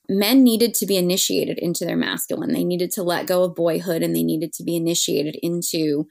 men 0.09 0.43
needed 0.43 0.75
to 0.75 0.87
be 0.87 0.97
initiated 0.97 1.59
into 1.59 1.85
their 1.85 1.97
masculine. 1.97 2.53
They 2.53 2.65
needed 2.65 2.91
to 2.93 3.03
let 3.03 3.27
go 3.27 3.45
of 3.45 3.55
boyhood 3.55 4.03
and 4.03 4.15
they 4.15 4.23
needed 4.23 4.53
to 4.55 4.65
be 4.65 4.77
initiated 4.77 5.37
into 5.43 6.07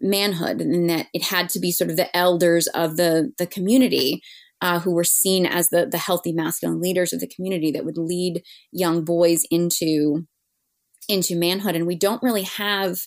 manhood 0.00 0.60
and 0.60 0.90
that 0.90 1.06
it 1.14 1.22
had 1.22 1.48
to 1.50 1.60
be 1.60 1.70
sort 1.70 1.90
of 1.90 1.96
the 1.96 2.14
elders 2.16 2.66
of 2.68 2.96
the 2.96 3.32
the 3.38 3.46
community 3.46 4.20
uh, 4.60 4.80
who 4.80 4.92
were 4.92 5.04
seen 5.04 5.46
as 5.46 5.70
the 5.70 5.86
the 5.86 5.98
healthy 5.98 6.32
masculine 6.32 6.80
leaders 6.80 7.12
of 7.12 7.20
the 7.20 7.28
community 7.28 7.70
that 7.70 7.84
would 7.84 7.96
lead 7.96 8.42
young 8.72 9.04
boys 9.04 9.44
into 9.50 10.26
into 11.08 11.36
manhood 11.36 11.76
and 11.76 11.86
we 11.86 11.96
don't 11.96 12.22
really 12.22 12.42
have 12.42 12.98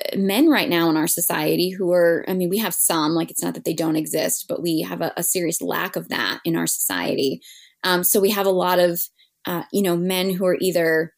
uh, 0.00 0.16
men 0.16 0.48
right 0.48 0.68
now 0.68 0.88
in 0.88 0.96
our 0.96 1.08
society 1.08 1.70
who 1.70 1.92
are 1.92 2.24
i 2.28 2.34
mean 2.34 2.48
we 2.48 2.58
have 2.58 2.74
some 2.74 3.12
like 3.12 3.30
it's 3.30 3.42
not 3.42 3.54
that 3.54 3.64
they 3.64 3.74
don't 3.74 3.96
exist 3.96 4.46
but 4.48 4.62
we 4.62 4.80
have 4.80 5.00
a, 5.00 5.12
a 5.16 5.24
serious 5.24 5.60
lack 5.60 5.96
of 5.96 6.08
that 6.08 6.38
in 6.44 6.54
our 6.54 6.68
society 6.68 7.40
um, 7.82 8.02
so 8.02 8.20
we 8.20 8.30
have 8.30 8.46
a 8.46 8.50
lot 8.50 8.78
of 8.78 9.00
uh, 9.46 9.62
you 9.72 9.82
know, 9.82 9.96
men 9.96 10.30
who 10.30 10.44
are 10.46 10.56
either 10.60 11.12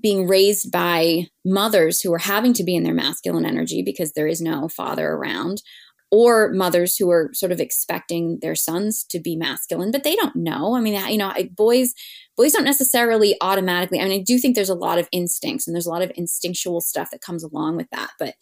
being 0.00 0.28
raised 0.28 0.70
by 0.70 1.26
mothers 1.44 2.00
who 2.00 2.12
are 2.12 2.18
having 2.18 2.52
to 2.54 2.64
be 2.64 2.76
in 2.76 2.84
their 2.84 2.94
masculine 2.94 3.44
energy 3.44 3.82
because 3.82 4.12
there 4.12 4.28
is 4.28 4.40
no 4.40 4.68
father 4.68 5.08
around, 5.08 5.62
or 6.10 6.52
mothers 6.52 6.96
who 6.96 7.10
are 7.10 7.30
sort 7.32 7.52
of 7.52 7.60
expecting 7.60 8.38
their 8.42 8.54
sons 8.54 9.04
to 9.04 9.20
be 9.20 9.36
masculine, 9.36 9.92
but 9.92 10.02
they 10.02 10.16
don't 10.16 10.34
know. 10.34 10.74
I 10.74 10.80
mean, 10.80 11.00
you 11.08 11.18
know, 11.18 11.32
boys 11.52 11.94
boys 12.36 12.52
don't 12.52 12.64
necessarily 12.64 13.36
automatically. 13.40 14.00
I 14.00 14.04
mean, 14.04 14.20
I 14.20 14.24
do 14.24 14.38
think 14.38 14.54
there's 14.54 14.68
a 14.68 14.74
lot 14.74 14.98
of 14.98 15.08
instincts 15.12 15.66
and 15.66 15.74
there's 15.74 15.86
a 15.86 15.90
lot 15.90 16.02
of 16.02 16.12
instinctual 16.14 16.80
stuff 16.80 17.10
that 17.10 17.20
comes 17.20 17.44
along 17.44 17.76
with 17.76 17.88
that, 17.90 18.10
but 18.18 18.34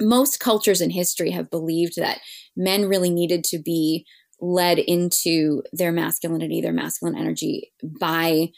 most 0.00 0.40
cultures 0.40 0.80
in 0.80 0.90
history 0.90 1.30
have 1.30 1.50
believed 1.50 1.96
that 1.96 2.20
men 2.56 2.88
really 2.88 3.10
needed 3.10 3.44
to 3.44 3.58
be 3.58 4.06
led 4.40 4.78
into 4.78 5.62
their 5.72 5.92
masculinity, 5.92 6.60
their 6.60 6.72
masculine 6.72 7.16
energy 7.16 7.72
by 8.00 8.48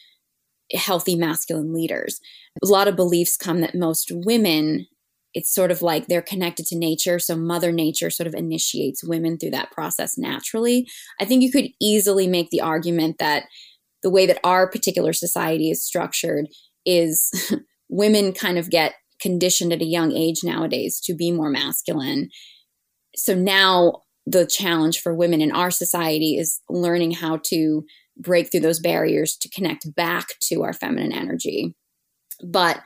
healthy 0.72 1.16
masculine 1.16 1.72
leaders. 1.72 2.20
A 2.62 2.66
lot 2.66 2.88
of 2.88 2.96
beliefs 2.96 3.36
come 3.36 3.60
that 3.60 3.74
most 3.74 4.10
women, 4.12 4.86
it's 5.34 5.52
sort 5.52 5.70
of 5.70 5.82
like 5.82 6.06
they're 6.06 6.22
connected 6.22 6.66
to 6.66 6.78
nature. 6.78 7.18
So 7.18 7.36
Mother 7.36 7.72
Nature 7.72 8.10
sort 8.10 8.26
of 8.26 8.34
initiates 8.34 9.04
women 9.04 9.38
through 9.38 9.50
that 9.50 9.70
process 9.70 10.16
naturally. 10.16 10.88
I 11.20 11.24
think 11.24 11.42
you 11.42 11.50
could 11.50 11.68
easily 11.80 12.26
make 12.26 12.50
the 12.50 12.60
argument 12.60 13.18
that 13.18 13.44
the 14.02 14.10
way 14.10 14.26
that 14.26 14.40
our 14.44 14.68
particular 14.68 15.12
society 15.12 15.70
is 15.70 15.84
structured 15.84 16.46
is 16.84 17.30
women 17.88 18.32
kind 18.32 18.58
of 18.58 18.70
get 18.70 18.94
conditioned 19.20 19.72
at 19.72 19.80
a 19.80 19.86
young 19.86 20.12
age 20.12 20.40
nowadays 20.42 21.00
to 21.04 21.14
be 21.14 21.30
more 21.30 21.50
masculine. 21.50 22.28
So 23.14 23.34
now 23.34 24.02
the 24.26 24.46
challenge 24.46 25.00
for 25.00 25.14
women 25.14 25.40
in 25.40 25.52
our 25.52 25.70
society 25.70 26.36
is 26.36 26.60
learning 26.68 27.12
how 27.12 27.38
to 27.44 27.84
break 28.16 28.50
through 28.50 28.60
those 28.60 28.80
barriers 28.80 29.36
to 29.36 29.48
connect 29.48 29.92
back 29.94 30.28
to 30.40 30.62
our 30.62 30.72
feminine 30.72 31.12
energy. 31.12 31.74
But 32.44 32.80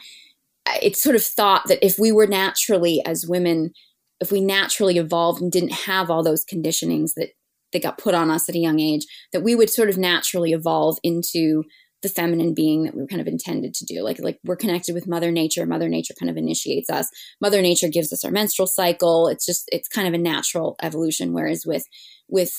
it's 0.83 1.03
sort 1.03 1.17
of 1.17 1.23
thought 1.23 1.65
that 1.69 1.85
if 1.85 1.99
we 1.99 2.13
were 2.13 2.27
naturally 2.27 3.03
as 3.05 3.27
women 3.27 3.73
if 4.19 4.33
we 4.33 4.41
naturally 4.41 4.97
evolved 4.97 5.43
and 5.43 5.53
didn't 5.53 5.73
have 5.73 6.11
all 6.11 6.23
those 6.23 6.45
conditionings 6.45 7.11
that 7.17 7.31
that 7.73 7.83
got 7.83 7.99
put 7.99 8.15
on 8.15 8.31
us 8.31 8.49
at 8.49 8.55
a 8.55 8.61
young 8.61 8.81
age 8.81 9.05
that 9.33 9.43
we 9.43 9.55
would 9.55 9.69
sort 9.69 9.89
of 9.89 9.99
naturally 9.99 10.53
evolve 10.53 10.99
into 11.03 11.65
the 12.03 12.09
feminine 12.09 12.55
being 12.55 12.85
that 12.85 12.95
we 12.95 13.01
were 13.01 13.09
kind 13.09 13.21
of 13.21 13.27
intended 13.27 13.75
to 13.75 13.85
do. 13.85 14.03
Like 14.03 14.19
like 14.21 14.39
we're 14.45 14.57
connected 14.57 14.95
with 14.95 15.09
mother 15.09 15.31
nature. 15.31 15.67
Mother 15.67 15.89
nature 15.89 16.15
kind 16.19 16.31
of 16.31 16.37
initiates 16.37 16.91
us. 16.91 17.09
Mother 17.41 17.63
nature 17.63 17.89
gives 17.89 18.13
us 18.13 18.25
our 18.25 18.31
menstrual 18.31 18.67
cycle. 18.67 19.29
It's 19.29 19.47
just 19.47 19.65
it's 19.69 19.89
kind 19.89 20.07
of 20.07 20.15
a 20.15 20.19
natural 20.19 20.77
evolution 20.83 21.33
whereas 21.33 21.65
with 21.67 21.85
with 22.29 22.53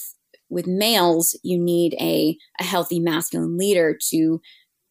with 0.49 0.67
males 0.67 1.37
you 1.43 1.59
need 1.59 1.93
a 1.99 2.37
a 2.59 2.63
healthy 2.63 2.99
masculine 2.99 3.57
leader 3.57 3.97
to 4.09 4.41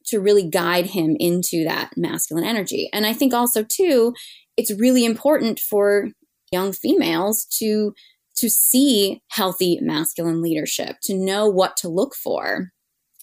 to 0.07 0.21
really 0.21 0.49
guide 0.49 0.87
him 0.87 1.17
into 1.19 1.65
that 1.65 1.91
masculine 1.97 2.45
energy. 2.45 2.89
And 2.93 3.07
i 3.07 3.13
think 3.13 3.35
also 3.35 3.65
too 3.65 4.15
it's 4.57 4.73
really 4.79 5.05
important 5.05 5.61
for 5.61 6.09
young 6.53 6.73
females 6.73 7.47
to 7.59 7.93
to 8.37 8.51
see 8.51 9.23
healthy 9.29 9.79
masculine 9.81 10.43
leadership, 10.43 10.97
to 11.03 11.15
know 11.15 11.49
what 11.49 11.77
to 11.79 11.89
look 11.89 12.15
for. 12.15 12.71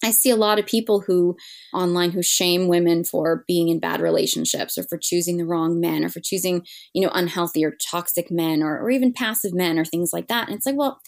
I 0.04 0.12
see 0.12 0.30
a 0.30 0.36
lot 0.36 0.60
of 0.60 0.66
people 0.66 1.02
who 1.02 1.36
online 1.74 2.12
who 2.12 2.22
shame 2.22 2.68
women 2.68 3.04
for 3.04 3.44
being 3.48 3.70
in 3.70 3.80
bad 3.80 4.02
relationships 4.02 4.78
or 4.78 4.84
for 4.84 4.98
choosing 5.02 5.38
the 5.38 5.46
wrong 5.46 5.80
men 5.80 6.04
or 6.04 6.10
for 6.10 6.20
choosing, 6.20 6.66
you 6.94 7.02
know, 7.02 7.12
unhealthy 7.14 7.64
or 7.64 7.76
toxic 7.90 8.30
men 8.30 8.62
or, 8.62 8.80
or 8.80 8.90
even 8.90 9.14
passive 9.14 9.54
men 9.54 9.80
or 9.80 9.86
things 9.86 10.12
like 10.12 10.28
that. 10.28 10.48
And 10.48 10.58
it's 10.58 10.66
like, 10.66 10.78
well, 10.78 11.00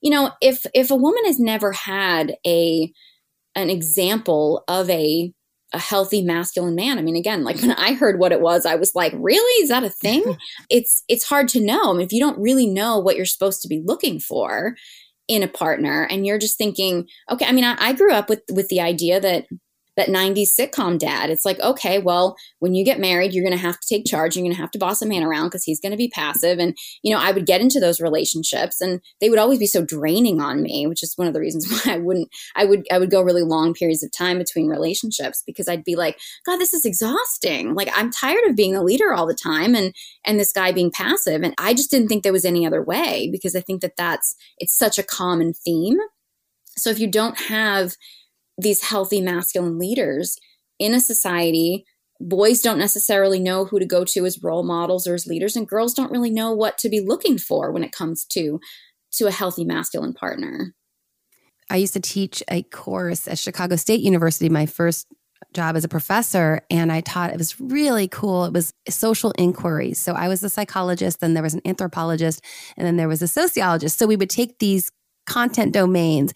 you 0.00 0.10
know, 0.10 0.32
if 0.40 0.64
if 0.72 0.90
a 0.90 0.96
woman 0.96 1.24
has 1.26 1.40
never 1.40 1.72
had 1.72 2.36
a 2.46 2.92
an 3.56 3.70
example 3.70 4.64
of 4.68 4.88
a 4.88 5.32
a 5.72 5.78
healthy 5.78 6.22
masculine 6.22 6.76
man. 6.76 6.98
I 6.98 7.02
mean, 7.02 7.16
again, 7.16 7.42
like 7.42 7.56
when 7.60 7.72
I 7.72 7.94
heard 7.94 8.18
what 8.18 8.32
it 8.32 8.40
was, 8.40 8.64
I 8.64 8.76
was 8.76 8.92
like, 8.94 9.12
really? 9.16 9.62
Is 9.62 9.68
that 9.68 9.82
a 9.82 9.90
thing? 9.90 10.36
it's 10.70 11.02
it's 11.08 11.24
hard 11.24 11.48
to 11.48 11.60
know. 11.60 11.90
I 11.90 11.92
mean, 11.92 12.02
if 12.06 12.12
you 12.12 12.20
don't 12.20 12.40
really 12.40 12.66
know 12.66 12.98
what 12.98 13.16
you're 13.16 13.26
supposed 13.26 13.60
to 13.62 13.68
be 13.68 13.82
looking 13.84 14.20
for 14.20 14.76
in 15.28 15.42
a 15.42 15.48
partner 15.48 16.06
and 16.10 16.26
you're 16.26 16.38
just 16.38 16.58
thinking, 16.58 17.06
okay, 17.30 17.46
I 17.46 17.52
mean, 17.52 17.64
I, 17.64 17.76
I 17.78 17.92
grew 17.92 18.12
up 18.12 18.28
with 18.28 18.42
with 18.50 18.68
the 18.68 18.80
idea 18.80 19.20
that 19.20 19.46
that 19.96 20.08
90s 20.08 20.58
sitcom 20.58 20.98
dad. 20.98 21.30
It's 21.30 21.44
like, 21.44 21.60
okay, 21.60 21.98
well, 21.98 22.36
when 22.58 22.74
you 22.74 22.84
get 22.84 22.98
married, 22.98 23.32
you're 23.32 23.44
going 23.44 23.56
to 23.56 23.62
have 23.62 23.78
to 23.78 23.86
take 23.86 24.04
charge. 24.04 24.36
You're 24.36 24.44
going 24.44 24.54
to 24.54 24.60
have 24.60 24.70
to 24.72 24.78
boss 24.78 25.02
a 25.02 25.06
man 25.06 25.22
around 25.22 25.46
because 25.46 25.64
he's 25.64 25.80
going 25.80 25.92
to 25.92 25.96
be 25.96 26.08
passive. 26.08 26.58
And, 26.58 26.76
you 27.02 27.14
know, 27.14 27.20
I 27.20 27.32
would 27.32 27.46
get 27.46 27.60
into 27.60 27.80
those 27.80 28.00
relationships 28.00 28.80
and 28.80 29.00
they 29.20 29.30
would 29.30 29.38
always 29.38 29.58
be 29.58 29.66
so 29.66 29.84
draining 29.84 30.40
on 30.40 30.62
me, 30.62 30.86
which 30.86 31.02
is 31.02 31.14
one 31.16 31.28
of 31.28 31.34
the 31.34 31.40
reasons 31.40 31.68
why 31.84 31.94
I 31.94 31.98
wouldn't, 31.98 32.28
I 32.56 32.64
would, 32.64 32.84
I 32.90 32.98
would 32.98 33.10
go 33.10 33.22
really 33.22 33.42
long 33.42 33.74
periods 33.74 34.02
of 34.02 34.10
time 34.12 34.38
between 34.38 34.68
relationships 34.68 35.42
because 35.46 35.68
I'd 35.68 35.84
be 35.84 35.96
like, 35.96 36.18
God, 36.44 36.56
this 36.56 36.74
is 36.74 36.84
exhausting. 36.84 37.74
Like 37.74 37.88
I'm 37.94 38.10
tired 38.10 38.44
of 38.48 38.56
being 38.56 38.74
the 38.74 38.82
leader 38.82 39.12
all 39.12 39.26
the 39.26 39.34
time 39.34 39.74
and, 39.74 39.94
and 40.24 40.40
this 40.40 40.52
guy 40.52 40.72
being 40.72 40.90
passive. 40.90 41.42
And 41.42 41.54
I 41.58 41.74
just 41.74 41.90
didn't 41.90 42.08
think 42.08 42.22
there 42.22 42.32
was 42.32 42.44
any 42.44 42.66
other 42.66 42.82
way 42.82 43.28
because 43.30 43.54
I 43.54 43.60
think 43.60 43.80
that 43.82 43.96
that's, 43.96 44.34
it's 44.58 44.76
such 44.76 44.98
a 44.98 45.02
common 45.02 45.52
theme. 45.52 45.98
So 46.76 46.90
if 46.90 46.98
you 46.98 47.08
don't 47.08 47.38
have 47.42 47.94
these 48.58 48.82
healthy 48.82 49.20
masculine 49.20 49.78
leaders 49.78 50.38
in 50.78 50.94
a 50.94 51.00
society 51.00 51.84
boys 52.20 52.60
don't 52.60 52.78
necessarily 52.78 53.40
know 53.40 53.64
who 53.64 53.78
to 53.78 53.86
go 53.86 54.04
to 54.04 54.24
as 54.24 54.42
role 54.42 54.62
models 54.62 55.06
or 55.06 55.14
as 55.14 55.26
leaders 55.26 55.56
and 55.56 55.68
girls 55.68 55.94
don't 55.94 56.12
really 56.12 56.30
know 56.30 56.52
what 56.52 56.78
to 56.78 56.88
be 56.88 57.00
looking 57.00 57.38
for 57.38 57.72
when 57.72 57.84
it 57.84 57.92
comes 57.92 58.24
to 58.24 58.60
to 59.12 59.26
a 59.26 59.32
healthy 59.32 59.64
masculine 59.64 60.12
partner. 60.12 60.74
I 61.70 61.76
used 61.76 61.92
to 61.94 62.00
teach 62.00 62.42
a 62.48 62.62
course 62.62 63.26
at 63.26 63.38
chicago 63.38 63.76
state 63.76 64.00
university 64.00 64.48
my 64.48 64.66
first 64.66 65.06
job 65.52 65.76
as 65.76 65.84
a 65.84 65.88
professor 65.88 66.60
and 66.70 66.90
i 66.90 67.00
taught 67.00 67.30
it 67.30 67.38
was 67.38 67.60
really 67.60 68.08
cool 68.08 68.44
it 68.44 68.52
was 68.52 68.72
social 68.88 69.32
inquiry. 69.32 69.92
So 69.92 70.12
i 70.12 70.28
was 70.28 70.42
a 70.42 70.50
psychologist 70.50 71.20
then 71.20 71.34
there 71.34 71.42
was 71.42 71.54
an 71.54 71.62
anthropologist 71.64 72.42
and 72.76 72.86
then 72.86 72.96
there 72.96 73.08
was 73.08 73.22
a 73.22 73.28
sociologist. 73.28 73.98
So 73.98 74.06
we 74.06 74.16
would 74.16 74.30
take 74.30 74.58
these 74.58 74.90
content 75.26 75.72
domains 75.72 76.32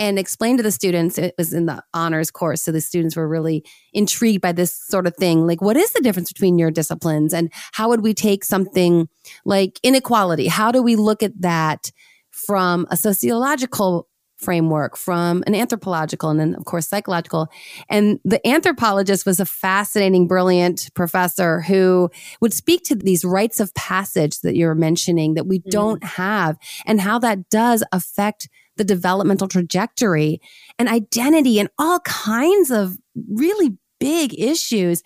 and 0.00 0.18
explain 0.18 0.56
to 0.56 0.62
the 0.62 0.72
students 0.72 1.18
it 1.18 1.34
was 1.38 1.52
in 1.52 1.66
the 1.66 1.80
honors 1.94 2.30
course 2.30 2.62
so 2.62 2.72
the 2.72 2.80
students 2.80 3.14
were 3.14 3.28
really 3.28 3.62
intrigued 3.92 4.40
by 4.40 4.50
this 4.50 4.74
sort 4.74 5.06
of 5.06 5.14
thing 5.14 5.46
like 5.46 5.60
what 5.60 5.76
is 5.76 5.92
the 5.92 6.00
difference 6.00 6.32
between 6.32 6.58
your 6.58 6.70
disciplines 6.70 7.32
and 7.32 7.52
how 7.72 7.88
would 7.88 8.02
we 8.02 8.14
take 8.14 8.42
something 8.42 9.08
like 9.44 9.78
inequality 9.84 10.48
how 10.48 10.72
do 10.72 10.82
we 10.82 10.96
look 10.96 11.22
at 11.22 11.38
that 11.40 11.92
from 12.30 12.86
a 12.90 12.96
sociological 12.96 14.08
framework 14.38 14.96
from 14.96 15.44
an 15.46 15.54
anthropological 15.54 16.30
and 16.30 16.40
then 16.40 16.54
of 16.54 16.64
course 16.64 16.88
psychological 16.88 17.48
and 17.90 18.18
the 18.24 18.44
anthropologist 18.46 19.26
was 19.26 19.38
a 19.38 19.44
fascinating 19.44 20.26
brilliant 20.26 20.88
professor 20.94 21.60
who 21.60 22.10
would 22.40 22.54
speak 22.54 22.82
to 22.82 22.94
these 22.94 23.22
rites 23.22 23.60
of 23.60 23.74
passage 23.74 24.40
that 24.40 24.56
you're 24.56 24.74
mentioning 24.74 25.34
that 25.34 25.46
we 25.46 25.58
mm. 25.58 25.70
don't 25.70 26.02
have 26.02 26.56
and 26.86 27.02
how 27.02 27.18
that 27.18 27.50
does 27.50 27.84
affect 27.92 28.48
the 28.80 28.84
developmental 28.84 29.46
trajectory 29.46 30.40
and 30.78 30.88
identity 30.88 31.60
and 31.60 31.68
all 31.78 32.00
kinds 32.00 32.70
of 32.70 32.96
really 33.28 33.76
big 33.98 34.32
issues 34.38 35.02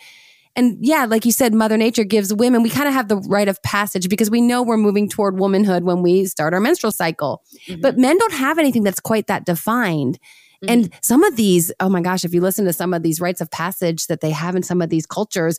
and 0.57 0.79
yeah, 0.81 1.05
like 1.05 1.25
you 1.25 1.33
said, 1.33 1.53
Mother 1.53 1.77
Nature 1.77 2.05
gives 2.05 2.33
women, 2.33 2.63
we 2.63 2.71
kind 2.71 2.87
of 2.87 2.95
have 2.95 3.09
the 3.09 3.17
rite 3.17 3.49
of 3.49 3.61
passage 3.65 4.09
because 4.09 4.31
we 4.31 4.41
know 4.41 4.63
we're 4.63 4.77
moving 4.77 5.09
toward 5.09 5.37
womanhood 5.37 5.83
when 5.83 6.01
we 6.01 6.27
start 6.27 6.55
our 6.55 6.61
menstrual 6.61 6.93
cycle. 6.93 7.43
Mm-hmm. 7.67 7.81
But 7.81 7.99
men 7.99 8.17
don't 8.19 8.35
have 8.35 8.59
anything 8.59 8.85
that's 8.85 9.01
quite 9.01 9.27
that 9.27 9.47
defined. 9.47 10.21
Mm-hmm. 10.63 10.73
And 10.73 10.95
some 11.03 11.25
of 11.25 11.35
these, 11.35 11.73
oh 11.81 11.89
my 11.89 12.01
gosh, 12.01 12.25
if 12.25 12.33
you 12.33 12.41
listen 12.41 12.67
to 12.67 12.73
some 12.73 12.95
of 12.95 13.03
these 13.03 13.21
rites 13.21 13.41
of 13.41 13.51
passage 13.51 14.07
that 14.07 14.21
they 14.21 14.31
have 14.31 14.55
in 14.55 14.63
some 14.63 14.81
of 14.81 14.91
these 14.91 15.07
cultures, 15.07 15.59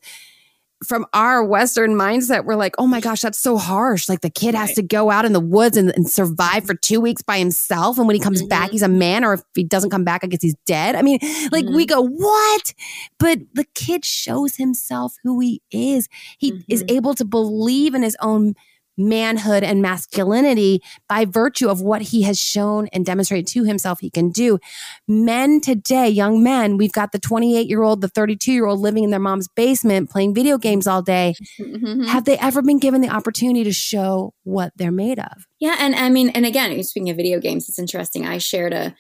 from 0.84 1.06
our 1.14 1.44
Western 1.44 1.96
mindset, 1.96 2.46
we're 2.46 2.56
like, 2.56 2.76
oh 2.78 2.88
my 2.88 3.00
gosh, 3.00 3.22
that's 3.22 3.40
so 3.40 3.58
harsh. 3.58 4.10
Like 4.10 4.22
the 4.22 4.30
kid 4.30 4.54
right. 4.54 4.62
has 4.62 4.74
to 4.74 4.82
go 4.82 5.10
out 5.10 5.26
in 5.26 5.34
the 5.34 5.40
woods 5.40 5.78
and, 5.78 5.92
and, 5.96 6.10
survive 6.10 6.66
for 6.66 6.76
two 6.76 7.00
weeks 7.00 7.22
by 7.22 7.38
himself. 7.38 7.98
And 7.98 8.08
when 8.08 8.16
he 8.16 8.22
comes 8.22 8.42
mm-hmm. 8.42 8.50
back, 8.50 8.72
he's 8.72 8.82
a 8.82 8.88
man. 8.88 9.24
Or 9.24 9.34
if 9.34 9.42
he 9.54 9.64
doesn't 9.64 9.90
come 9.90 10.04
back, 10.04 10.24
I 10.24 10.28
guess 10.28 10.42
he's 10.42 10.56
dead. 10.66 10.96
I 10.96 11.02
mean, 11.02 11.20
like 11.52 11.66
mm-hmm. 11.66 11.76
we 11.76 11.86
go, 11.86 12.02
what? 12.02 12.74
But 13.18 13.40
the 13.54 13.66
kid 13.74 14.04
shows 14.04 14.56
himself 14.56 15.16
who 15.24 15.40
he 15.40 15.62
is. 15.72 16.10
He 16.38 16.52
mm-hmm. 16.52 16.62
is 16.68 16.84
able 16.90 17.16
to 17.16 17.26
believe 17.26 17.96
in 17.96 18.04
his 18.04 18.18
own 18.22 18.56
manhood 18.98 19.64
and 19.64 19.82
masculinity 19.82 20.82
by 21.08 21.26
virtue 21.26 21.70
of 21.70 21.82
what 21.82 22.02
he 22.02 22.24
has 22.24 22.40
shown 22.40 22.88
and 22.88 23.06
demonstrated 23.06 23.48
to 23.48 23.64
himself 23.64 24.00
he 24.00 24.10
can 24.10 24.30
do. 24.30 24.60
Men 25.08 25.62
today, 25.62 26.10
young 26.10 26.44
men, 26.44 26.78
we've 26.78 26.92
got 26.92 27.12
the 27.12 27.20
28 27.20 27.68
year 27.68 27.84
old, 27.84 28.02
the 28.02 28.08
32 28.08 28.52
year 28.52 28.66
old 28.66 28.80
living 28.80 29.04
in 29.04 29.10
their 29.10 29.20
mom's 29.20 29.48
basement 29.48 30.10
playing 30.10 30.34
video 30.34 30.58
games 30.58 30.88
all 30.88 31.02
day. 31.02 31.36
Mm-hmm. 31.60 32.04
Have 32.04 32.26
they 32.26 32.38
ever 32.38 32.62
been 32.62 32.80
given 32.80 33.02
the 33.02 33.10
opportunity 33.10 33.64
to 33.64 33.74
show 33.74 34.34
what 34.44 34.72
they're 34.76 34.92
made 34.92 35.20
of? 35.20 35.46
Yeah. 35.60 35.76
And 35.80 35.96
I 35.96 36.10
mean, 36.10 36.30
and 36.30 36.46
again, 36.46 36.82
speaking 36.84 37.10
of 37.10 37.18
video 37.18 37.40
games, 37.40 37.70
it's 37.70 37.80
interesting. 37.80 38.26
I 38.26 38.38
shared 38.38 38.74
a, 38.74 38.96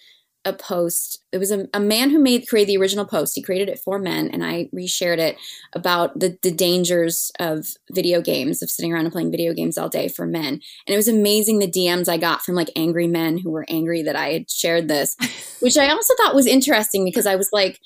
a 0.45 0.53
post. 0.53 1.23
It 1.31 1.39
was 1.39 1.51
a, 1.51 1.67
a 1.73 1.79
man 1.79 2.11
who 2.11 2.19
made 2.19 2.47
created 2.47 2.69
the 2.69 2.77
original 2.77 3.05
post. 3.05 3.35
He 3.35 3.41
created 3.41 3.67
it 3.67 3.79
for 3.79 3.97
men, 3.97 4.29
and 4.29 4.45
I 4.45 4.69
reshared 4.73 5.17
it 5.17 5.37
about 5.73 6.19
the 6.19 6.37
the 6.41 6.51
dangers 6.51 7.31
of 7.39 7.67
video 7.91 8.21
games, 8.21 8.61
of 8.61 8.69
sitting 8.69 8.93
around 8.93 9.05
and 9.05 9.11
playing 9.11 9.31
video 9.31 9.53
games 9.53 9.77
all 9.77 9.89
day 9.89 10.07
for 10.07 10.25
men. 10.25 10.53
And 10.53 10.93
it 10.93 10.95
was 10.95 11.07
amazing 11.07 11.59
the 11.59 11.71
DMs 11.71 12.07
I 12.07 12.17
got 12.17 12.43
from 12.43 12.55
like 12.55 12.69
angry 12.75 13.07
men 13.07 13.39
who 13.39 13.49
were 13.49 13.65
angry 13.67 14.03
that 14.03 14.15
I 14.15 14.33
had 14.33 14.49
shared 14.49 14.87
this, 14.87 15.17
which 15.59 15.77
I 15.77 15.89
also 15.89 16.13
thought 16.15 16.35
was 16.35 16.47
interesting 16.47 17.03
because 17.03 17.25
I 17.25 17.35
was 17.35 17.49
like, 17.51 17.79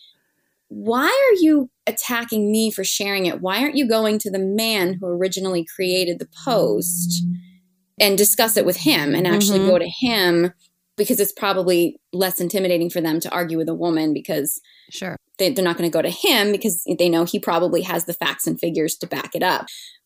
why 0.68 1.06
are 1.08 1.42
you 1.42 1.70
attacking 1.88 2.52
me 2.52 2.72
for 2.72 2.84
sharing 2.84 3.26
it? 3.26 3.42
Why 3.42 3.62
aren't 3.62 3.76
you 3.76 3.88
going 3.88 4.20
to 4.20 4.30
the 4.30 4.40
man 4.40 4.94
who 4.94 5.08
originally 5.08 5.66
created 5.66 6.20
the 6.20 6.30
post 6.46 7.24
and 8.00 8.18
discuss 8.18 8.56
it 8.56 8.66
with 8.66 8.78
him 8.78 9.16
and 9.16 9.26
actually 9.26 9.60
mm-hmm. 9.60 9.70
go 9.70 9.80
to 9.80 9.90
him? 9.90 10.54
Because 11.00 11.20
it's 11.20 11.32
probably 11.32 12.00
less 12.14 12.40
intimidating 12.40 12.90
for 12.90 13.02
them 13.02 13.20
to 13.22 13.32
argue 13.32 13.58
with 13.58 13.70
a 13.70 13.74
woman 13.74 14.14
because 14.14 14.62
sure. 14.92 15.16
they, 15.40 15.48
are 15.48 15.62
not 15.64 15.78
going 15.78 15.90
to 15.90 15.94
go 15.94 16.02
to 16.02 16.10
him 16.10 16.52
because 16.52 16.84
they 17.00 17.10
know 17.10 17.24
he 17.24 17.40
probably 17.40 17.82
has 17.82 18.06
the 18.06 18.14
facts 18.14 18.46
and 18.46 18.60
figures 18.60 18.96
to 18.98 19.08
back 19.08 19.34
it 19.34 19.42
up. 19.42 19.66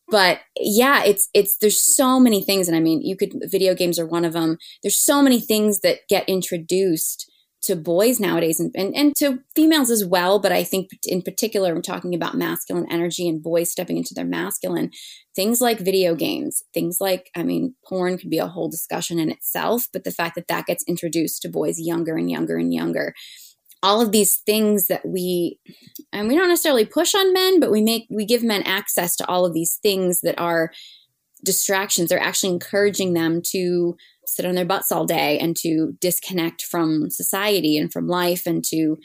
But 0.10 0.41
yeah 0.60 1.04
it's 1.04 1.30
it's 1.34 1.58
there's 1.58 1.80
so 1.80 2.20
many 2.20 2.44
things 2.44 2.68
and 2.68 2.76
i 2.76 2.80
mean 2.80 3.02
you 3.02 3.16
could 3.16 3.34
video 3.46 3.74
games 3.74 3.98
are 3.98 4.06
one 4.06 4.26
of 4.26 4.34
them 4.34 4.58
there's 4.84 5.00
so 5.00 5.24
many 5.24 5.39
things 5.39 5.80
that 5.80 6.00
get 6.10 6.28
introduced 6.28 7.32
to 7.64 7.76
boys 7.78 8.20
nowadays 8.20 8.59
and, 8.59 8.72
and, 8.76 8.95
and 8.95 9.16
to 9.16 9.39
females 9.55 9.89
as 9.89 10.05
well. 10.05 10.38
But 10.39 10.51
I 10.51 10.64
think 10.64 10.89
in 11.05 11.22
particular, 11.22 11.72
I'm 11.72 11.82
talking 11.82 12.14
about 12.14 12.36
masculine 12.36 12.86
energy 12.91 13.28
and 13.28 13.41
boys 13.41 13.72
stepping 13.72 13.97
into 13.97 14.14
their 14.14 14.26
masculine. 14.26 14.91
Things 15.36 15.61
like 15.61 15.80
video 15.80 16.14
games, 16.14 16.64
things 16.74 16.97
like, 16.99 17.32
I 17.36 17.43
mean, 17.43 17.76
porn 17.88 18.18
could 18.18 18.30
be 18.30 18.38
a 18.38 18.47
whole 18.47 18.70
discussion 18.70 19.18
in 19.18 19.32
itself, 19.32 19.88
but 19.93 20.03
the 20.03 20.11
fact 20.11 20.36
that 20.36 20.47
that 20.49 20.66
gets 20.66 20.84
introduced 20.88 21.41
to 21.41 21.49
boys 21.49 21.80
younger 21.80 22.18
and 22.18 22.30
younger 22.30 22.57
and 22.57 22.74
younger. 22.74 23.14
All 23.82 24.01
of 24.01 24.11
these 24.11 24.38
things 24.38 24.88
that 24.88 25.05
we, 25.05 25.59
and 26.11 26.28
we 26.28 26.36
don't 26.36 26.49
necessarily 26.49 26.86
push 26.86 27.16
on 27.16 27.34
men, 27.34 27.59
but 27.59 27.72
we 27.72 27.82
make, 27.82 28.05
we 28.09 28.26
give 28.26 28.43
men 28.43 28.64
access 28.64 29.16
to 29.18 29.28
all 29.28 29.45
of 29.45 29.53
these 29.53 29.78
things 29.82 30.22
that 30.22 30.39
are 30.39 30.72
distractions. 31.43 32.09
They're 32.09 32.20
actually 32.20 32.53
encouraging 32.53 33.14
them 33.14 33.41
to 33.51 33.97
sit 34.26 34.45
on 34.45 34.55
their 34.55 34.65
butts 34.65 34.91
all 34.91 35.05
day 35.05 35.39
and 35.39 35.55
to 35.57 35.93
disconnect 35.99 36.63
from 36.63 37.09
society 37.09 37.78
and 37.78 37.91
from 37.91 38.07
life 38.07 38.45
and 38.45 38.63
to 38.65 38.97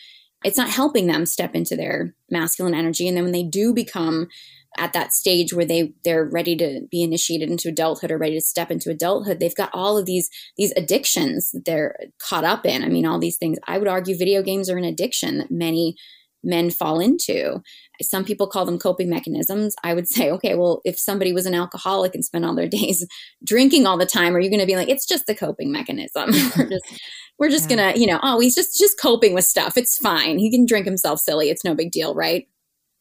it's 0.45 0.59
not 0.59 0.71
helping 0.71 1.07
them 1.07 1.27
step 1.27 1.55
into 1.55 1.75
their 1.75 2.15
masculine 2.31 2.75
energy. 2.75 3.09
And 3.09 3.17
then 3.17 3.25
when 3.25 3.33
they 3.33 3.43
do 3.43 3.75
become 3.75 4.29
at 4.77 4.93
that 4.93 5.13
stage 5.13 5.53
where 5.53 5.65
they 5.65 5.93
they're 6.05 6.25
ready 6.25 6.55
to 6.57 6.83
be 6.91 7.03
initiated 7.03 7.51
into 7.51 7.69
adulthood 7.69 8.11
or 8.11 8.19
ready 8.19 8.35
to 8.35 8.41
step 8.41 8.71
into 8.71 8.91
adulthood 8.91 9.41
they've 9.41 9.55
got 9.55 9.71
all 9.73 9.97
of 9.97 10.05
these 10.05 10.29
these 10.57 10.73
addictions 10.77 11.51
that 11.53 11.65
they're 11.65 11.97
caught 12.21 12.45
up 12.45 12.65
in. 12.65 12.85
I 12.85 12.89
mean 12.89 13.07
all 13.07 13.19
these 13.19 13.39
things. 13.39 13.59
I 13.67 13.79
would 13.79 13.89
argue 13.89 14.17
video 14.17 14.43
games 14.43 14.71
are 14.71 14.77
an 14.77 14.85
addiction 14.85 15.39
that 15.39 15.51
many 15.51 15.97
men 16.45 16.71
fall 16.71 17.01
into 17.01 17.63
some 18.03 18.25
people 18.25 18.47
call 18.47 18.65
them 18.65 18.79
coping 18.79 19.11
mechanisms. 19.11 19.75
I 19.83 19.95
would 19.95 20.09
say 20.09 20.31
okay 20.33 20.55
well 20.55 20.81
if 20.85 20.99
somebody 20.99 21.33
was 21.33 21.47
an 21.47 21.55
alcoholic 21.55 22.15
and 22.15 22.25
spent 22.25 22.45
all 22.45 22.55
their 22.55 22.69
days 22.79 23.07
drinking 23.45 23.87
all 23.87 23.99
the 23.99 24.07
time 24.07 24.35
are 24.35 24.41
you 24.41 24.51
going 24.51 24.61
to 24.61 24.67
be 24.67 24.77
like 24.77 24.89
it's 24.89 25.07
just 25.07 25.29
a 25.29 25.35
coping 25.35 25.73
mechanism. 25.73 26.31
We're 26.57 26.69
just 26.69 27.01
we're 27.39 27.51
just 27.51 27.71
yeah. 27.71 27.77
gonna 27.77 27.99
you 27.99 28.07
know 28.07 28.19
oh 28.23 28.41
he's 28.41 28.55
just 28.55 28.79
just 28.79 29.01
coping 29.01 29.35
with 29.35 29.45
stuff. 29.45 29.77
It's 29.77 29.99
fine. 29.99 30.39
He 30.39 30.51
can 30.51 30.67
drink 30.67 30.87
himself 30.87 31.21
silly. 31.21 31.51
It's 31.51 31.65
no 31.65 31.75
big 31.75 31.91
deal 31.91 32.15
right? 32.15 32.49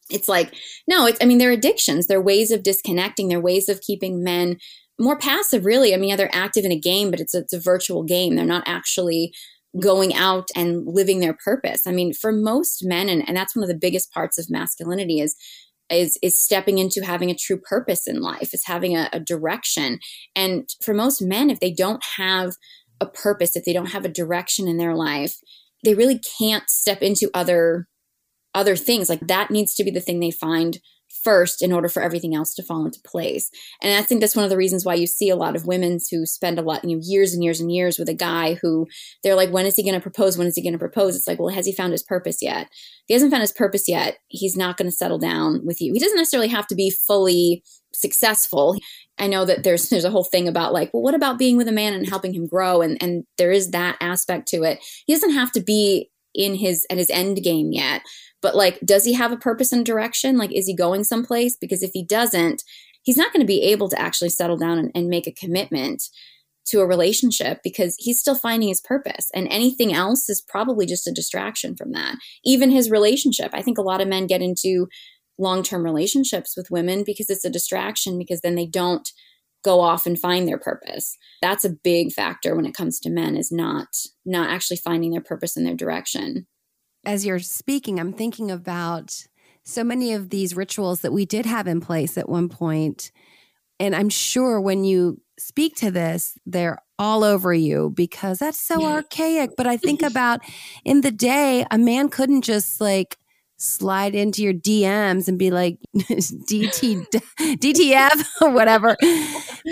It's 0.09 0.29
like 0.29 0.53
no 0.87 1.05
it's 1.05 1.17
i 1.21 1.25
mean 1.25 1.37
they're 1.37 1.51
addictions. 1.51 2.07
They're 2.07 2.21
ways 2.21 2.51
of 2.51 2.63
disconnecting. 2.63 3.27
They're 3.27 3.39
ways 3.39 3.67
of 3.67 3.81
keeping 3.81 4.23
men 4.23 4.57
more 4.99 5.17
passive 5.17 5.65
really. 5.65 5.93
I 5.93 5.97
mean 5.97 6.09
yeah, 6.09 6.15
they're 6.15 6.35
active 6.35 6.65
in 6.65 6.71
a 6.71 6.79
game 6.79 7.11
but 7.11 7.19
it's 7.19 7.33
a, 7.33 7.39
it's 7.39 7.53
a 7.53 7.59
virtual 7.59 8.03
game. 8.03 8.35
They're 8.35 8.45
not 8.45 8.63
actually 8.67 9.33
going 9.79 10.13
out 10.13 10.49
and 10.55 10.85
living 10.85 11.19
their 11.19 11.37
purpose. 11.43 11.81
I 11.85 11.91
mean 11.91 12.13
for 12.13 12.31
most 12.31 12.83
men 12.83 13.09
and, 13.09 13.27
and 13.27 13.35
that's 13.35 13.55
one 13.55 13.63
of 13.63 13.69
the 13.69 13.77
biggest 13.79 14.11
parts 14.11 14.37
of 14.37 14.49
masculinity 14.49 15.19
is 15.19 15.35
is 15.89 16.17
is 16.21 16.41
stepping 16.41 16.77
into 16.77 17.05
having 17.05 17.29
a 17.29 17.35
true 17.35 17.59
purpose 17.59 18.07
in 18.07 18.21
life 18.21 18.53
is 18.53 18.65
having 18.65 18.95
a, 18.95 19.09
a 19.13 19.19
direction. 19.19 19.99
And 20.35 20.69
for 20.83 20.93
most 20.93 21.21
men 21.21 21.49
if 21.49 21.59
they 21.59 21.71
don't 21.71 22.03
have 22.17 22.53
a 22.99 23.05
purpose 23.05 23.55
if 23.55 23.65
they 23.65 23.73
don't 23.73 23.91
have 23.91 24.05
a 24.05 24.09
direction 24.09 24.67
in 24.67 24.77
their 24.77 24.95
life 24.95 25.35
they 25.83 25.93
really 25.93 26.19
can't 26.39 26.69
step 26.69 27.01
into 27.01 27.29
other 27.33 27.87
other 28.53 28.75
things. 28.75 29.09
Like 29.09 29.27
that 29.27 29.51
needs 29.51 29.75
to 29.75 29.83
be 29.83 29.91
the 29.91 30.01
thing 30.01 30.19
they 30.19 30.31
find 30.31 30.79
first 31.23 31.61
in 31.61 31.71
order 31.71 31.89
for 31.89 32.01
everything 32.01 32.35
else 32.35 32.53
to 32.55 32.63
fall 32.63 32.85
into 32.85 32.99
place. 33.05 33.49
And 33.81 33.97
I 33.97 34.01
think 34.01 34.21
that's 34.21 34.35
one 34.35 34.45
of 34.45 34.49
the 34.49 34.57
reasons 34.57 34.85
why 34.85 34.95
you 34.95 35.07
see 35.07 35.29
a 35.29 35.35
lot 35.35 35.55
of 35.55 35.65
women 35.65 35.99
who 36.11 36.25
spend 36.25 36.59
a 36.59 36.61
lot, 36.61 36.83
you 36.83 36.95
know, 36.95 37.01
years 37.03 37.33
and 37.33 37.43
years 37.43 37.59
and 37.59 37.71
years 37.71 37.97
with 37.97 38.09
a 38.09 38.13
guy 38.13 38.55
who 38.61 38.87
they're 39.23 39.35
like, 39.35 39.51
when 39.51 39.65
is 39.65 39.75
he 39.75 39.83
going 39.83 39.95
to 39.95 40.01
propose? 40.01 40.37
When 40.37 40.47
is 40.47 40.55
he 40.55 40.63
going 40.63 40.73
to 40.73 40.79
propose? 40.79 41.15
It's 41.15 41.27
like, 41.27 41.39
well, 41.39 41.53
has 41.53 41.65
he 41.65 41.73
found 41.73 41.91
his 41.91 42.03
purpose 42.03 42.41
yet? 42.41 42.67
If 42.67 43.05
he 43.07 43.13
hasn't 43.13 43.31
found 43.31 43.41
his 43.41 43.53
purpose 43.53 43.87
yet, 43.87 44.17
he's 44.27 44.57
not 44.57 44.77
going 44.77 44.89
to 44.89 44.95
settle 44.95 45.19
down 45.19 45.65
with 45.65 45.81
you. 45.81 45.93
He 45.93 45.99
doesn't 45.99 46.17
necessarily 46.17 46.49
have 46.49 46.67
to 46.67 46.75
be 46.75 46.89
fully 46.89 47.63
successful. 47.93 48.77
I 49.17 49.27
know 49.27 49.45
that 49.45 49.63
there's 49.63 49.89
there's 49.89 50.05
a 50.05 50.11
whole 50.11 50.23
thing 50.23 50.47
about 50.47 50.73
like, 50.73 50.93
well, 50.93 51.03
what 51.03 51.15
about 51.15 51.39
being 51.39 51.57
with 51.57 51.67
a 51.67 51.73
man 51.73 51.93
and 51.93 52.07
helping 52.07 52.33
him 52.33 52.47
grow? 52.47 52.81
And 52.81 53.01
and 53.01 53.25
there 53.37 53.51
is 53.51 53.71
that 53.71 53.97
aspect 54.01 54.47
to 54.49 54.63
it. 54.63 54.79
He 55.05 55.13
doesn't 55.13 55.33
have 55.33 55.51
to 55.53 55.61
be 55.61 56.09
in 56.33 56.55
his 56.55 56.85
at 56.89 56.97
his 56.97 57.09
end 57.09 57.43
game 57.43 57.71
yet 57.71 58.01
but 58.41 58.55
like, 58.55 58.79
does 58.81 59.05
he 59.05 59.13
have 59.13 59.31
a 59.31 59.37
purpose 59.37 59.71
and 59.71 59.85
direction? 59.85 60.37
Like, 60.37 60.51
is 60.53 60.67
he 60.67 60.75
going 60.75 61.03
someplace? 61.03 61.57
Because 61.59 61.83
if 61.83 61.91
he 61.93 62.05
doesn't, 62.05 62.63
he's 63.03 63.17
not 63.17 63.33
going 63.33 63.41
to 63.41 63.47
be 63.47 63.63
able 63.63 63.89
to 63.89 63.99
actually 63.99 64.29
settle 64.29 64.57
down 64.57 64.77
and, 64.77 64.91
and 64.93 65.07
make 65.07 65.27
a 65.27 65.31
commitment 65.31 66.03
to 66.67 66.81
a 66.81 66.85
relationship 66.85 67.61
because 67.63 67.95
he's 67.97 68.19
still 68.19 68.35
finding 68.35 68.69
his 68.69 68.81
purpose. 68.81 69.29
And 69.33 69.47
anything 69.47 69.93
else 69.93 70.29
is 70.29 70.41
probably 70.41 70.85
just 70.85 71.07
a 71.07 71.13
distraction 71.13 71.75
from 71.75 71.93
that. 71.93 72.17
Even 72.43 72.69
his 72.69 72.91
relationship. 72.91 73.51
I 73.53 73.61
think 73.61 73.77
a 73.77 73.83
lot 73.83 74.01
of 74.01 74.07
men 74.07 74.27
get 74.27 74.41
into 74.41 74.87
long-term 75.39 75.83
relationships 75.83 76.55
with 76.57 76.71
women 76.71 77.03
because 77.05 77.29
it's 77.29 77.45
a 77.45 77.49
distraction 77.49 78.17
because 78.17 78.41
then 78.41 78.55
they 78.55 78.65
don't 78.65 79.07
go 79.63 79.79
off 79.79 80.05
and 80.05 80.19
find 80.19 80.47
their 80.47 80.57
purpose. 80.57 81.17
That's 81.41 81.65
a 81.65 81.75
big 81.83 82.11
factor 82.11 82.55
when 82.55 82.65
it 82.65 82.75
comes 82.75 82.99
to 83.01 83.09
men 83.09 83.35
is 83.35 83.51
not 83.51 83.87
not 84.25 84.49
actually 84.49 84.77
finding 84.77 85.11
their 85.11 85.21
purpose 85.21 85.55
and 85.55 85.65
their 85.65 85.75
direction 85.75 86.47
as 87.07 87.25
you're 87.25 87.39
speaking, 87.39 87.99
I'm 87.99 88.11
thinking 88.11 88.51
about 88.51 89.25
so 89.63 89.83
many 89.83 90.13
of 90.13 90.29
these 90.29 90.55
rituals 90.55 91.01
that 91.01 91.13
we 91.13 91.25
did 91.25 91.45
have 91.45 91.65
in 91.65 91.79
place 91.79 92.17
at 92.17 92.27
one 92.27 92.49
point. 92.49 93.11
And 93.79 93.95
I'm 93.95 94.09
sure 94.09 94.59
when 94.59 94.83
you 94.83 95.21
speak 95.39 95.75
to 95.77 95.89
this, 95.89 96.37
they're 96.45 96.79
all 96.99 97.23
over 97.23 97.53
you 97.53 97.91
because 97.95 98.39
that's 98.39 98.59
so 98.59 98.85
archaic. 98.85 99.51
But 99.55 99.67
I 99.67 99.77
think 99.77 100.01
about 100.03 100.41
in 100.83 100.99
the 100.99 101.11
day, 101.11 101.65
a 101.71 101.77
man 101.77 102.09
couldn't 102.09 102.41
just 102.41 102.81
like 102.81 103.17
slide 103.57 104.13
into 104.13 104.43
your 104.43 104.53
DMs 104.53 105.27
and 105.27 105.37
be 105.37 105.49
like 105.49 105.79
DT 105.97 107.05
DTF 107.37 108.25
or 108.41 108.51
whatever. 108.51 108.95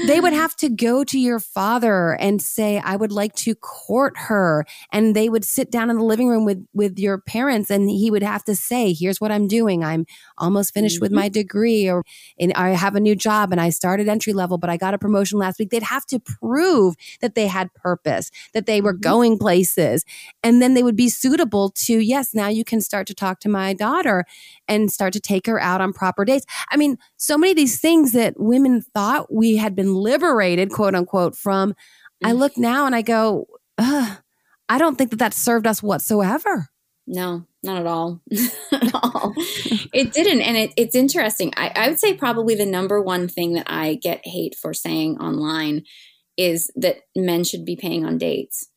They 0.07 0.19
would 0.19 0.33
have 0.33 0.55
to 0.57 0.69
go 0.69 1.03
to 1.03 1.19
your 1.19 1.39
father 1.39 2.13
and 2.13 2.41
say 2.41 2.79
I 2.79 2.95
would 2.95 3.11
like 3.11 3.35
to 3.35 3.53
court 3.53 4.13
her 4.17 4.65
and 4.91 5.15
they 5.15 5.29
would 5.29 5.45
sit 5.45 5.71
down 5.71 5.91
in 5.91 5.97
the 5.97 6.03
living 6.03 6.27
room 6.27 6.45
with 6.45 6.65
with 6.73 6.97
your 6.97 7.19
parents 7.19 7.69
and 7.69 7.89
he 7.89 8.09
would 8.09 8.23
have 8.23 8.43
to 8.45 8.55
say 8.55 8.93
here's 8.93 9.21
what 9.21 9.31
I'm 9.31 9.47
doing. 9.47 9.83
I'm 9.83 10.05
almost 10.37 10.73
finished 10.73 10.97
mm-hmm. 10.97 11.05
with 11.05 11.11
my 11.11 11.29
degree 11.29 11.87
or 11.87 12.03
and 12.39 12.53
I 12.53 12.69
have 12.69 12.95
a 12.95 12.99
new 12.99 13.15
job 13.15 13.51
and 13.51 13.61
I 13.61 13.69
started 13.69 14.09
entry 14.09 14.33
level 14.33 14.57
but 14.57 14.69
I 14.69 14.77
got 14.77 14.95
a 14.95 14.97
promotion 14.97 15.37
last 15.37 15.59
week. 15.59 15.69
They'd 15.69 15.83
have 15.83 16.07
to 16.07 16.19
prove 16.19 16.95
that 17.21 17.35
they 17.35 17.47
had 17.47 17.73
purpose, 17.75 18.31
that 18.53 18.65
they 18.65 18.81
were 18.81 18.93
mm-hmm. 18.93 19.01
going 19.01 19.37
places 19.37 20.05
and 20.43 20.59
then 20.61 20.73
they 20.73 20.83
would 20.83 20.95
be 20.95 21.09
suitable 21.09 21.69
to 21.85 21.99
yes, 21.99 22.33
now 22.33 22.47
you 22.47 22.65
can 22.65 22.81
start 22.81 23.05
to 23.07 23.13
talk 23.13 23.39
to 23.41 23.49
my 23.49 23.74
daughter 23.75 24.25
and 24.67 24.91
start 24.91 25.13
to 25.13 25.19
take 25.19 25.47
her 25.47 25.61
out 25.61 25.81
on 25.81 25.93
proper 25.93 26.25
dates. 26.25 26.45
I 26.69 26.77
mean, 26.77 26.97
so 27.17 27.37
many 27.37 27.51
of 27.51 27.57
these 27.57 27.79
things 27.79 28.13
that 28.13 28.39
women 28.39 28.81
thought 28.81 29.31
we 29.33 29.57
had 29.57 29.75
been 29.75 29.95
liberated, 29.95 30.71
quote 30.71 30.95
unquote, 30.95 31.35
from. 31.35 31.71
Mm-hmm. 31.71 32.27
I 32.27 32.31
mm. 32.31 32.37
look 32.37 32.57
now 32.57 32.85
and 32.85 32.95
I 32.95 33.01
go, 33.01 33.47
I 33.77 34.77
don't 34.77 34.97
think 34.97 35.11
that 35.11 35.19
that 35.19 35.33
served 35.33 35.67
us 35.67 35.83
whatsoever. 35.83 36.69
No, 37.07 37.45
not 37.61 37.77
at 37.77 37.85
all. 37.85 38.21
at 38.71 38.95
all. 38.95 39.33
it 39.93 40.11
didn't. 40.11 40.41
And 40.41 40.57
it, 40.57 40.73
it's 40.75 40.95
interesting. 40.95 41.53
I, 41.55 41.71
I 41.75 41.89
would 41.89 41.99
say 41.99 42.15
probably 42.15 42.55
the 42.55 42.65
number 42.65 43.01
one 43.01 43.27
thing 43.27 43.53
that 43.53 43.67
I 43.69 43.95
get 43.95 44.25
hate 44.25 44.55
for 44.55 44.73
saying 44.73 45.19
online 45.19 45.83
is 46.37 46.71
that 46.75 47.01
men 47.15 47.43
should 47.43 47.63
be 47.63 47.75
paying 47.75 48.05
on 48.05 48.17
dates 48.17 48.67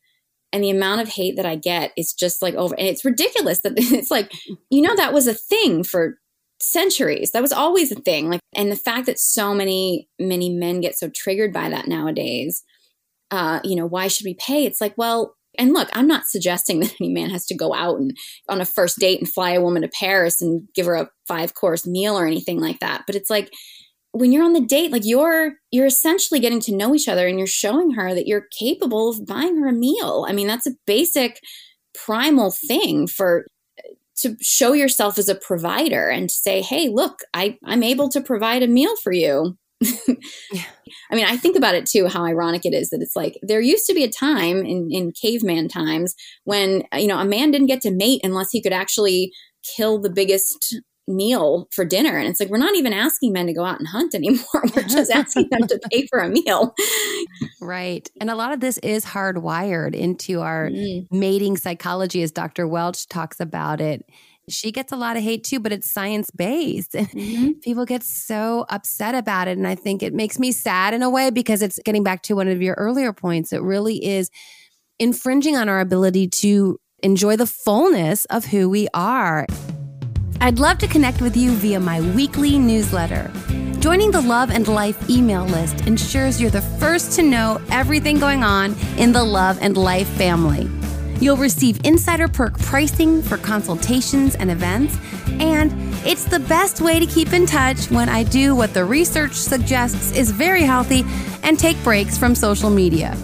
and 0.51 0.63
the 0.63 0.69
amount 0.69 1.01
of 1.01 1.09
hate 1.09 1.35
that 1.35 1.45
I 1.45 1.55
get 1.55 1.91
is 1.95 2.13
just 2.13 2.41
like 2.41 2.55
over 2.55 2.75
and 2.75 2.87
it's 2.87 3.05
ridiculous 3.05 3.59
that 3.59 3.73
it's 3.77 4.11
like 4.11 4.31
you 4.69 4.81
know 4.81 4.95
that 4.95 5.13
was 5.13 5.27
a 5.27 5.33
thing 5.33 5.83
for 5.83 6.17
centuries. 6.61 7.31
That 7.31 7.41
was 7.41 7.53
always 7.53 7.91
a 7.91 7.95
thing 7.95 8.29
like 8.29 8.41
and 8.55 8.71
the 8.71 8.75
fact 8.75 9.05
that 9.05 9.19
so 9.19 9.53
many 9.53 10.09
many 10.19 10.49
men 10.49 10.81
get 10.81 10.97
so 10.97 11.09
triggered 11.09 11.53
by 11.53 11.69
that 11.69 11.87
nowadays 11.87 12.63
uh 13.31 13.59
you 13.63 13.75
know 13.75 13.85
why 13.85 14.07
should 14.07 14.25
we 14.25 14.33
pay? 14.35 14.65
It's 14.65 14.81
like 14.81 14.93
well 14.97 15.35
and 15.57 15.73
look 15.73 15.89
i'm 15.93 16.07
not 16.07 16.27
suggesting 16.27 16.79
that 16.81 16.95
any 16.99 17.11
man 17.11 17.29
has 17.29 17.45
to 17.45 17.55
go 17.55 17.73
out 17.73 17.99
and 17.99 18.15
on 18.47 18.61
a 18.61 18.65
first 18.65 18.99
date 18.99 19.19
and 19.19 19.31
fly 19.31 19.51
a 19.51 19.61
woman 19.61 19.81
to 19.81 19.89
paris 19.89 20.41
and 20.41 20.67
give 20.75 20.85
her 20.85 20.95
a 20.95 21.09
five 21.27 21.53
course 21.53 21.87
meal 21.87 22.17
or 22.17 22.25
anything 22.25 22.59
like 22.59 22.79
that 22.79 23.03
but 23.05 23.15
it's 23.15 23.29
like 23.29 23.51
when 24.11 24.31
you're 24.31 24.43
on 24.43 24.53
the 24.53 24.65
date 24.65 24.91
like 24.91 25.05
you're 25.05 25.53
you're 25.71 25.85
essentially 25.85 26.39
getting 26.39 26.59
to 26.59 26.75
know 26.75 26.95
each 26.95 27.07
other 27.07 27.27
and 27.27 27.37
you're 27.37 27.47
showing 27.47 27.91
her 27.91 28.13
that 28.13 28.27
you're 28.27 28.47
capable 28.57 29.09
of 29.09 29.25
buying 29.25 29.57
her 29.57 29.67
a 29.67 29.73
meal 29.73 30.25
i 30.27 30.33
mean 30.33 30.47
that's 30.47 30.67
a 30.67 30.75
basic 30.85 31.39
primal 31.93 32.51
thing 32.51 33.07
for 33.07 33.45
to 34.15 34.35
show 34.41 34.73
yourself 34.73 35.17
as 35.17 35.29
a 35.29 35.35
provider 35.35 36.09
and 36.09 36.29
to 36.29 36.35
say 36.35 36.61
hey 36.61 36.89
look 36.89 37.19
i 37.33 37.57
i'm 37.65 37.83
able 37.83 38.09
to 38.09 38.21
provide 38.21 38.63
a 38.63 38.67
meal 38.67 38.95
for 38.97 39.11
you 39.11 39.55
yeah. 40.51 40.63
I 41.09 41.15
mean, 41.15 41.25
I 41.25 41.37
think 41.37 41.55
about 41.55 41.75
it 41.75 41.85
too, 41.85 42.07
how 42.07 42.25
ironic 42.25 42.65
it 42.65 42.73
is 42.73 42.89
that 42.89 43.01
it's 43.01 43.15
like 43.15 43.37
there 43.41 43.61
used 43.61 43.85
to 43.87 43.93
be 43.93 44.03
a 44.03 44.09
time 44.09 44.57
in, 44.65 44.89
in 44.91 45.13
caveman 45.13 45.69
times 45.69 46.15
when, 46.43 46.83
you 46.93 47.07
know, 47.07 47.17
a 47.17 47.25
man 47.25 47.51
didn't 47.51 47.67
get 47.67 47.81
to 47.83 47.91
mate 47.91 48.19
unless 48.23 48.51
he 48.51 48.61
could 48.61 48.73
actually 48.73 49.31
kill 49.63 49.99
the 49.99 50.09
biggest 50.09 50.81
meal 51.09 51.67
for 51.71 51.83
dinner. 51.83 52.17
And 52.17 52.27
it's 52.27 52.39
like, 52.39 52.49
we're 52.49 52.57
not 52.57 52.75
even 52.75 52.93
asking 52.93 53.33
men 53.33 53.47
to 53.47 53.53
go 53.53 53.65
out 53.65 53.79
and 53.79 53.87
hunt 53.87 54.13
anymore. 54.15 54.45
We're 54.75 54.83
just 54.83 55.11
asking 55.11 55.49
them 55.49 55.67
to 55.67 55.79
pay 55.91 56.05
for 56.07 56.19
a 56.19 56.29
meal. 56.29 56.75
Right. 57.59 58.09
And 58.21 58.29
a 58.29 58.35
lot 58.35 58.53
of 58.53 58.59
this 58.59 58.77
is 58.79 59.03
hardwired 59.03 59.95
into 59.95 60.41
our 60.41 60.69
mm. 60.69 61.07
mating 61.11 61.57
psychology, 61.57 62.21
as 62.21 62.31
Dr. 62.31 62.67
Welch 62.67 63.07
talks 63.07 63.39
about 63.39 63.81
it. 63.81 64.05
She 64.47 64.71
gets 64.71 64.91
a 64.91 64.95
lot 64.95 65.17
of 65.17 65.23
hate 65.23 65.43
too, 65.43 65.59
but 65.59 65.71
it's 65.71 65.91
science 65.91 66.31
based. 66.31 66.93
Mm-hmm. 67.09 67.59
People 67.61 67.85
get 67.85 68.03
so 68.03 68.65
upset 68.69 69.15
about 69.15 69.47
it. 69.47 69.57
And 69.57 69.67
I 69.67 69.75
think 69.75 70.03
it 70.03 70.13
makes 70.13 70.39
me 70.39 70.51
sad 70.51 70.93
in 70.93 71.01
a 71.01 71.09
way 71.09 71.31
because 71.31 71.61
it's 71.61 71.79
getting 71.83 72.03
back 72.03 72.21
to 72.23 72.35
one 72.35 72.47
of 72.47 72.61
your 72.61 72.75
earlier 72.75 73.11
points. 73.11 73.51
It 73.51 73.61
really 73.61 74.03
is 74.05 74.29
infringing 74.99 75.57
on 75.57 75.67
our 75.67 75.79
ability 75.79 76.27
to 76.27 76.79
enjoy 77.01 77.35
the 77.35 77.47
fullness 77.47 78.25
of 78.25 78.45
who 78.45 78.69
we 78.69 78.87
are. 78.93 79.45
I'd 80.41 80.57
love 80.57 80.77
to 80.79 80.87
connect 80.87 81.21
with 81.21 81.35
you 81.35 81.51
via 81.51 81.81
my 81.81 81.99
weekly 81.99 82.57
newsletter. 82.57 83.29
Joining 83.79 84.09
the 84.09 84.21
Love 84.21 84.51
and 84.51 84.65
Life 84.67 85.09
email 85.09 85.43
list 85.43 85.85
ensures 85.85 86.39
you're 86.39 86.49
the 86.49 86.61
first 86.61 87.11
to 87.13 87.23
know 87.23 87.59
everything 87.71 88.19
going 88.19 88.43
on 88.43 88.73
in 88.97 89.11
the 89.11 89.23
Love 89.23 89.59
and 89.61 89.75
Life 89.75 90.07
family. 90.07 90.69
You'll 91.19 91.35
receive 91.35 91.85
insider 91.85 92.29
perk 92.29 92.57
pricing 92.59 93.21
for 93.21 93.37
consultations 93.37 94.35
and 94.35 94.49
events, 94.49 94.97
and 95.41 95.73
it's 96.05 96.23
the 96.23 96.39
best 96.39 96.79
way 96.79 96.99
to 96.99 97.05
keep 97.05 97.33
in 97.33 97.45
touch 97.45 97.91
when 97.91 98.07
I 98.07 98.23
do 98.23 98.55
what 98.55 98.73
the 98.73 98.85
research 98.85 99.33
suggests 99.33 100.13
is 100.13 100.31
very 100.31 100.63
healthy 100.63 101.03
and 101.43 101.59
take 101.59 101.83
breaks 101.83 102.17
from 102.17 102.33
social 102.33 102.69
media. 102.69 103.17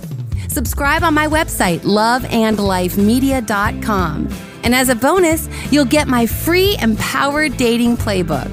Subscribe 0.50 1.04
on 1.04 1.14
my 1.14 1.28
website, 1.28 1.80
loveandlifemedia.com. 1.80 4.55
And 4.66 4.74
as 4.74 4.90
a 4.90 4.96
bonus, 4.96 5.48
you'll 5.70 5.86
get 5.86 6.08
my 6.08 6.26
free 6.26 6.76
Empowered 6.82 7.56
Dating 7.56 7.98
Playbook. 7.98 8.52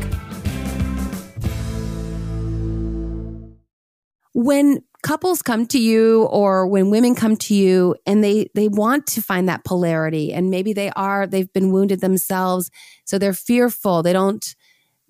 When 4.35 4.85
couples 5.03 5.41
come 5.41 5.65
to 5.69 5.79
you 5.79 6.25
or 6.25 6.67
when 6.67 6.91
women 6.91 7.15
come 7.15 7.37
to 7.37 7.55
you 7.55 7.97
and 8.07 8.23
they 8.23 8.51
they 8.55 8.69
want 8.69 9.07
to 9.07 9.23
find 9.23 9.49
that 9.49 9.65
polarity 9.65 10.35
and 10.35 10.51
maybe 10.51 10.73
they 10.73 10.91
are 10.91 11.27
they've 11.27 11.53
been 11.53 11.73
wounded 11.73 12.01
themselves 12.01 12.71
so 13.05 13.19
they're 13.19 13.33
fearful 13.33 14.01
they 14.01 14.13
don't 14.13 14.55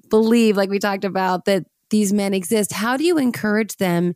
believe 0.08 0.56
like 0.56 0.70
we 0.70 0.78
talked 0.78 1.04
about 1.04 1.44
that 1.44 1.66
these 1.90 2.10
men 2.10 2.32
exist 2.32 2.72
how 2.72 2.96
do 2.96 3.04
you 3.04 3.18
encourage 3.18 3.76
them 3.76 4.14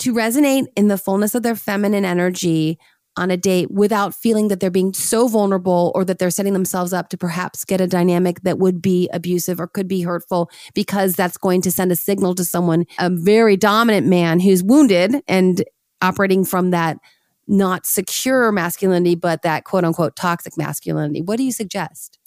to 0.00 0.12
resonate 0.12 0.66
in 0.76 0.88
the 0.88 0.98
fullness 0.98 1.36
of 1.36 1.44
their 1.44 1.54
feminine 1.54 2.04
energy 2.04 2.76
on 3.16 3.30
a 3.30 3.36
date 3.36 3.70
without 3.70 4.14
feeling 4.14 4.48
that 4.48 4.60
they're 4.60 4.70
being 4.70 4.94
so 4.94 5.28
vulnerable 5.28 5.92
or 5.94 6.04
that 6.04 6.18
they're 6.18 6.30
setting 6.30 6.52
themselves 6.52 6.92
up 6.92 7.08
to 7.10 7.18
perhaps 7.18 7.64
get 7.64 7.80
a 7.80 7.86
dynamic 7.86 8.40
that 8.42 8.58
would 8.58 8.80
be 8.80 9.08
abusive 9.12 9.60
or 9.60 9.66
could 9.66 9.88
be 9.88 10.02
hurtful 10.02 10.50
because 10.74 11.14
that's 11.14 11.36
going 11.36 11.60
to 11.60 11.70
send 11.70 11.92
a 11.92 11.96
signal 11.96 12.34
to 12.34 12.44
someone, 12.44 12.86
a 12.98 13.10
very 13.10 13.56
dominant 13.56 14.06
man 14.06 14.40
who's 14.40 14.62
wounded 14.62 15.16
and 15.28 15.64
operating 16.00 16.44
from 16.44 16.70
that 16.70 16.98
not 17.46 17.86
secure 17.86 18.50
masculinity, 18.52 19.14
but 19.14 19.42
that 19.42 19.64
quote 19.64 19.84
unquote 19.84 20.16
toxic 20.16 20.56
masculinity. 20.56 21.20
What 21.20 21.36
do 21.36 21.44
you 21.44 21.52
suggest? 21.52 22.18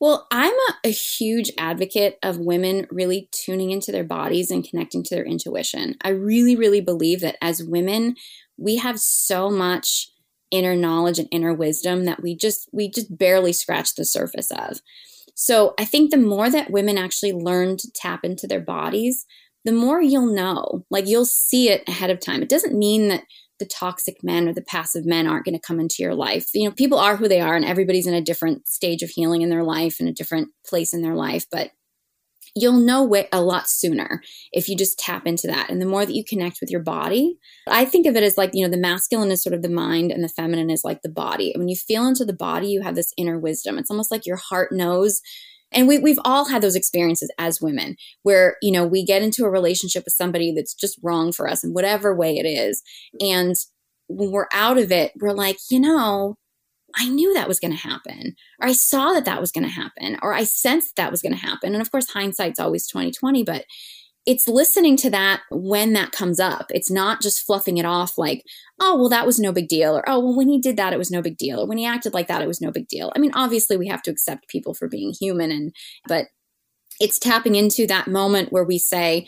Well, 0.00 0.28
I'm 0.30 0.52
a, 0.52 0.88
a, 0.88 0.90
huge 0.90 1.50
advocate 1.58 2.18
of 2.22 2.38
women 2.38 2.86
really 2.88 3.28
tuning 3.32 3.72
into 3.72 3.90
their 3.90 4.04
bodies 4.04 4.48
and 4.48 4.62
connecting 4.62 5.02
to 5.02 5.14
their 5.14 5.24
intuition. 5.24 5.96
I 6.02 6.10
really, 6.10 6.54
really 6.54 6.80
believe 6.80 7.20
that 7.22 7.36
as 7.42 7.64
women, 7.64 8.14
we 8.56 8.76
have 8.76 9.00
so 9.00 9.50
much 9.50 10.10
inner 10.50 10.74
knowledge 10.74 11.18
and 11.18 11.28
inner 11.30 11.54
wisdom 11.54 12.04
that 12.04 12.22
we 12.22 12.36
just 12.36 12.68
we 12.72 12.90
just 12.90 13.16
barely 13.16 13.52
scratch 13.52 13.94
the 13.94 14.04
surface 14.04 14.50
of. 14.50 14.80
So 15.34 15.74
I 15.78 15.84
think 15.84 16.10
the 16.10 16.16
more 16.16 16.50
that 16.50 16.70
women 16.70 16.98
actually 16.98 17.32
learn 17.32 17.76
to 17.76 17.90
tap 17.94 18.24
into 18.24 18.46
their 18.46 18.60
bodies, 18.60 19.24
the 19.64 19.72
more 19.72 20.00
you'll 20.00 20.34
know. 20.34 20.84
Like 20.90 21.06
you'll 21.06 21.24
see 21.24 21.68
it 21.68 21.88
ahead 21.88 22.10
of 22.10 22.20
time. 22.20 22.42
It 22.42 22.48
doesn't 22.48 22.76
mean 22.76 23.08
that 23.08 23.24
the 23.58 23.66
toxic 23.66 24.22
men 24.22 24.48
or 24.48 24.52
the 24.52 24.62
passive 24.62 25.04
men 25.04 25.26
aren't 25.26 25.44
going 25.44 25.54
to 25.54 25.66
come 25.66 25.80
into 25.80 25.96
your 26.00 26.14
life. 26.14 26.48
You 26.54 26.68
know, 26.68 26.74
people 26.74 26.98
are 26.98 27.16
who 27.16 27.28
they 27.28 27.40
are 27.40 27.56
and 27.56 27.64
everybody's 27.64 28.06
in 28.06 28.14
a 28.14 28.20
different 28.20 28.68
stage 28.68 29.02
of 29.02 29.10
healing 29.10 29.42
in 29.42 29.50
their 29.50 29.64
life 29.64 29.96
and 30.00 30.08
a 30.08 30.12
different 30.12 30.48
place 30.66 30.92
in 30.92 31.02
their 31.02 31.14
life, 31.14 31.46
but 31.50 31.70
you'll 32.60 32.80
know 32.80 33.12
it 33.14 33.28
a 33.32 33.40
lot 33.40 33.68
sooner 33.68 34.22
if 34.52 34.68
you 34.68 34.76
just 34.76 34.98
tap 34.98 35.26
into 35.26 35.46
that. 35.46 35.70
And 35.70 35.80
the 35.80 35.86
more 35.86 36.04
that 36.04 36.14
you 36.14 36.24
connect 36.24 36.60
with 36.60 36.70
your 36.70 36.82
body, 36.82 37.38
I 37.66 37.84
think 37.84 38.06
of 38.06 38.16
it 38.16 38.22
as 38.22 38.36
like, 38.38 38.50
you 38.52 38.64
know, 38.64 38.70
the 38.70 38.76
masculine 38.76 39.30
is 39.30 39.42
sort 39.42 39.54
of 39.54 39.62
the 39.62 39.68
mind 39.68 40.10
and 40.10 40.22
the 40.22 40.28
feminine 40.28 40.70
is 40.70 40.84
like 40.84 41.02
the 41.02 41.08
body. 41.08 41.52
And 41.52 41.60
when 41.60 41.68
you 41.68 41.76
feel 41.76 42.06
into 42.06 42.24
the 42.24 42.32
body, 42.32 42.68
you 42.68 42.82
have 42.82 42.94
this 42.94 43.12
inner 43.16 43.38
wisdom. 43.38 43.78
It's 43.78 43.90
almost 43.90 44.10
like 44.10 44.26
your 44.26 44.36
heart 44.36 44.72
knows. 44.72 45.20
And 45.70 45.86
we, 45.86 45.98
we've 45.98 46.18
all 46.24 46.48
had 46.48 46.62
those 46.62 46.76
experiences 46.76 47.30
as 47.38 47.60
women 47.60 47.96
where, 48.22 48.56
you 48.62 48.72
know, 48.72 48.86
we 48.86 49.04
get 49.04 49.22
into 49.22 49.44
a 49.44 49.50
relationship 49.50 50.04
with 50.04 50.14
somebody 50.14 50.52
that's 50.52 50.74
just 50.74 50.98
wrong 51.02 51.32
for 51.32 51.48
us 51.48 51.62
in 51.62 51.74
whatever 51.74 52.16
way 52.16 52.36
it 52.36 52.46
is. 52.46 52.82
And 53.20 53.54
when 54.08 54.30
we're 54.30 54.48
out 54.52 54.78
of 54.78 54.90
it, 54.90 55.12
we're 55.20 55.32
like, 55.32 55.58
you 55.70 55.78
know, 55.78 56.36
I 56.96 57.08
knew 57.08 57.34
that 57.34 57.48
was 57.48 57.60
going 57.60 57.72
to 57.72 57.88
happen, 57.88 58.34
or 58.60 58.68
I 58.68 58.72
saw 58.72 59.12
that 59.12 59.24
that 59.26 59.40
was 59.40 59.52
going 59.52 59.64
to 59.64 59.70
happen, 59.70 60.18
or 60.22 60.32
I 60.32 60.44
sensed 60.44 60.96
that 60.96 61.10
was 61.10 61.22
going 61.22 61.34
to 61.34 61.38
happen. 61.38 61.74
And 61.74 61.82
of 61.82 61.90
course, 61.90 62.10
hindsight's 62.10 62.58
always 62.58 62.86
2020, 62.86 63.44
but 63.44 63.64
it's 64.26 64.48
listening 64.48 64.96
to 64.98 65.10
that 65.10 65.40
when 65.50 65.94
that 65.94 66.12
comes 66.12 66.38
up. 66.38 66.66
It's 66.70 66.90
not 66.90 67.22
just 67.22 67.46
fluffing 67.46 67.78
it 67.78 67.86
off 67.86 68.18
like, 68.18 68.42
oh, 68.78 68.94
well, 68.96 69.08
that 69.08 69.24
was 69.24 69.38
no 69.38 69.52
big 69.52 69.68
deal, 69.68 69.96
or 69.96 70.08
oh, 70.08 70.18
well, 70.18 70.36
when 70.36 70.48
he 70.48 70.60
did 70.60 70.76
that, 70.76 70.92
it 70.92 70.98
was 70.98 71.10
no 71.10 71.22
big 71.22 71.36
deal, 71.36 71.60
or 71.60 71.66
when 71.66 71.78
he 71.78 71.86
acted 71.86 72.14
like 72.14 72.28
that, 72.28 72.42
it 72.42 72.48
was 72.48 72.60
no 72.60 72.70
big 72.70 72.88
deal. 72.88 73.12
I 73.14 73.18
mean, 73.18 73.32
obviously, 73.34 73.76
we 73.76 73.88
have 73.88 74.02
to 74.02 74.10
accept 74.10 74.48
people 74.48 74.74
for 74.74 74.88
being 74.88 75.12
human, 75.18 75.50
and 75.50 75.74
but 76.06 76.26
it's 77.00 77.18
tapping 77.18 77.54
into 77.54 77.86
that 77.86 78.08
moment 78.08 78.52
where 78.52 78.64
we 78.64 78.78
say, 78.78 79.26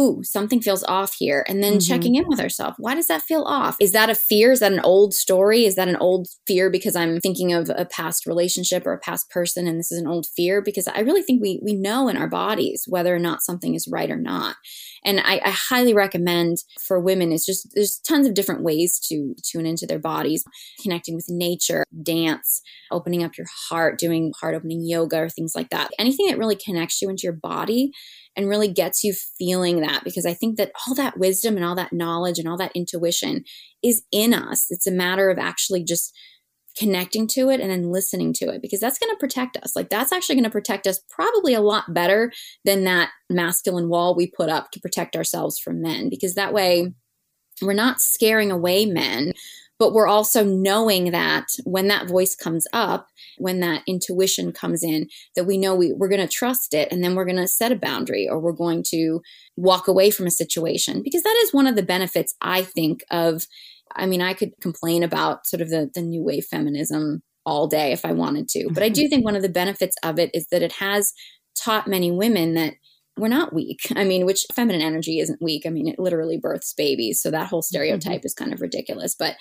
ooh, 0.00 0.22
something 0.22 0.60
feels 0.60 0.82
off 0.84 1.14
here. 1.14 1.44
And 1.48 1.62
then 1.62 1.74
mm-hmm. 1.74 1.88
checking 1.88 2.14
in 2.14 2.24
with 2.26 2.40
ourselves. 2.40 2.76
Why 2.78 2.94
does 2.94 3.08
that 3.08 3.22
feel 3.22 3.42
off? 3.42 3.76
Is 3.80 3.92
that 3.92 4.10
a 4.10 4.14
fear? 4.14 4.52
Is 4.52 4.60
that 4.60 4.72
an 4.72 4.80
old 4.80 5.14
story? 5.14 5.64
Is 5.66 5.74
that 5.74 5.88
an 5.88 5.96
old 5.96 6.28
fear 6.46 6.70
because 6.70 6.96
I'm 6.96 7.20
thinking 7.20 7.52
of 7.52 7.70
a 7.74 7.84
past 7.84 8.26
relationship 8.26 8.86
or 8.86 8.92
a 8.92 8.98
past 8.98 9.30
person 9.30 9.66
and 9.66 9.78
this 9.78 9.92
is 9.92 10.00
an 10.00 10.08
old 10.08 10.26
fear? 10.36 10.62
Because 10.62 10.88
I 10.88 11.00
really 11.00 11.22
think 11.22 11.42
we 11.42 11.60
we 11.62 11.74
know 11.74 12.08
in 12.08 12.16
our 12.16 12.28
bodies 12.28 12.84
whether 12.88 13.14
or 13.14 13.18
not 13.18 13.42
something 13.42 13.74
is 13.74 13.88
right 13.90 14.10
or 14.10 14.16
not. 14.16 14.56
And 15.04 15.20
I, 15.20 15.40
I 15.44 15.50
highly 15.50 15.94
recommend 15.94 16.58
for 16.86 17.00
women 17.00 17.32
is 17.32 17.46
just 17.46 17.68
there's 17.74 17.98
tons 17.98 18.26
of 18.26 18.34
different 18.34 18.62
ways 18.62 18.98
to 19.08 19.34
tune 19.42 19.66
into 19.66 19.86
their 19.86 19.98
bodies, 19.98 20.44
connecting 20.82 21.14
with 21.14 21.26
nature, 21.28 21.84
dance, 22.02 22.60
opening 22.90 23.22
up 23.24 23.36
your 23.36 23.46
heart, 23.68 23.98
doing 23.98 24.32
heart 24.40 24.54
opening 24.54 24.82
yoga 24.84 25.18
or 25.18 25.28
things 25.28 25.52
like 25.54 25.70
that. 25.70 25.90
Anything 25.98 26.26
that 26.26 26.38
really 26.38 26.56
connects 26.56 27.00
you 27.00 27.08
into 27.08 27.22
your 27.24 27.32
body 27.32 27.92
and 28.36 28.48
really 28.48 28.68
gets 28.68 29.02
you 29.02 29.14
feeling 29.38 29.80
that 29.80 30.04
because 30.04 30.24
I 30.24 30.34
think 30.34 30.56
that 30.56 30.72
all 30.86 30.94
that 30.94 31.18
wisdom 31.18 31.56
and 31.56 31.64
all 31.64 31.74
that 31.74 31.92
knowledge 31.92 32.38
and 32.38 32.48
all 32.48 32.56
that 32.58 32.72
intuition 32.74 33.44
is 33.82 34.02
in 34.12 34.32
us. 34.32 34.66
It's 34.70 34.86
a 34.86 34.92
matter 34.92 35.30
of 35.30 35.38
actually 35.38 35.84
just 35.84 36.16
connecting 36.78 37.26
to 37.26 37.50
it 37.50 37.60
and 37.60 37.70
then 37.70 37.90
listening 37.90 38.32
to 38.32 38.48
it 38.48 38.62
because 38.62 38.80
that's 38.80 38.98
going 38.98 39.12
to 39.12 39.18
protect 39.18 39.56
us. 39.58 39.74
Like 39.74 39.90
that's 39.90 40.12
actually 40.12 40.36
going 40.36 40.44
to 40.44 40.50
protect 40.50 40.86
us 40.86 41.00
probably 41.10 41.54
a 41.54 41.60
lot 41.60 41.92
better 41.92 42.32
than 42.64 42.84
that 42.84 43.10
masculine 43.28 43.88
wall 43.88 44.14
we 44.14 44.28
put 44.28 44.48
up 44.48 44.70
to 44.72 44.80
protect 44.80 45.16
ourselves 45.16 45.58
from 45.58 45.82
men 45.82 46.08
because 46.08 46.34
that 46.34 46.52
way 46.52 46.92
we're 47.60 47.72
not 47.72 48.00
scaring 48.00 48.50
away 48.50 48.86
men 48.86 49.32
but 49.80 49.94
we're 49.94 50.06
also 50.06 50.44
knowing 50.44 51.10
that 51.10 51.46
when 51.64 51.88
that 51.88 52.06
voice 52.06 52.36
comes 52.36 52.66
up 52.72 53.08
when 53.38 53.60
that 53.60 53.82
intuition 53.86 54.52
comes 54.52 54.84
in 54.84 55.08
that 55.34 55.44
we 55.44 55.56
know 55.56 55.74
we, 55.74 55.92
we're 55.92 56.08
going 56.08 56.20
to 56.20 56.32
trust 56.32 56.74
it 56.74 56.92
and 56.92 57.02
then 57.02 57.14
we're 57.14 57.24
going 57.24 57.36
to 57.36 57.48
set 57.48 57.72
a 57.72 57.76
boundary 57.76 58.28
or 58.28 58.38
we're 58.38 58.52
going 58.52 58.84
to 58.86 59.20
walk 59.56 59.88
away 59.88 60.10
from 60.10 60.26
a 60.26 60.30
situation 60.30 61.02
because 61.02 61.22
that 61.22 61.40
is 61.42 61.52
one 61.52 61.66
of 61.66 61.74
the 61.74 61.82
benefits 61.82 62.36
i 62.42 62.62
think 62.62 63.02
of 63.10 63.46
i 63.96 64.06
mean 64.06 64.20
i 64.22 64.34
could 64.34 64.52
complain 64.60 65.02
about 65.02 65.46
sort 65.46 65.60
of 65.60 65.70
the, 65.70 65.90
the 65.94 66.02
new 66.02 66.22
wave 66.22 66.44
feminism 66.44 67.22
all 67.46 67.66
day 67.66 67.90
if 67.90 68.04
i 68.04 68.12
wanted 68.12 68.46
to 68.46 68.68
but 68.70 68.82
i 68.82 68.88
do 68.88 69.02
mm-hmm. 69.02 69.08
think 69.08 69.24
one 69.24 69.36
of 69.36 69.42
the 69.42 69.48
benefits 69.48 69.96
of 70.04 70.18
it 70.18 70.30
is 70.34 70.46
that 70.52 70.62
it 70.62 70.72
has 70.72 71.12
taught 71.56 71.88
many 71.88 72.12
women 72.12 72.54
that 72.54 72.74
we're 73.16 73.28
not 73.28 73.52
weak. 73.52 73.80
I 73.94 74.04
mean, 74.04 74.24
which 74.24 74.46
feminine 74.54 74.80
energy 74.80 75.18
isn't 75.18 75.42
weak. 75.42 75.66
I 75.66 75.68
mean, 75.68 75.88
it 75.88 75.98
literally 75.98 76.38
births 76.38 76.72
babies. 76.72 77.20
So 77.20 77.30
that 77.30 77.48
whole 77.48 77.60
mm-hmm. 77.60 77.66
stereotype 77.66 78.18
mm-hmm. 78.20 78.26
is 78.26 78.34
kind 78.34 78.54
of 78.54 78.62
ridiculous. 78.62 79.14
But 79.14 79.36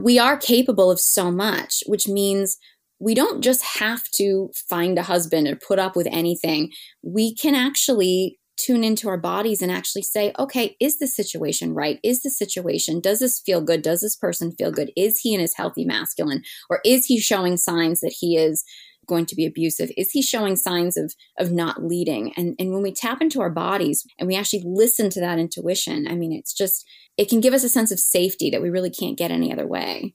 we 0.00 0.18
are 0.18 0.36
capable 0.36 0.90
of 0.90 1.00
so 1.00 1.30
much, 1.30 1.82
which 1.86 2.08
means 2.08 2.58
we 2.98 3.14
don't 3.14 3.42
just 3.42 3.62
have 3.62 4.04
to 4.14 4.50
find 4.68 4.98
a 4.98 5.02
husband 5.02 5.48
or 5.48 5.56
put 5.56 5.78
up 5.78 5.96
with 5.96 6.06
anything. 6.10 6.70
We 7.02 7.34
can 7.34 7.54
actually 7.54 8.38
tune 8.58 8.82
into 8.82 9.08
our 9.08 9.18
bodies 9.18 9.60
and 9.60 9.70
actually 9.70 10.02
say, 10.02 10.32
okay, 10.38 10.76
is 10.80 10.98
the 10.98 11.06
situation 11.06 11.74
right? 11.74 12.00
Is 12.02 12.22
the 12.22 12.30
situation, 12.30 13.00
does 13.00 13.18
this 13.18 13.40
feel 13.44 13.60
good? 13.60 13.82
Does 13.82 14.00
this 14.00 14.16
person 14.16 14.52
feel 14.52 14.72
good? 14.72 14.90
Is 14.96 15.18
he 15.18 15.34
in 15.34 15.40
his 15.40 15.54
healthy 15.54 15.84
masculine? 15.84 16.42
Or 16.70 16.80
is 16.84 17.04
he 17.04 17.20
showing 17.20 17.58
signs 17.58 18.00
that 18.00 18.14
he 18.18 18.36
is 18.36 18.64
going 19.06 19.26
to 19.26 19.36
be 19.36 19.46
abusive? 19.46 19.90
Is 19.96 20.10
he 20.10 20.22
showing 20.22 20.56
signs 20.56 20.96
of 20.96 21.14
of 21.38 21.52
not 21.52 21.82
leading? 21.82 22.32
And 22.36 22.54
and 22.58 22.72
when 22.72 22.82
we 22.82 22.92
tap 22.92 23.20
into 23.20 23.40
our 23.40 23.50
bodies 23.50 24.06
and 24.18 24.26
we 24.26 24.36
actually 24.36 24.62
listen 24.64 25.10
to 25.10 25.20
that 25.20 25.38
intuition, 25.38 26.06
I 26.08 26.14
mean, 26.14 26.32
it's 26.32 26.52
just 26.52 26.86
it 27.16 27.28
can 27.28 27.40
give 27.40 27.54
us 27.54 27.64
a 27.64 27.68
sense 27.68 27.90
of 27.90 28.00
safety 28.00 28.50
that 28.50 28.62
we 28.62 28.70
really 28.70 28.90
can't 28.90 29.18
get 29.18 29.30
any 29.30 29.52
other 29.52 29.66
way. 29.66 30.14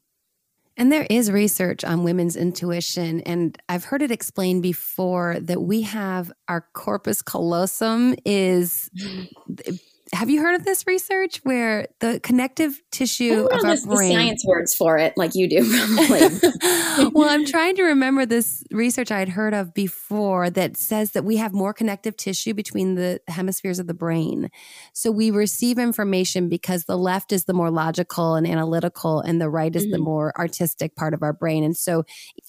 And 0.78 0.92
there 0.92 1.06
is 1.10 1.30
research 1.30 1.84
on 1.84 2.04
women's 2.04 2.36
intuition. 2.36 3.22
And 3.22 3.58
I've 3.68 3.84
heard 3.84 4.02
it 4.02 4.10
explained 4.10 4.64
before 4.64 5.38
that 5.42 5.62
we 5.62 5.82
have 5.84 6.32
our 6.48 6.66
corpus 6.74 7.22
callosum 7.22 8.16
is 8.26 8.90
have 10.14 10.30
you 10.30 10.42
heard 10.42 10.56
of 10.56 10.66
this 10.66 10.86
research 10.86 11.38
where 11.44 11.88
the 12.00 12.20
connective 12.20 12.82
tissue 12.92 13.48
of 13.50 13.64
our 13.64 13.78
brain? 13.86 14.10
The 14.10 14.16
science 14.16 14.46
words 14.46 14.76
for 14.76 14.98
it, 14.98 15.14
like 15.16 15.36
you 15.36 15.48
do. 15.48 15.62
well, 17.14 17.30
I'm 17.30 17.46
trying 17.46 17.78
to 17.78 17.84
remember 17.84 18.26
this 18.26 18.62
research 18.72 19.10
I 19.10 19.20
had 19.20 19.30
heard 19.30 19.54
of 19.54 19.74
before 19.74 20.50
that 20.50 20.76
says 20.76 21.12
that 21.12 21.24
we 21.24 21.38
have 21.38 21.54
more 21.54 21.74
connective 21.74 22.18
tissue 22.18 22.54
between 22.54 22.96
the 22.96 23.22
hemispheres 23.30 23.80
of 23.80 23.88
the 23.88 23.94
brain. 23.94 24.50
So 24.94 25.12
we 25.12 25.32
receive 25.32 25.80
information 25.80 26.50
because 26.50 26.86
the 26.86 26.98
left 26.98 27.32
is 27.32 27.46
the 27.46 27.54
more 27.54 27.72
logical 27.72 28.36
and 28.36 28.46
analytical, 28.46 29.22
and 29.22 29.40
the 29.40 29.50
right 29.50 29.74
is 29.74 29.84
mm-hmm. 29.84 29.94
the 29.94 30.00
more 30.00 30.34
artistic 30.38 30.96
part 30.98 31.14
of 31.14 31.24
our 31.24 31.34
brain. 31.34 31.64
And 31.64 31.76
so, 31.76 32.04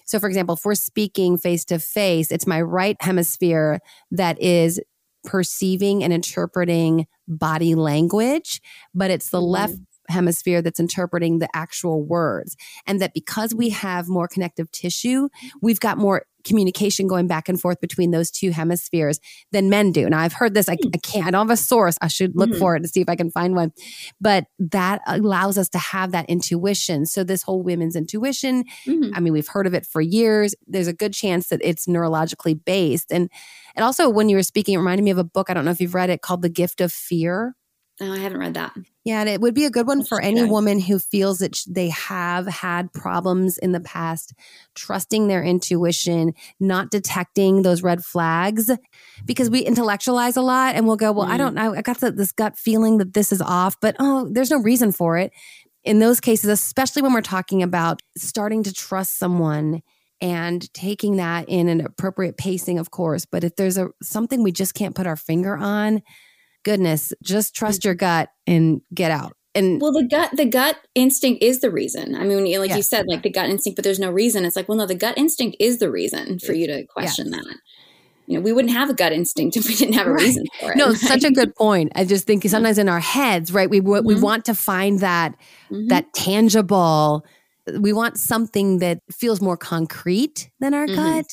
so 0.05 0.19
for 0.19 0.27
example, 0.27 0.57
if 0.57 0.65
we're 0.65 0.75
speaking 0.75 1.39
face 1.39 1.65
to 1.67 1.79
face, 1.79 2.33
it's 2.33 2.47
my 2.47 2.61
right 2.61 2.97
hemisphere 3.01 3.79
that 4.11 4.41
is 4.43 4.81
perceiving 5.25 6.03
and 6.03 6.13
interpreting 6.13 7.07
body 7.29 7.75
language, 7.75 8.61
but 8.95 9.11
it's 9.11 9.31
the 9.31 9.39
mm-hmm. 9.39 9.53
left 9.53 9.75
hemisphere 10.09 10.63
that's 10.63 10.81
interpreting 10.81 11.39
the 11.39 11.49
actual 11.55 12.03
words. 12.03 12.57
And 12.87 13.01
that 13.01 13.15
because 13.15 13.55
we 13.55 13.71
have 13.71 14.09
more 14.09 14.29
connective 14.29 14.71
tissue, 14.71 15.29
we've 15.61 15.81
got 15.81 15.99
more 15.99 16.27
communication 16.45 17.07
going 17.07 17.27
back 17.27 17.49
and 17.49 17.61
forth 17.61 17.81
between 17.81 18.11
those 18.11 18.31
two 18.31 18.51
hemispheres 18.51 19.21
than 19.51 19.71
men 19.71 19.93
do. 19.93 20.09
Now, 20.09 20.21
I've 20.21 20.33
heard 20.33 20.55
this, 20.55 20.69
I, 20.69 20.77
hmm. 20.77 20.91
I 20.95 20.99
can't, 20.99 21.27
I 21.27 21.31
don't 21.31 21.49
have 21.49 21.55
a 21.55 21.57
source. 21.57 21.97
I 22.01 22.09
should 22.09 22.37
look 22.37 22.51
mm-hmm. 22.51 22.59
for 22.59 22.77
it 22.77 22.81
to 22.81 22.89
see 22.89 23.01
if 23.01 23.09
I 23.09 23.17
can 23.17 23.31
find 23.31 23.55
one. 23.55 23.73
But 24.21 24.47
that 24.59 25.01
allows 25.07 25.59
us 25.59 25.69
to 25.71 25.79
have 25.79 26.13
that 26.13 26.29
intuition. 26.29 27.07
So, 27.07 27.25
this 27.25 27.43
whole 27.43 27.63
women's 27.63 27.97
intuition, 27.97 28.65
mm-hmm. 28.87 29.15
I 29.15 29.21
mean, 29.21 29.33
we've 29.33 29.49
heard 29.49 29.67
of 29.67 29.75
it 29.75 29.87
for 29.87 30.01
years. 30.01 30.55
There's 30.67 30.89
a 30.89 30.93
good 30.93 31.13
chance 31.13 31.49
that 31.49 31.61
it's 31.63 31.87
neurologically 31.87 32.59
based. 32.65 33.13
And 33.13 33.31
and 33.75 33.85
also, 33.85 34.09
when 34.09 34.29
you 34.29 34.37
were 34.37 34.43
speaking, 34.43 34.75
it 34.75 34.79
reminded 34.79 35.05
me 35.05 35.11
of 35.11 35.19
a 35.19 35.25
book. 35.25 35.49
I 35.49 35.55
don't 35.55 35.65
know 35.65 35.71
if 35.71 35.81
you've 35.81 35.95
read 35.95 36.11
it 36.11 36.23
called 36.23 36.43
The 36.43 36.49
Gift 36.49 36.81
of 36.81 36.93
Fear. 36.93 37.55
Oh, 38.05 38.13
I 38.13 38.19
haven't 38.19 38.41
read 38.41 38.55
that. 38.55 38.73
Yeah, 39.05 39.21
and 39.21 39.29
it 39.29 39.41
would 39.41 39.55
be 39.55 39.65
a 39.65 39.71
good 39.71 39.87
one 39.87 40.05
for 40.05 40.21
any 40.21 40.43
woman 40.45 40.81
who 40.81 40.99
feels 40.99 41.39
that 41.39 41.63
they 41.69 41.89
have 41.91 42.49
had 42.49 42.93
problems 42.93 43.57
in 43.57 43.71
the 43.71 43.81
past, 43.81 44.35
trusting 44.75 45.29
their 45.29 45.43
intuition, 45.45 46.35
not 46.59 46.91
detecting 46.91 47.63
those 47.63 47.85
red 47.85 48.05
flags, 48.05 48.71
because 49.25 49.51
we 49.51 49.61
intellectualize 49.61 50.37
a 50.37 50.43
lot 50.43 50.75
and 50.75 50.89
we'll 50.89 50.97
go, 50.97 51.13
Well, 51.13 51.29
mm. 51.29 51.31
I 51.31 51.37
don't 51.37 51.55
know. 51.55 51.75
I 51.75 51.83
got 51.83 52.01
the, 52.01 52.11
this 52.11 52.33
gut 52.33 52.59
feeling 52.59 52.99
that 52.99 53.15
this 53.15 53.31
is 53.31 53.41
off, 53.41 53.81
but 53.81 53.95
oh, 54.01 54.29
there's 54.33 54.51
no 54.51 54.61
reason 54.61 54.91
for 54.91 55.17
it. 55.17 55.33
In 55.85 56.01
those 56.01 56.19
cases, 56.19 56.51
especially 56.51 57.03
when 57.03 57.13
we're 57.13 57.21
talking 57.23 57.63
about 57.63 58.03
starting 58.17 58.65
to 58.65 58.73
trust 58.73 59.17
someone 59.17 59.83
and 60.21 60.73
taking 60.75 61.17
that 61.17 61.49
in 61.49 61.69
an 61.69 61.81
appropriate 61.81 62.37
pacing, 62.37 62.81
of 62.81 62.91
course. 62.91 63.27
But 63.27 63.45
if 63.45 63.55
there's 63.55 63.79
a 63.79 63.91
something 64.03 64.43
we 64.43 64.53
just 64.53 64.75
can't 64.75 64.95
put 64.95 65.07
our 65.07 65.17
finger 65.17 65.57
on, 65.57 66.03
goodness, 66.65 67.13
just 67.23 67.55
trust 67.55 67.85
your 67.85 67.95
gut 67.95 68.31
and 68.47 68.81
get 68.95 69.11
out. 69.11 69.33
And 69.55 69.81
well, 69.81 69.93
the 69.93 70.05
gut, 70.05 70.31
the 70.35 70.47
gut 70.47 70.79
instinct 70.95 71.43
is 71.43 71.61
the 71.61 71.71
reason. 71.71 72.15
I 72.15 72.25
mean, 72.25 72.45
like 72.59 72.71
yes. 72.71 72.77
you 72.77 72.83
said, 72.83 73.07
like 73.07 73.23
the 73.23 73.31
gut 73.31 73.51
instinct, 73.51 73.77
but 73.77 73.85
there's 73.85 73.99
no 73.99 74.11
reason. 74.11 74.45
It's 74.45 74.57
like, 74.57 74.69
well, 74.69 74.79
no, 74.79 74.87
the 74.87 74.95
gut 74.95 75.19
instinct 75.19 75.59
is 75.61 75.79
the 75.79 75.91
reason 75.91 76.39
for 76.39 76.55
you 76.55 76.67
to 76.69 76.87
question 76.87 77.29
yes. 77.31 77.45
that. 77.45 77.57
You 78.27 78.39
know, 78.39 78.41
we 78.41 78.53
wouldn't 78.53 78.73
have 78.73 78.89
a 78.89 78.95
gut 78.95 79.13
instinct 79.13 79.57
if 79.59 79.69
we 79.69 79.75
didn't 79.75 79.95
have 79.95 80.07
a 80.07 80.13
right. 80.13 80.23
reason 80.23 80.47
for 80.59 80.73
it. 80.73 80.77
No, 80.79 80.89
right? 80.89 80.97
such 80.97 81.25
a 81.25 81.31
good 81.31 81.55
point. 81.55 81.93
I 81.95 82.05
just 82.07 82.27
think 82.27 82.45
sometimes 82.45 82.79
in 82.79 82.89
our 82.89 83.01
heads, 83.01 83.53
right, 83.53 83.69
we 83.69 83.81
mm-hmm. 83.81 84.07
we 84.07 84.15
want 84.15 84.47
to 84.47 84.55
find 84.55 85.01
that 85.01 85.35
mm-hmm. 85.71 85.89
that 85.89 86.13
tangible 86.15 87.27
we 87.79 87.93
want 87.93 88.19
something 88.19 88.79
that 88.79 88.99
feels 89.11 89.41
more 89.41 89.57
concrete 89.57 90.51
than 90.61 90.75
our 90.75 90.87
mm-hmm. 90.87 90.97
gut. 90.97 91.27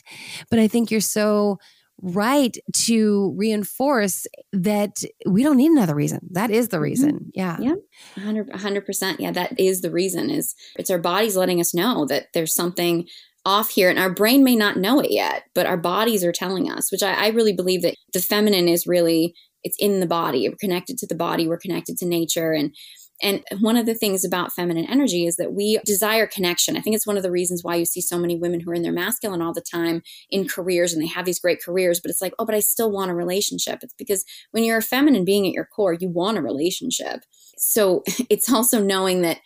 But 0.49 0.59
I 0.59 0.67
think 0.67 0.91
you're 0.91 1.01
so 1.01 1.57
right 2.01 2.57
to 2.73 3.33
reinforce 3.37 4.25
that 4.53 5.03
we 5.25 5.43
don't 5.43 5.57
need 5.57 5.71
another 5.71 5.95
reason. 5.95 6.19
That 6.31 6.51
is 6.51 6.69
the 6.69 6.77
mm-hmm. 6.77 6.83
reason. 6.83 7.31
Yeah. 7.33 7.57
Yeah. 7.59 7.75
100 8.15 8.49
100%. 8.49 9.15
Yeah, 9.19 9.31
that 9.31 9.59
is 9.59 9.81
the 9.81 9.91
reason 9.91 10.29
is 10.29 10.55
it's 10.77 10.89
our 10.89 10.99
bodies 10.99 11.35
letting 11.35 11.59
us 11.59 11.73
know 11.73 12.05
that 12.05 12.27
there's 12.33 12.53
something 12.53 13.07
off 13.45 13.69
here 13.69 13.89
and 13.89 13.99
our 13.99 14.13
brain 14.13 14.43
may 14.43 14.55
not 14.55 14.77
know 14.77 14.99
it 14.99 15.11
yet, 15.11 15.43
but 15.53 15.65
our 15.65 15.77
bodies 15.77 16.23
are 16.23 16.31
telling 16.31 16.69
us, 16.69 16.91
which 16.91 17.03
I, 17.03 17.13
I 17.13 17.27
really 17.29 17.53
believe 17.53 17.81
that 17.83 17.95
the 18.13 18.21
feminine 18.21 18.67
is 18.67 18.85
really 18.87 19.33
it's 19.63 19.77
in 19.77 19.99
the 19.99 20.07
body. 20.07 20.47
We're 20.47 20.55
connected 20.55 20.97
to 20.99 21.07
the 21.07 21.15
body, 21.15 21.47
we're 21.47 21.57
connected 21.57 21.97
to 21.97 22.05
nature 22.05 22.53
and 22.53 22.73
and 23.21 23.43
one 23.59 23.77
of 23.77 23.85
the 23.85 23.95
things 23.95 24.23
about 24.23 24.53
feminine 24.53 24.85
energy 24.85 25.25
is 25.25 25.35
that 25.35 25.53
we 25.53 25.79
desire 25.85 26.25
connection. 26.25 26.77
I 26.77 26.81
think 26.81 26.95
it's 26.95 27.07
one 27.07 27.17
of 27.17 27.23
the 27.23 27.31
reasons 27.31 27.63
why 27.63 27.75
you 27.75 27.85
see 27.85 28.01
so 28.01 28.17
many 28.17 28.37
women 28.37 28.59
who 28.59 28.71
are 28.71 28.75
in 28.75 28.83
their 28.83 28.91
masculine 28.91 29.41
all 29.41 29.53
the 29.53 29.61
time 29.61 30.01
in 30.29 30.47
careers 30.47 30.93
and 30.93 31.01
they 31.01 31.07
have 31.07 31.25
these 31.25 31.39
great 31.39 31.61
careers, 31.61 31.99
but 31.99 32.11
it's 32.11 32.21
like, 32.21 32.33
oh, 32.39 32.45
but 32.45 32.55
I 32.55 32.59
still 32.59 32.91
want 32.91 33.11
a 33.11 33.15
relationship. 33.15 33.79
It's 33.81 33.93
because 33.93 34.23
when 34.51 34.63
you're 34.63 34.77
a 34.77 34.81
feminine 34.81 35.25
being 35.25 35.45
at 35.47 35.53
your 35.53 35.65
core, 35.65 35.93
you 35.93 36.09
want 36.09 36.37
a 36.37 36.41
relationship. 36.41 37.21
So 37.57 38.03
it's 38.29 38.51
also 38.51 38.81
knowing 38.81 39.21
that 39.21 39.39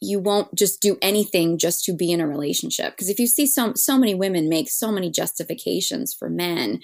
you 0.00 0.20
won't 0.20 0.54
just 0.54 0.80
do 0.80 0.96
anything 1.02 1.58
just 1.58 1.84
to 1.84 1.92
be 1.92 2.12
in 2.12 2.20
a 2.20 2.28
relationship 2.28 2.92
because 2.92 3.08
if 3.08 3.18
you 3.18 3.26
see 3.26 3.46
so 3.46 3.72
so 3.74 3.98
many 3.98 4.14
women 4.14 4.48
make 4.48 4.70
so 4.70 4.92
many 4.92 5.10
justifications 5.10 6.14
for 6.14 6.30
men 6.30 6.78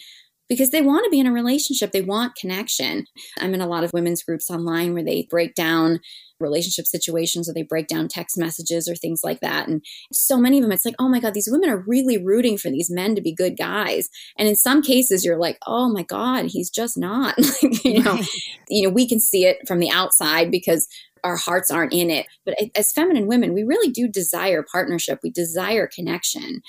because 0.48 0.70
they 0.70 0.82
want 0.82 1.04
to 1.04 1.10
be 1.10 1.20
in 1.20 1.26
a 1.26 1.32
relationship. 1.32 1.92
They 1.92 2.02
want 2.02 2.36
connection. 2.36 3.06
I'm 3.38 3.54
in 3.54 3.60
a 3.60 3.66
lot 3.66 3.84
of 3.84 3.92
women's 3.92 4.22
groups 4.22 4.50
online 4.50 4.92
where 4.92 5.04
they 5.04 5.26
break 5.30 5.54
down 5.54 6.00
relationship 6.40 6.86
situations 6.86 7.48
or 7.48 7.54
they 7.54 7.62
break 7.62 7.86
down 7.86 8.08
text 8.08 8.36
messages 8.36 8.88
or 8.88 8.94
things 8.94 9.20
like 9.22 9.40
that. 9.40 9.68
And 9.68 9.82
so 10.12 10.36
many 10.36 10.58
of 10.58 10.62
them, 10.62 10.72
it's 10.72 10.84
like, 10.84 10.96
oh 10.98 11.08
my 11.08 11.20
God, 11.20 11.34
these 11.34 11.48
women 11.50 11.70
are 11.70 11.84
really 11.86 12.22
rooting 12.22 12.58
for 12.58 12.70
these 12.70 12.90
men 12.90 13.14
to 13.14 13.22
be 13.22 13.34
good 13.34 13.56
guys. 13.56 14.08
And 14.38 14.48
in 14.48 14.56
some 14.56 14.82
cases, 14.82 15.24
you're 15.24 15.38
like, 15.38 15.58
oh 15.66 15.88
my 15.88 16.02
God, 16.02 16.46
he's 16.46 16.70
just 16.70 16.98
not. 16.98 17.36
you 17.84 18.02
know, 18.02 18.20
you 18.68 18.82
know, 18.82 18.90
we 18.92 19.08
can 19.08 19.20
see 19.20 19.46
it 19.46 19.66
from 19.66 19.78
the 19.78 19.90
outside 19.90 20.50
because 20.50 20.88
our 21.22 21.36
hearts 21.36 21.70
aren't 21.70 21.94
in 21.94 22.10
it. 22.10 22.26
But 22.44 22.56
as 22.76 22.92
feminine 22.92 23.26
women, 23.26 23.54
we 23.54 23.62
really 23.62 23.90
do 23.90 24.06
desire 24.06 24.62
partnership. 24.62 25.20
We 25.22 25.30
desire 25.30 25.88
connection. 25.92 26.60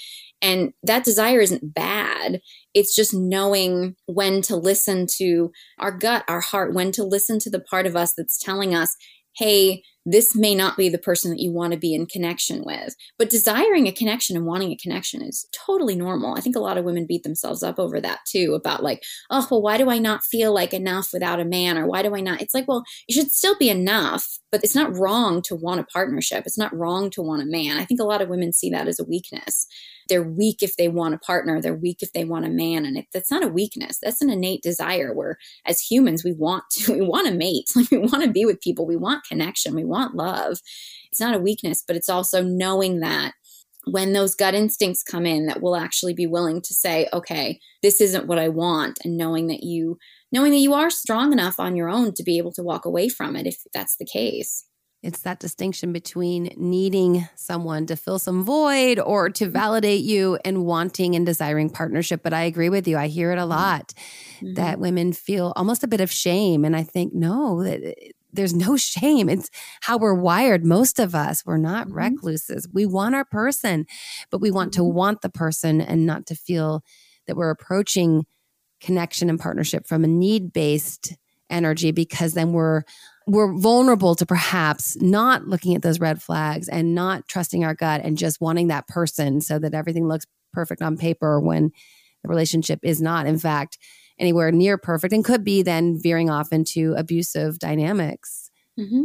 And 0.46 0.74
that 0.84 1.04
desire 1.04 1.40
isn't 1.40 1.74
bad. 1.74 2.40
It's 2.76 2.96
just 2.96 3.16
knowing 3.16 3.96
when 4.06 4.44
to 4.44 4.56
listen 4.56 5.08
to 5.18 5.52
our 5.80 5.92
gut, 5.92 6.24
our 6.28 6.40
heart, 6.40 6.76
when 6.76 6.92
to 6.92 7.04
listen 7.04 7.40
to 7.40 7.50
the 7.50 7.60
part 7.60 7.88
of 7.88 7.96
us 7.96 8.14
that's 8.16 8.38
telling 8.38 8.76
us, 8.76 8.96
hey, 9.38 9.82
this 10.06 10.36
may 10.36 10.54
not 10.54 10.78
be 10.78 10.88
the 10.88 11.00
person 11.00 11.32
that 11.32 11.40
you 11.40 11.52
want 11.52 11.74
to 11.74 11.80
be 11.80 11.96
in 11.96 12.06
connection 12.06 12.64
with. 12.64 12.96
But 13.18 13.32
desiring 13.32 13.88
a 13.88 13.92
connection 13.92 14.38
and 14.38 14.46
wanting 14.46 14.72
a 14.72 14.78
connection 14.78 15.24
is 15.24 15.48
totally 15.52 15.96
normal. 15.96 16.36
I 16.36 16.42
think 16.42 16.56
a 16.56 16.60
lot 16.60 16.78
of 16.78 16.86
women 16.86 17.08
beat 17.08 17.24
themselves 17.24 17.64
up 17.64 17.80
over 17.80 18.00
that 18.00 18.20
too 18.28 18.54
about 18.54 18.84
like, 18.84 19.02
oh, 19.32 19.48
well, 19.50 19.64
why 19.64 19.80
do 19.80 19.90
I 19.90 19.98
not 19.98 20.24
feel 20.24 20.54
like 20.54 20.76
enough 20.76 21.10
without 21.12 21.40
a 21.40 21.46
man? 21.46 21.76
Or 21.76 21.88
why 21.88 22.04
do 22.04 22.16
I 22.16 22.22
not? 22.22 22.40
It's 22.40 22.54
like, 22.54 22.68
well, 22.68 22.84
you 23.08 23.16
should 23.20 23.32
still 23.32 23.58
be 23.58 23.72
enough, 23.72 24.28
but 24.52 24.64
it's 24.64 24.76
not 24.76 24.96
wrong 24.96 25.42
to 25.48 25.56
want 25.56 25.80
a 25.80 25.86
partnership. 25.86 26.44
It's 26.46 26.58
not 26.58 26.76
wrong 26.76 27.10
to 27.10 27.24
want 27.24 27.42
a 27.42 27.46
man. 27.48 27.78
I 27.78 27.86
think 27.86 28.00
a 28.00 28.06
lot 28.06 28.22
of 28.22 28.30
women 28.30 28.54
see 28.54 28.70
that 28.70 28.88
as 28.88 29.00
a 29.00 29.06
weakness 29.06 29.66
they're 30.08 30.24
weak 30.24 30.62
if 30.62 30.76
they 30.78 30.88
want 30.88 31.16
a 31.16 31.20
partner. 31.20 31.62
They're 31.62 31.76
weak 31.76 32.00
if 32.02 32.14
they 32.14 32.26
want 32.26 32.46
a 32.46 32.50
man. 32.50 32.86
And 32.86 32.98
it, 32.98 33.08
that's 33.14 33.32
not 33.32 33.44
a 33.44 33.48
weakness. 33.48 33.98
That's 34.02 34.22
an 34.22 34.30
innate 34.30 34.62
desire 34.62 35.14
where 35.14 35.38
as 35.66 35.80
humans 35.80 36.24
we 36.24 36.34
want 36.34 36.64
to 36.72 36.94
we 37.00 37.02
want 37.02 37.28
to 37.28 37.34
mate. 37.34 37.70
Like 37.76 37.92
we 37.92 38.00
want 38.00 38.24
to 38.24 38.32
be 38.32 38.46
with 38.46 38.62
people. 38.62 38.86
We 38.86 38.98
want 38.98 39.26
connection. 39.26 39.76
We 39.76 39.86
want 39.86 40.16
love. 40.16 40.60
It's 41.12 41.22
not 41.22 41.36
a 41.36 41.40
weakness 41.40 41.84
but 41.86 41.96
it's 41.96 42.10
also 42.10 42.44
knowing 42.44 43.00
that 43.00 43.34
when 43.86 44.14
those 44.14 44.36
gut 44.36 44.56
instincts 44.56 45.04
come 45.04 45.26
in 45.26 45.46
that 45.46 45.62
we'll 45.62 45.76
actually 45.76 46.14
be 46.14 46.26
willing 46.26 46.62
to 46.62 46.74
say 46.74 47.08
okay 47.14 47.60
this 47.82 48.02
isn't 48.02 48.28
what 48.28 48.40
i 48.40 48.50
want. 48.50 49.00
And 49.04 49.18
knowing 49.18 49.48
that 49.48 49.64
you 49.64 49.98
knowing 50.32 50.52
that 50.52 50.58
you 50.58 50.74
are 50.74 50.90
strong 50.90 51.32
enough 51.32 51.60
on 51.60 51.76
your 51.76 51.90
own 51.90 52.14
to 52.16 52.24
be 52.24 52.38
able 52.38 52.52
to 52.54 52.64
walk 52.64 52.86
away 52.86 53.10
from 53.10 53.36
it 53.36 53.48
if 53.48 53.58
that's 53.74 53.96
the 53.98 54.06
case 54.06 54.66
it's 55.06 55.22
that 55.22 55.40
distinction 55.40 55.94
between 55.94 56.52
needing 56.58 57.28
someone 57.36 57.86
to 57.86 57.96
fill 57.96 58.18
some 58.18 58.44
void 58.44 59.00
or 59.00 59.30
to 59.30 59.48
validate 59.48 60.04
you 60.04 60.40
and 60.44 60.66
wanting 60.66 61.16
and 61.16 61.28
desiring 61.28 61.70
partnership. 61.70 62.24
But 62.24 62.34
I 62.34 62.42
agree 62.42 62.70
with 62.70 62.88
you. 62.88 62.98
I 62.98 63.06
hear 63.08 63.32
it 63.32 63.38
a 63.38 63.46
lot 63.46 63.94
mm-hmm. 64.38 64.56
that 64.56 64.80
women 64.80 65.14
feel 65.14 65.54
almost 65.56 65.84
a 65.84 65.88
bit 65.88 66.02
of 66.02 66.12
shame. 66.12 66.66
And 66.66 66.76
I 66.76 66.82
think, 66.82 67.14
no, 67.14 67.64
that 67.64 67.96
there's 68.34 68.56
no 68.56 68.78
shame. 68.78 69.30
It's 69.30 69.52
how 69.82 70.00
we're 70.00 70.16
wired. 70.16 70.66
Most 70.66 71.00
of 71.00 71.14
us, 71.14 71.46
we're 71.46 71.58
not 71.58 71.86
mm-hmm. 71.88 71.98
recluses. 71.98 72.68
We 72.74 72.88
want 72.88 73.14
our 73.14 73.26
person, 73.26 73.86
but 74.32 74.42
we 74.42 74.50
want 74.50 74.74
to 74.74 74.82
mm-hmm. 74.82 74.96
want 74.96 75.22
the 75.22 75.30
person 75.30 75.82
and 75.82 76.08
not 76.08 76.26
to 76.28 76.36
feel 76.36 76.84
that 77.28 77.38
we're 77.38 77.52
approaching 77.52 78.26
connection 78.82 79.30
and 79.30 79.40
partnership 79.40 79.86
from 79.86 80.04
a 80.04 80.08
need 80.08 80.52
based 80.52 81.16
energy 81.52 81.92
because 81.92 82.34
then 82.34 82.54
we're 82.54 82.82
we're 83.28 83.58
vulnerable 83.58 84.16
to 84.16 84.26
perhaps 84.26 84.96
not 85.02 85.48
looking 85.48 85.76
at 85.76 85.82
those 85.82 86.00
red 86.00 86.22
flags 86.22 86.70
and 86.70 86.94
not 86.94 87.28
trusting 87.28 87.64
our 87.64 87.74
gut 87.74 88.02
and 88.04 88.18
just 88.18 88.40
wanting 88.40 88.68
that 88.68 88.88
person 88.88 89.42
so 89.42 89.58
that 89.58 89.74
everything 89.74 90.08
looks 90.08 90.26
perfect 90.54 90.82
on 90.82 90.98
paper 90.98 91.40
when 91.40 91.72
the 92.24 92.30
relationship 92.30 92.80
is 92.84 93.02
not, 93.02 93.26
in 93.26 93.38
fact, 93.38 93.78
anywhere 94.20 94.52
near 94.52 94.78
perfect 94.78 95.14
and 95.14 95.26
could 95.26 95.44
be 95.44 95.62
then 95.62 96.00
veering 96.02 96.30
off 96.30 96.54
into 96.54 96.94
abusive 96.98 97.60
dynamics. 97.60 98.45
Mm-hmm. 98.80 99.04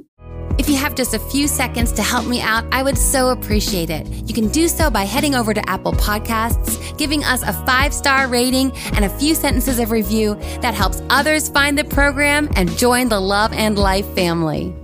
If 0.58 0.68
you 0.68 0.76
have 0.76 0.94
just 0.94 1.14
a 1.14 1.18
few 1.18 1.48
seconds 1.48 1.92
to 1.92 2.02
help 2.02 2.26
me 2.26 2.40
out, 2.40 2.64
I 2.72 2.82
would 2.82 2.98
so 2.98 3.30
appreciate 3.30 3.88
it. 3.88 4.06
You 4.28 4.34
can 4.34 4.48
do 4.48 4.68
so 4.68 4.90
by 4.90 5.04
heading 5.04 5.34
over 5.34 5.54
to 5.54 5.70
Apple 5.70 5.92
Podcasts, 5.92 6.98
giving 6.98 7.24
us 7.24 7.42
a 7.42 7.52
five 7.64 7.94
star 7.94 8.26
rating 8.28 8.72
and 8.92 9.04
a 9.04 9.08
few 9.08 9.34
sentences 9.34 9.78
of 9.78 9.90
review 9.90 10.34
that 10.60 10.74
helps 10.74 11.00
others 11.08 11.48
find 11.48 11.78
the 11.78 11.84
program 11.84 12.50
and 12.56 12.68
join 12.76 13.08
the 13.08 13.20
Love 13.20 13.52
and 13.52 13.78
Life 13.78 14.06
family. 14.14 14.74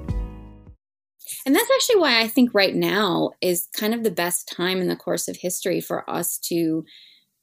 And 1.45 1.55
that's 1.55 1.71
actually 1.71 2.01
why 2.01 2.21
I 2.21 2.29
think 2.29 2.55
right 2.55 2.75
now 2.75 3.33
is 3.41 3.69
kind 3.77 3.93
of 3.93 4.03
the 4.03 4.11
best 4.11 4.49
time 4.49 4.81
in 4.81 4.89
the 4.89 4.97
course 4.97 5.29
of 5.29 5.37
history 5.37 5.81
for 5.81 6.09
us 6.09 6.39
to 6.45 6.85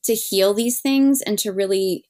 to 0.05 0.13
heal 0.13 0.53
these 0.53 0.81
things 0.81 1.21
and 1.21 1.37
to 1.39 1.51
really 1.51 2.05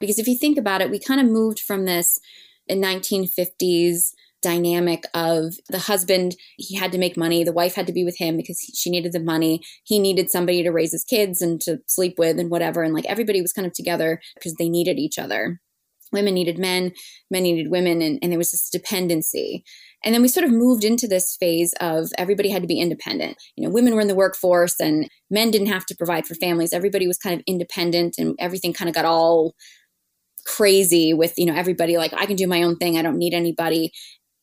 because 0.00 0.18
if 0.18 0.26
you 0.26 0.36
think 0.36 0.58
about 0.58 0.80
it, 0.80 0.90
we 0.90 0.98
kind 0.98 1.20
of 1.20 1.26
moved 1.26 1.60
from 1.60 1.84
this 1.84 2.18
in 2.66 2.80
1950s 2.80 4.14
dynamic 4.42 5.04
of 5.14 5.54
the 5.68 5.78
husband 5.78 6.36
he 6.56 6.76
had 6.76 6.92
to 6.92 6.98
make 6.98 7.16
money. 7.16 7.44
The 7.44 7.52
wife 7.52 7.74
had 7.74 7.86
to 7.86 7.92
be 7.92 8.04
with 8.04 8.18
him 8.18 8.36
because 8.36 8.58
she 8.74 8.90
needed 8.90 9.12
the 9.12 9.20
money. 9.20 9.62
He 9.84 9.98
needed 9.98 10.30
somebody 10.30 10.62
to 10.62 10.70
raise 10.70 10.92
his 10.92 11.04
kids 11.04 11.40
and 11.40 11.60
to 11.62 11.78
sleep 11.86 12.14
with 12.18 12.38
and 12.38 12.50
whatever. 12.50 12.82
And 12.82 12.92
like 12.92 13.06
everybody 13.06 13.40
was 13.40 13.52
kind 13.52 13.66
of 13.66 13.72
together 13.72 14.20
because 14.34 14.54
they 14.54 14.68
needed 14.68 14.98
each 14.98 15.18
other. 15.18 15.60
Women 16.12 16.34
needed 16.34 16.58
men 16.58 16.92
men 17.30 17.44
needed 17.44 17.70
women 17.70 18.02
and, 18.02 18.18
and 18.20 18.30
there 18.30 18.38
was 18.38 18.50
this 18.50 18.68
dependency. 18.68 19.64
And 20.04 20.14
then 20.14 20.20
we 20.20 20.28
sort 20.28 20.44
of 20.44 20.52
moved 20.52 20.84
into 20.84 21.06
this 21.06 21.36
phase 21.38 21.72
of 21.80 22.08
everybody 22.18 22.50
had 22.50 22.62
to 22.62 22.68
be 22.68 22.80
independent. 22.80 23.36
You 23.56 23.64
know 23.64 23.72
women 23.72 23.94
were 23.94 24.00
in 24.00 24.08
the 24.08 24.14
workforce 24.14 24.78
and 24.78 25.08
men 25.30 25.50
didn't 25.50 25.68
have 25.68 25.86
to 25.86 25.96
provide 25.96 26.26
for 26.26 26.34
families. 26.34 26.72
Everybody 26.72 27.06
was 27.06 27.18
kind 27.18 27.38
of 27.38 27.44
independent 27.46 28.16
and 28.18 28.36
everything 28.38 28.72
kind 28.72 28.88
of 28.88 28.94
got 28.94 29.06
all 29.06 29.54
crazy 30.44 31.14
with 31.14 31.34
you 31.38 31.46
know 31.46 31.54
everybody 31.54 31.96
like 31.96 32.12
i 32.14 32.26
can 32.26 32.34
do 32.36 32.48
my 32.48 32.62
own 32.62 32.76
thing. 32.76 32.98
I 32.98 33.02
don't 33.02 33.18
need 33.18 33.32
anybody 33.32 33.92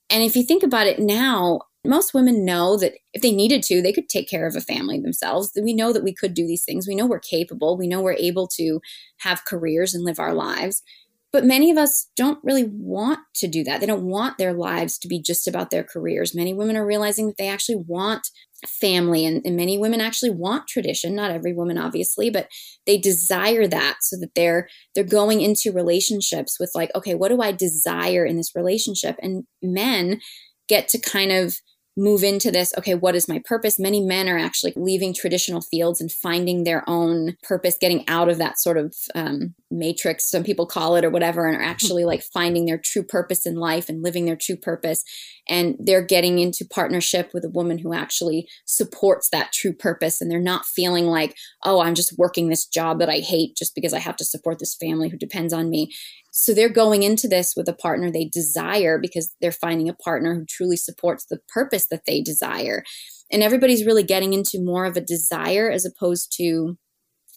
and 0.09 0.23
if 0.23 0.35
you 0.35 0.43
think 0.43 0.63
about 0.63 0.87
it 0.87 0.99
now, 0.99 1.61
most 1.85 2.13
women 2.13 2.43
know 2.43 2.77
that 2.77 2.93
if 3.13 3.21
they 3.21 3.31
needed 3.31 3.63
to, 3.63 3.81
they 3.81 3.93
could 3.93 4.09
take 4.09 4.29
care 4.29 4.45
of 4.45 4.55
a 4.55 4.61
family 4.61 4.99
themselves. 4.99 5.51
We 5.61 5.73
know 5.73 5.93
that 5.93 6.03
we 6.03 6.13
could 6.13 6.33
do 6.33 6.45
these 6.45 6.63
things. 6.65 6.87
We 6.87 6.95
know 6.95 7.05
we're 7.05 7.19
capable. 7.19 7.77
We 7.77 7.87
know 7.87 8.01
we're 8.01 8.13
able 8.13 8.47
to 8.55 8.81
have 9.19 9.45
careers 9.45 9.93
and 9.93 10.03
live 10.03 10.19
our 10.19 10.33
lives. 10.33 10.83
But 11.31 11.45
many 11.45 11.69
of 11.69 11.77
us 11.77 12.07
don't 12.15 12.39
really 12.43 12.65
want 12.65 13.19
to 13.35 13.47
do 13.47 13.63
that. 13.63 13.79
They 13.79 13.85
don't 13.85 14.05
want 14.05 14.37
their 14.37 14.53
lives 14.53 14.97
to 14.99 15.07
be 15.07 15.21
just 15.21 15.47
about 15.47 15.69
their 15.69 15.83
careers. 15.83 16.35
Many 16.35 16.53
women 16.53 16.75
are 16.75 16.85
realizing 16.85 17.27
that 17.27 17.37
they 17.37 17.47
actually 17.47 17.83
want 17.87 18.27
family 18.67 19.25
and, 19.25 19.41
and, 19.45 19.55
many 19.55 19.77
women 19.77 20.01
actually 20.01 20.31
want 20.31 20.67
tradition 20.67 21.15
not 21.15 21.31
every 21.31 21.53
woman 21.53 21.77
obviously 21.77 22.29
but 22.29 22.49
they 22.85 22.97
desire 22.97 23.67
that 23.67 23.97
so 24.01 24.17
that 24.17 24.35
they're 24.35 24.67
they're 24.93 25.03
going 25.03 25.39
into 25.39 25.71
relationships 25.71 26.57
with 26.59 26.69
like 26.75 26.91
okay 26.93 27.15
what 27.15 27.29
do 27.29 27.41
i 27.41 27.53
desire 27.53 28.25
in 28.25 28.35
this 28.35 28.55
relationship 28.55 29.15
and 29.21 29.45
men 29.61 30.19
get 30.67 30.89
to 30.89 30.99
kind 30.99 31.31
of 31.31 31.55
move 31.99 32.23
into 32.23 32.49
this 32.51 32.73
okay 32.77 32.95
what 32.95 33.15
is 33.15 33.27
my 33.27 33.41
purpose? 33.45 33.77
Many 33.77 34.01
men 34.01 34.27
are 34.29 34.37
actually 34.37 34.73
leaving 34.75 35.13
traditional 35.13 35.61
fields 35.61 35.99
and 36.01 36.11
finding 36.11 36.63
their 36.63 36.83
own 36.87 37.35
purpose 37.43 37.77
getting 37.79 38.07
out 38.07 38.29
of 38.29 38.37
that 38.37 38.59
sort 38.59 38.77
of 38.77 38.95
um, 39.15 39.53
matrix 39.69 40.29
some 40.29 40.43
people 40.43 40.65
call 40.65 40.95
it 40.95 41.05
or 41.05 41.09
whatever 41.09 41.47
and 41.47 41.55
are 41.55 41.63
actually 41.63 42.05
like 42.05 42.23
finding 42.23 42.65
their 42.65 42.77
true 42.77 43.03
purpose 43.03 43.45
in 43.45 43.55
life 43.55 43.89
and 43.89 44.01
living 44.01 44.25
their 44.25 44.35
true 44.35 44.55
purpose 44.55 45.03
and 45.49 45.75
they're 45.79 46.05
getting 46.05 46.39
into 46.39 46.65
partnership 46.65 47.31
with 47.33 47.43
a 47.43 47.49
woman 47.49 47.79
who 47.79 47.93
actually 47.93 48.47
supports 48.65 49.29
that 49.31 49.51
true 49.51 49.73
purpose 49.73 50.21
and 50.21 50.31
they're 50.31 50.39
not 50.39 50.65
feeling 50.65 51.07
like 51.07 51.35
oh 51.63 51.81
i'm 51.81 51.95
just 51.95 52.17
working 52.17 52.47
this 52.49 52.65
job 52.65 52.99
that 52.99 53.09
i 53.09 53.17
hate 53.17 53.55
just 53.57 53.75
because 53.75 53.93
i 53.93 53.99
have 53.99 54.15
to 54.15 54.25
support 54.25 54.59
this 54.59 54.75
family 54.75 55.09
who 55.09 55.17
depends 55.17 55.51
on 55.53 55.69
me 55.69 55.91
so 56.31 56.53
they're 56.53 56.69
going 56.69 57.03
into 57.03 57.27
this 57.27 57.53
with 57.55 57.67
a 57.67 57.73
partner 57.73 58.11
they 58.11 58.25
desire 58.25 58.97
because 58.99 59.35
they're 59.41 59.51
finding 59.51 59.89
a 59.89 59.93
partner 59.93 60.35
who 60.35 60.45
truly 60.45 60.77
supports 60.77 61.25
the 61.25 61.39
purpose 61.49 61.87
that 61.87 62.05
they 62.05 62.21
desire. 62.21 62.83
And 63.31 63.43
everybody's 63.43 63.85
really 63.85 64.03
getting 64.03 64.33
into 64.33 64.63
more 64.63 64.85
of 64.85 64.97
a 64.97 65.01
desire 65.01 65.69
as 65.69 65.85
opposed 65.85 66.33
to 66.37 66.77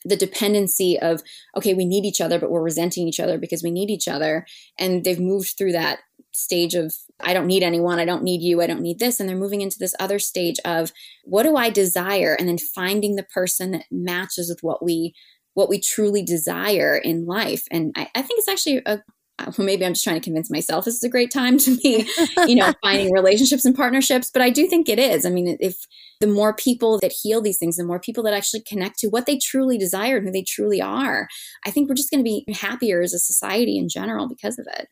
the 0.04 0.16
dependency 0.16 0.98
of, 0.98 1.22
okay, 1.56 1.74
we 1.74 1.84
need 1.84 2.04
each 2.04 2.20
other, 2.20 2.38
but 2.38 2.50
we're 2.50 2.62
resenting 2.62 3.06
each 3.06 3.20
other 3.20 3.38
because 3.38 3.62
we 3.62 3.70
need 3.70 3.88
each 3.88 4.08
other. 4.08 4.44
And 4.78 5.04
they've 5.04 5.20
moved 5.20 5.54
through 5.56 5.72
that 5.72 6.00
stage 6.32 6.74
of, 6.74 6.94
I 7.20 7.34
don't 7.34 7.46
need 7.46 7.62
anyone, 7.62 7.98
I 7.98 8.04
don't 8.04 8.22
need 8.22 8.42
you, 8.42 8.60
I 8.60 8.66
don't 8.66 8.82
need 8.82 8.98
this. 8.98 9.20
And 9.20 9.28
they're 9.28 9.36
moving 9.36 9.60
into 9.60 9.78
this 9.78 9.94
other 10.00 10.18
stage 10.18 10.58
of, 10.64 10.92
what 11.24 11.44
do 11.44 11.56
I 11.56 11.70
desire? 11.70 12.34
And 12.38 12.48
then 12.48 12.58
finding 12.58 13.16
the 13.16 13.22
person 13.22 13.72
that 13.72 13.84
matches 13.90 14.48
with 14.48 14.62
what 14.62 14.84
we 14.84 15.14
what 15.54 15.68
we 15.68 15.78
truly 15.78 16.22
desire 16.22 16.96
in 16.96 17.26
life. 17.26 17.64
And 17.70 17.92
I, 17.94 18.08
I 18.14 18.22
think 18.22 18.38
it's 18.38 18.48
actually 18.48 18.80
a 18.86 19.02
uh, 19.38 19.50
well, 19.56 19.66
maybe 19.66 19.84
I'm 19.84 19.94
just 19.94 20.04
trying 20.04 20.20
to 20.20 20.24
convince 20.24 20.50
myself 20.50 20.84
this 20.84 20.94
is 20.94 21.02
a 21.02 21.08
great 21.08 21.30
time 21.30 21.56
to 21.58 21.76
be, 21.78 22.06
you 22.46 22.54
know, 22.54 22.72
finding 22.82 23.12
relationships 23.12 23.64
and 23.64 23.74
partnerships. 23.74 24.30
But 24.30 24.42
I 24.42 24.50
do 24.50 24.66
think 24.66 24.88
it 24.88 24.98
is. 24.98 25.24
I 25.24 25.30
mean, 25.30 25.56
if 25.58 25.86
the 26.20 26.26
more 26.26 26.54
people 26.54 26.98
that 27.00 27.12
heal 27.12 27.40
these 27.40 27.58
things, 27.58 27.76
the 27.76 27.84
more 27.84 27.98
people 27.98 28.22
that 28.24 28.34
actually 28.34 28.60
connect 28.60 28.98
to 29.00 29.08
what 29.08 29.26
they 29.26 29.38
truly 29.38 29.78
desire 29.78 30.18
and 30.18 30.26
who 30.26 30.32
they 30.32 30.44
truly 30.46 30.82
are, 30.82 31.28
I 31.64 31.70
think 31.70 31.88
we're 31.88 31.94
just 31.94 32.10
going 32.10 32.20
to 32.20 32.24
be 32.24 32.44
happier 32.52 33.00
as 33.00 33.14
a 33.14 33.18
society 33.18 33.78
in 33.78 33.88
general 33.88 34.28
because 34.28 34.58
of 34.58 34.66
it. 34.76 34.88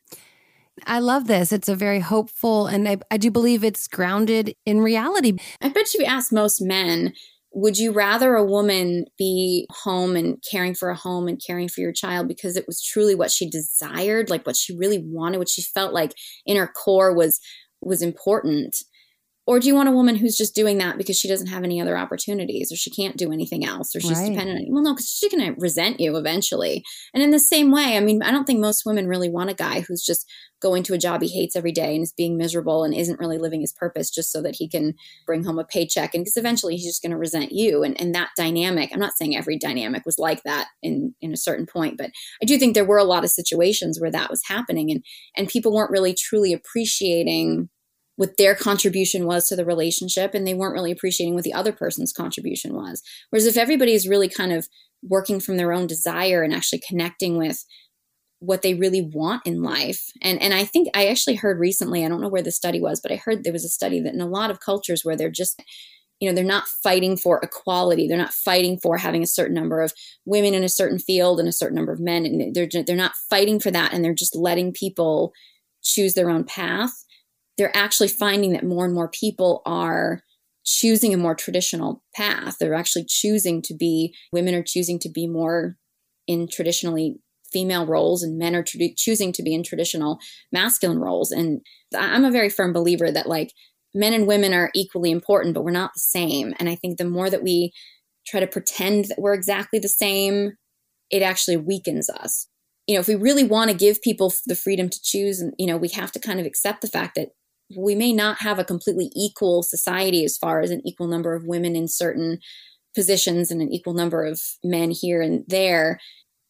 I 0.85 0.99
love 0.99 1.27
this. 1.27 1.51
It's 1.51 1.69
a 1.69 1.75
very 1.75 1.99
hopeful, 1.99 2.67
and 2.67 2.87
I, 2.87 2.97
I 3.11 3.17
do 3.17 3.29
believe 3.29 3.63
it's 3.63 3.87
grounded 3.87 4.55
in 4.65 4.81
reality. 4.81 5.37
I 5.61 5.69
bet 5.69 5.93
you 5.93 6.05
ask 6.05 6.31
most 6.31 6.61
men, 6.61 7.13
would 7.53 7.77
you 7.77 7.91
rather 7.91 8.35
a 8.35 8.45
woman 8.45 9.05
be 9.17 9.67
home 9.69 10.15
and 10.15 10.41
caring 10.49 10.73
for 10.73 10.89
a 10.89 10.95
home 10.95 11.27
and 11.27 11.41
caring 11.45 11.67
for 11.67 11.81
your 11.81 11.91
child 11.91 12.27
because 12.27 12.55
it 12.55 12.65
was 12.65 12.81
truly 12.81 13.13
what 13.13 13.29
she 13.29 13.49
desired 13.49 14.29
like 14.29 14.45
what 14.45 14.55
she 14.55 14.75
really 14.75 15.03
wanted 15.05 15.37
what 15.37 15.49
she 15.49 15.61
felt 15.61 15.93
like 15.93 16.13
in 16.45 16.55
her 16.55 16.67
core 16.67 17.13
was 17.13 17.39
was 17.81 18.01
important 18.01 18.77
or 19.51 19.59
do 19.59 19.67
you 19.67 19.75
want 19.75 19.89
a 19.89 19.91
woman 19.91 20.15
who's 20.15 20.37
just 20.37 20.55
doing 20.55 20.77
that 20.77 20.97
because 20.97 21.17
she 21.17 21.27
doesn't 21.27 21.47
have 21.47 21.65
any 21.65 21.81
other 21.81 21.97
opportunities 21.97 22.71
or 22.71 22.77
she 22.77 22.89
can't 22.89 23.17
do 23.17 23.33
anything 23.33 23.65
else 23.65 23.93
or 23.93 23.99
she's 23.99 24.17
right. 24.17 24.29
dependent 24.29 24.59
on 24.59 24.65
you? 24.65 24.73
Well, 24.73 24.81
no, 24.81 24.93
because 24.93 25.09
she's 25.09 25.29
going 25.29 25.43
to 25.43 25.59
resent 25.59 25.99
you 25.99 26.15
eventually. 26.15 26.85
And 27.13 27.21
in 27.21 27.31
the 27.31 27.39
same 27.39 27.69
way, 27.69 27.97
I 27.97 27.99
mean, 27.99 28.23
I 28.23 28.31
don't 28.31 28.45
think 28.45 28.61
most 28.61 28.85
women 28.85 29.09
really 29.09 29.27
want 29.27 29.49
a 29.49 29.53
guy 29.53 29.81
who's 29.81 30.05
just 30.05 30.25
going 30.61 30.83
to 30.83 30.93
a 30.93 30.97
job 30.97 31.21
he 31.21 31.27
hates 31.27 31.57
every 31.57 31.73
day 31.73 31.95
and 31.95 32.03
is 32.03 32.13
being 32.13 32.37
miserable 32.37 32.85
and 32.85 32.93
isn't 32.93 33.19
really 33.19 33.37
living 33.37 33.59
his 33.59 33.73
purpose 33.73 34.09
just 34.09 34.31
so 34.31 34.41
that 34.41 34.55
he 34.55 34.69
can 34.69 34.93
bring 35.25 35.43
home 35.43 35.59
a 35.59 35.65
paycheck. 35.65 36.15
And 36.15 36.23
because 36.23 36.37
eventually 36.37 36.77
he's 36.77 36.85
just 36.85 37.01
going 37.01 37.11
to 37.11 37.17
resent 37.17 37.51
you. 37.51 37.83
And, 37.83 37.99
and 37.99 38.15
that 38.15 38.29
dynamic, 38.37 38.91
I'm 38.93 39.01
not 39.01 39.17
saying 39.17 39.35
every 39.35 39.57
dynamic 39.57 40.05
was 40.05 40.17
like 40.17 40.43
that 40.43 40.69
in, 40.81 41.13
in 41.19 41.33
a 41.33 41.37
certain 41.37 41.65
point, 41.65 41.97
but 41.97 42.11
I 42.41 42.45
do 42.45 42.57
think 42.57 42.73
there 42.73 42.85
were 42.85 42.99
a 42.99 43.03
lot 43.03 43.25
of 43.25 43.31
situations 43.31 43.99
where 43.99 44.11
that 44.11 44.29
was 44.29 44.43
happening 44.47 44.91
and, 44.91 45.03
and 45.35 45.49
people 45.49 45.73
weren't 45.73 45.91
really 45.91 46.13
truly 46.13 46.53
appreciating 46.53 47.67
what 48.21 48.37
their 48.37 48.53
contribution 48.53 49.25
was 49.25 49.47
to 49.47 49.55
the 49.55 49.65
relationship 49.65 50.35
and 50.35 50.45
they 50.45 50.53
weren't 50.53 50.75
really 50.75 50.91
appreciating 50.91 51.33
what 51.33 51.43
the 51.43 51.55
other 51.55 51.71
person's 51.71 52.13
contribution 52.13 52.71
was. 52.71 53.01
Whereas 53.31 53.47
if 53.47 53.57
everybody 53.57 53.93
is 53.93 54.07
really 54.07 54.29
kind 54.29 54.53
of 54.53 54.67
working 55.01 55.39
from 55.39 55.57
their 55.57 55.73
own 55.73 55.87
desire 55.87 56.43
and 56.43 56.53
actually 56.53 56.83
connecting 56.87 57.35
with 57.35 57.65
what 58.37 58.61
they 58.61 58.75
really 58.75 59.01
want 59.01 59.41
in 59.47 59.63
life. 59.63 60.11
And 60.21 60.39
and 60.39 60.53
I 60.53 60.65
think 60.65 60.89
I 60.93 61.07
actually 61.07 61.33
heard 61.33 61.59
recently, 61.59 62.05
I 62.05 62.09
don't 62.09 62.21
know 62.21 62.29
where 62.29 62.43
the 62.43 62.51
study 62.51 62.79
was, 62.79 63.01
but 63.01 63.11
I 63.11 63.15
heard 63.15 63.43
there 63.43 63.53
was 63.53 63.65
a 63.65 63.69
study 63.69 63.99
that 64.01 64.13
in 64.13 64.21
a 64.21 64.27
lot 64.27 64.51
of 64.51 64.59
cultures 64.59 65.03
where 65.03 65.15
they're 65.15 65.31
just 65.31 65.59
you 66.19 66.29
know, 66.29 66.35
they're 66.35 66.43
not 66.43 66.67
fighting 66.83 67.17
for 67.17 67.39
equality. 67.41 68.07
They're 68.07 68.19
not 68.19 68.35
fighting 68.35 68.77
for 68.77 68.97
having 68.97 69.23
a 69.23 69.27
certain 69.27 69.55
number 69.55 69.81
of 69.81 69.93
women 70.25 70.53
in 70.53 70.63
a 70.63 70.69
certain 70.69 70.99
field 70.99 71.39
and 71.39 71.49
a 71.49 71.51
certain 71.51 71.75
number 71.75 71.91
of 71.91 71.99
men. 71.99 72.27
And 72.27 72.53
they're, 72.53 72.69
they're 72.85 72.95
not 72.95 73.15
fighting 73.31 73.59
for 73.59 73.71
that. 73.71 73.91
And 73.91 74.05
they're 74.05 74.13
just 74.13 74.35
letting 74.35 74.73
people 74.73 75.33
choose 75.81 76.13
their 76.13 76.29
own 76.29 76.43
path 76.43 76.93
they're 77.57 77.75
actually 77.75 78.07
finding 78.07 78.53
that 78.53 78.65
more 78.65 78.85
and 78.85 78.93
more 78.93 79.09
people 79.09 79.61
are 79.65 80.21
choosing 80.63 81.13
a 81.13 81.17
more 81.17 81.35
traditional 81.35 82.03
path. 82.15 82.57
They're 82.59 82.73
actually 82.73 83.05
choosing 83.07 83.61
to 83.63 83.73
be, 83.73 84.15
women 84.31 84.53
are 84.53 84.63
choosing 84.63 84.99
to 84.99 85.09
be 85.09 85.27
more 85.27 85.77
in 86.27 86.47
traditionally 86.47 87.19
female 87.51 87.85
roles 87.85 88.23
and 88.23 88.37
men 88.37 88.55
are 88.55 88.63
choosing 88.63 89.33
to 89.33 89.43
be 89.43 89.53
in 89.53 89.63
traditional 89.63 90.19
masculine 90.51 90.99
roles. 90.99 91.31
And 91.31 91.61
I'm 91.95 92.23
a 92.23 92.31
very 92.31 92.49
firm 92.49 92.73
believer 92.73 93.11
that 93.11 93.27
like 93.27 93.51
men 93.93 94.13
and 94.13 94.27
women 94.27 94.53
are 94.53 94.71
equally 94.73 95.11
important, 95.11 95.53
but 95.53 95.63
we're 95.63 95.71
not 95.71 95.91
the 95.93 95.99
same. 95.99 96.53
And 96.59 96.69
I 96.69 96.75
think 96.75 96.97
the 96.97 97.05
more 97.05 97.29
that 97.29 97.43
we 97.43 97.73
try 98.25 98.39
to 98.39 98.47
pretend 98.47 99.05
that 99.05 99.19
we're 99.19 99.33
exactly 99.33 99.79
the 99.79 99.89
same, 99.89 100.53
it 101.09 101.21
actually 101.21 101.57
weakens 101.57 102.09
us. 102.09 102.47
You 102.87 102.95
know, 102.95 103.01
if 103.01 103.07
we 103.07 103.15
really 103.15 103.43
want 103.43 103.69
to 103.69 103.77
give 103.77 104.01
people 104.01 104.33
the 104.45 104.55
freedom 104.55 104.89
to 104.89 104.99
choose, 105.03 105.39
and 105.39 105.53
you 105.57 105.67
know, 105.67 105.77
we 105.77 105.89
have 105.89 106.11
to 106.13 106.19
kind 106.19 106.39
of 106.39 106.45
accept 106.45 106.81
the 106.81 106.87
fact 106.87 107.15
that 107.15 107.29
we 107.77 107.95
may 107.95 108.13
not 108.13 108.39
have 108.41 108.59
a 108.59 108.63
completely 108.63 109.11
equal 109.15 109.63
society 109.63 110.23
as 110.23 110.37
far 110.37 110.61
as 110.61 110.71
an 110.71 110.81
equal 110.85 111.07
number 111.07 111.33
of 111.33 111.45
women 111.45 111.75
in 111.75 111.87
certain 111.87 112.39
positions 112.95 113.51
and 113.51 113.61
an 113.61 113.71
equal 113.71 113.93
number 113.93 114.23
of 114.25 114.41
men 114.63 114.91
here 114.91 115.21
and 115.21 115.43
there 115.47 115.99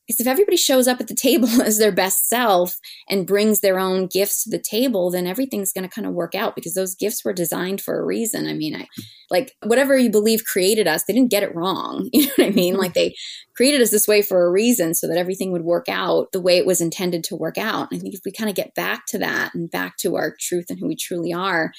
because 0.07 0.19
if 0.19 0.27
everybody 0.27 0.57
shows 0.57 0.87
up 0.87 0.99
at 0.99 1.07
the 1.07 1.15
table 1.15 1.47
as 1.61 1.77
their 1.77 1.91
best 1.91 2.27
self 2.27 2.75
and 3.09 3.27
brings 3.27 3.59
their 3.59 3.79
own 3.79 4.07
gifts 4.07 4.43
to 4.43 4.49
the 4.49 4.59
table, 4.61 5.11
then 5.11 5.27
everything's 5.27 5.71
going 5.71 5.87
to 5.87 5.93
kind 5.93 6.07
of 6.07 6.13
work 6.13 6.35
out 6.35 6.55
because 6.55 6.73
those 6.73 6.95
gifts 6.95 7.23
were 7.23 7.33
designed 7.33 7.81
for 7.81 7.99
a 7.99 8.05
reason. 8.05 8.47
I 8.47 8.53
mean, 8.53 8.75
I 8.75 8.87
like 9.29 9.53
whatever 9.63 9.97
you 9.97 10.09
believe 10.09 10.43
created 10.45 10.87
us, 10.87 11.03
they 11.03 11.13
didn't 11.13 11.31
get 11.31 11.43
it 11.43 11.55
wrong. 11.55 12.09
You 12.21 12.27
know 12.27 12.33
what 12.35 12.47
I 12.47 12.49
mean? 12.51 12.73
Mm-hmm. 12.73 12.81
Like 12.81 12.93
they 12.93 13.15
created 13.55 13.81
us 13.81 13.89
this 13.89 14.07
way 14.07 14.21
for 14.21 14.45
a 14.45 14.51
reason 14.51 14.93
so 14.93 15.07
that 15.07 15.17
everything 15.17 15.51
would 15.51 15.63
work 15.63 15.89
out 15.89 16.31
the 16.31 16.41
way 16.41 16.57
it 16.57 16.67
was 16.67 16.81
intended 16.81 17.23
to 17.25 17.35
work 17.35 17.57
out. 17.57 17.87
I 17.91 17.97
think 17.97 18.13
if 18.13 18.21
we 18.25 18.31
kind 18.31 18.49
of 18.49 18.55
get 18.55 18.75
back 18.75 19.05
to 19.07 19.17
that 19.19 19.55
and 19.55 19.71
back 19.71 19.97
to 19.97 20.15
our 20.17 20.35
truth 20.39 20.65
and 20.69 20.77
who 20.77 20.87
we 20.87 20.95
truly 20.95 21.33
are, 21.33 21.71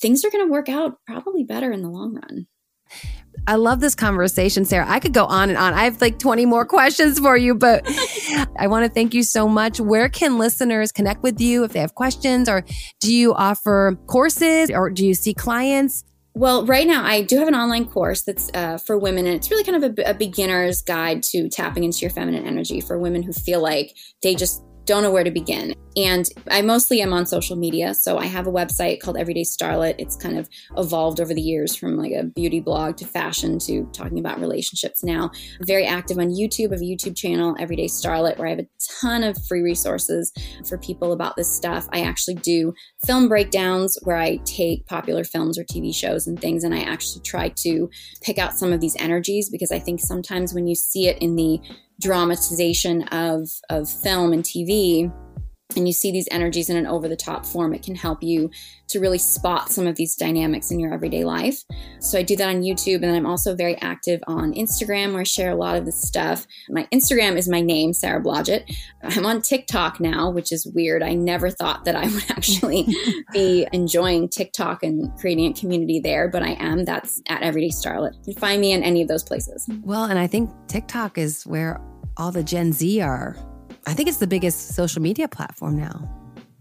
things 0.00 0.24
are 0.24 0.30
going 0.30 0.44
to 0.44 0.52
work 0.52 0.68
out 0.68 0.96
probably 1.06 1.44
better 1.44 1.72
in 1.72 1.82
the 1.82 1.88
long 1.88 2.14
run. 2.14 2.46
I 3.46 3.56
love 3.56 3.80
this 3.80 3.94
conversation, 3.94 4.64
Sarah. 4.64 4.86
I 4.88 5.00
could 5.00 5.14
go 5.14 5.24
on 5.24 5.48
and 5.48 5.58
on. 5.58 5.72
I 5.72 5.84
have 5.84 6.00
like 6.00 6.18
20 6.18 6.46
more 6.46 6.64
questions 6.64 7.18
for 7.18 7.36
you, 7.36 7.54
but 7.54 7.84
I 8.58 8.66
want 8.66 8.84
to 8.84 8.90
thank 8.90 9.14
you 9.14 9.22
so 9.22 9.48
much. 9.48 9.80
Where 9.80 10.08
can 10.08 10.38
listeners 10.38 10.92
connect 10.92 11.22
with 11.22 11.40
you 11.40 11.64
if 11.64 11.72
they 11.72 11.80
have 11.80 11.94
questions, 11.94 12.48
or 12.48 12.64
do 13.00 13.14
you 13.14 13.34
offer 13.34 13.96
courses, 14.06 14.70
or 14.70 14.90
do 14.90 15.06
you 15.06 15.14
see 15.14 15.34
clients? 15.34 16.04
Well, 16.34 16.64
right 16.64 16.86
now 16.86 17.04
I 17.04 17.22
do 17.22 17.38
have 17.38 17.48
an 17.48 17.56
online 17.56 17.86
course 17.86 18.22
that's 18.22 18.50
uh, 18.54 18.78
for 18.78 18.96
women, 18.96 19.26
and 19.26 19.34
it's 19.34 19.50
really 19.50 19.64
kind 19.64 19.82
of 19.82 19.98
a, 19.98 20.10
a 20.10 20.14
beginner's 20.14 20.80
guide 20.82 21.22
to 21.24 21.48
tapping 21.48 21.84
into 21.84 21.98
your 22.00 22.10
feminine 22.10 22.46
energy 22.46 22.80
for 22.80 22.98
women 22.98 23.22
who 23.22 23.32
feel 23.32 23.60
like 23.60 23.96
they 24.22 24.34
just 24.34 24.62
don't 24.84 25.02
know 25.02 25.10
where 25.10 25.24
to 25.24 25.30
begin. 25.30 25.74
And 25.96 26.28
I 26.48 26.62
mostly 26.62 27.02
am 27.02 27.12
on 27.12 27.26
social 27.26 27.56
media. 27.56 27.94
So 27.94 28.16
I 28.16 28.26
have 28.26 28.46
a 28.46 28.52
website 28.52 29.00
called 29.00 29.16
Everyday 29.16 29.42
Starlet. 29.42 29.96
It's 29.98 30.16
kind 30.16 30.38
of 30.38 30.48
evolved 30.76 31.20
over 31.20 31.34
the 31.34 31.40
years 31.40 31.74
from 31.74 31.96
like 31.96 32.12
a 32.12 32.24
beauty 32.24 32.60
blog 32.60 32.96
to 32.98 33.04
fashion 33.04 33.58
to 33.60 33.84
talking 33.92 34.18
about 34.18 34.40
relationships 34.40 35.02
now. 35.02 35.30
I'm 35.58 35.66
very 35.66 35.84
active 35.84 36.18
on 36.18 36.28
YouTube. 36.28 36.70
Have 36.70 36.80
a 36.80 36.84
YouTube 36.84 37.16
channel, 37.16 37.56
Everyday 37.58 37.86
Starlet, 37.86 38.38
where 38.38 38.46
I 38.46 38.50
have 38.50 38.60
a 38.60 38.68
ton 39.00 39.24
of 39.24 39.36
free 39.48 39.62
resources 39.62 40.32
for 40.68 40.78
people 40.78 41.12
about 41.12 41.36
this 41.36 41.54
stuff. 41.54 41.88
I 41.92 42.02
actually 42.02 42.36
do 42.36 42.72
film 43.04 43.28
breakdowns 43.28 43.98
where 44.02 44.16
I 44.16 44.36
take 44.44 44.86
popular 44.86 45.24
films 45.24 45.58
or 45.58 45.64
TV 45.64 45.94
shows 45.94 46.26
and 46.26 46.40
things 46.40 46.62
and 46.62 46.74
I 46.74 46.80
actually 46.80 47.22
try 47.22 47.48
to 47.48 47.90
pick 48.22 48.38
out 48.38 48.54
some 48.54 48.72
of 48.72 48.80
these 48.80 48.96
energies 48.98 49.50
because 49.50 49.72
I 49.72 49.80
think 49.80 50.00
sometimes 50.00 50.54
when 50.54 50.66
you 50.66 50.74
see 50.74 51.08
it 51.08 51.18
in 51.18 51.36
the 51.36 51.60
dramatization 52.00 53.02
of 53.08 53.48
of 53.68 53.88
film 53.88 54.32
and 54.32 54.42
TV, 54.42 55.12
and 55.76 55.86
you 55.86 55.92
see 55.92 56.12
these 56.12 56.28
energies 56.30 56.70
in 56.70 56.76
an 56.76 56.86
over 56.86 57.08
the 57.08 57.16
top 57.16 57.46
form, 57.46 57.72
it 57.74 57.82
can 57.82 57.94
help 57.94 58.22
you 58.22 58.50
to 58.88 58.98
really 58.98 59.18
spot 59.18 59.70
some 59.70 59.86
of 59.86 59.94
these 59.96 60.16
dynamics 60.16 60.70
in 60.70 60.80
your 60.80 60.92
everyday 60.92 61.24
life. 61.24 61.62
So 62.00 62.18
I 62.18 62.22
do 62.22 62.34
that 62.36 62.48
on 62.48 62.62
YouTube, 62.62 62.96
and 62.96 63.04
then 63.04 63.14
I'm 63.14 63.26
also 63.26 63.54
very 63.54 63.76
active 63.76 64.20
on 64.26 64.52
Instagram 64.54 65.12
where 65.12 65.20
I 65.20 65.24
share 65.24 65.50
a 65.50 65.54
lot 65.54 65.76
of 65.76 65.84
this 65.84 66.02
stuff. 66.02 66.46
My 66.68 66.88
Instagram 66.92 67.36
is 67.36 67.48
my 67.48 67.60
name, 67.60 67.92
Sarah 67.92 68.20
Blodgett. 68.20 68.64
I'm 69.02 69.26
on 69.26 69.42
TikTok 69.42 70.00
now, 70.00 70.30
which 70.30 70.50
is 70.50 70.66
weird. 70.74 71.02
I 71.02 71.14
never 71.14 71.50
thought 71.50 71.84
that 71.84 71.94
I 71.94 72.08
would 72.08 72.24
actually 72.30 72.86
be 73.32 73.66
enjoying 73.72 74.28
TikTok 74.28 74.82
and 74.82 75.16
creating 75.18 75.46
a 75.46 75.54
community 75.54 76.00
there, 76.00 76.28
but 76.28 76.42
I 76.42 76.56
am. 76.58 76.84
That's 76.84 77.22
at 77.28 77.42
Everyday 77.42 77.70
Starlet. 77.70 78.14
You 78.26 78.34
can 78.34 78.40
find 78.40 78.60
me 78.60 78.72
in 78.72 78.82
any 78.82 79.02
of 79.02 79.08
those 79.08 79.22
places. 79.22 79.68
Well, 79.82 80.04
and 80.04 80.18
I 80.18 80.26
think 80.26 80.50
TikTok 80.66 81.18
is 81.18 81.46
where 81.46 81.80
all 82.16 82.32
the 82.32 82.42
Gen 82.42 82.72
Z 82.72 83.00
are 83.00 83.36
I 83.90 83.94
think 83.94 84.08
it's 84.08 84.18
the 84.18 84.26
biggest 84.28 84.76
social 84.76 85.02
media 85.02 85.26
platform 85.26 85.76
now. 85.76 86.08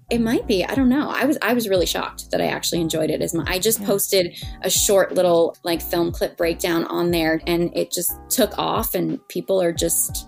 It 0.10 0.20
might 0.20 0.48
be. 0.48 0.66
I 0.66 0.74
don't 0.74 0.90
know. 0.90 1.12
I 1.12 1.26
was 1.26 1.38
I 1.44 1.54
was 1.54 1.70
really 1.70 1.86
shocked 1.86 2.32
that 2.32 2.42
I 2.42 2.48
actually 2.48 2.82
enjoyed 2.82 3.12
it 3.12 3.22
as 3.22 3.36
much. 3.36 3.48
I 3.48 3.60
just 3.60 3.80
yeah. 3.80 3.86
posted 3.86 4.44
a 4.64 4.70
short 4.70 5.14
little 5.14 5.56
like 5.64 5.80
film 5.80 6.12
clip 6.12 6.36
breakdown 6.38 6.86
on 6.86 7.12
there 7.12 7.40
and 7.46 7.70
it 7.78 7.92
just 7.92 8.12
took 8.30 8.58
off 8.58 8.96
and 8.96 9.20
people 9.28 9.62
are 9.62 9.72
just 9.72 10.28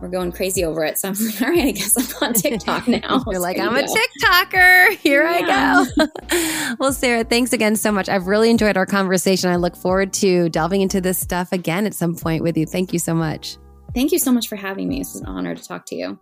we're 0.00 0.08
going 0.08 0.32
crazy 0.32 0.64
over 0.64 0.84
it. 0.84 0.98
So 0.98 1.10
I'm 1.10 1.14
like, 1.24 1.40
all 1.42 1.48
right, 1.48 1.66
I 1.66 1.70
guess 1.70 1.96
I'm 1.96 2.28
on 2.28 2.34
TikTok 2.34 2.88
now. 2.88 3.22
You're 3.28 3.38
like, 3.38 3.60
I'm 3.60 3.76
a 3.76 3.82
TikToker. 3.82 4.96
Here 4.96 5.22
yeah. 5.22 5.84
I 5.96 5.96
go. 5.96 6.76
well, 6.80 6.92
Sarah, 6.92 7.22
thanks 7.22 7.52
again 7.52 7.76
so 7.76 7.92
much. 7.92 8.08
I've 8.08 8.26
really 8.26 8.50
enjoyed 8.50 8.76
our 8.76 8.86
conversation. 8.86 9.48
I 9.48 9.56
look 9.56 9.76
forward 9.76 10.12
to 10.14 10.48
delving 10.48 10.80
into 10.80 11.00
this 11.00 11.18
stuff 11.18 11.52
again 11.52 11.86
at 11.86 11.94
some 11.94 12.16
point 12.16 12.42
with 12.42 12.56
you. 12.56 12.66
Thank 12.66 12.92
you 12.92 12.98
so 12.98 13.14
much. 13.14 13.58
Thank 13.94 14.12
you 14.12 14.18
so 14.18 14.32
much 14.32 14.48
for 14.48 14.56
having 14.56 14.88
me. 14.88 15.00
Is 15.00 15.16
an 15.16 15.26
honor 15.26 15.54
to 15.54 15.62
talk 15.62 15.86
to 15.86 15.94
you. 15.94 16.18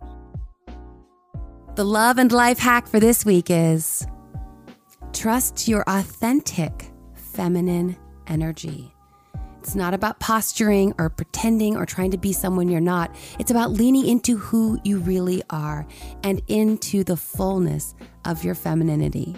The 1.75 1.85
love 1.85 2.17
and 2.17 2.31
life 2.31 2.59
hack 2.59 2.87
for 2.87 2.99
this 2.99 3.25
week 3.25 3.49
is 3.49 4.05
trust 5.13 5.67
your 5.67 5.83
authentic 5.87 6.91
feminine 7.15 7.95
energy. 8.27 8.93
It's 9.59 9.75
not 9.75 9.93
about 9.93 10.19
posturing 10.19 10.93
or 10.97 11.09
pretending 11.09 11.77
or 11.77 11.85
trying 11.85 12.11
to 12.11 12.17
be 12.17 12.33
someone 12.33 12.67
you're 12.67 12.81
not. 12.81 13.15
It's 13.39 13.51
about 13.51 13.71
leaning 13.71 14.07
into 14.07 14.35
who 14.35 14.79
you 14.83 14.99
really 14.99 15.43
are 15.51 15.87
and 16.23 16.41
into 16.47 17.03
the 17.03 17.15
fullness 17.15 17.93
of 18.25 18.43
your 18.43 18.55
femininity. 18.55 19.35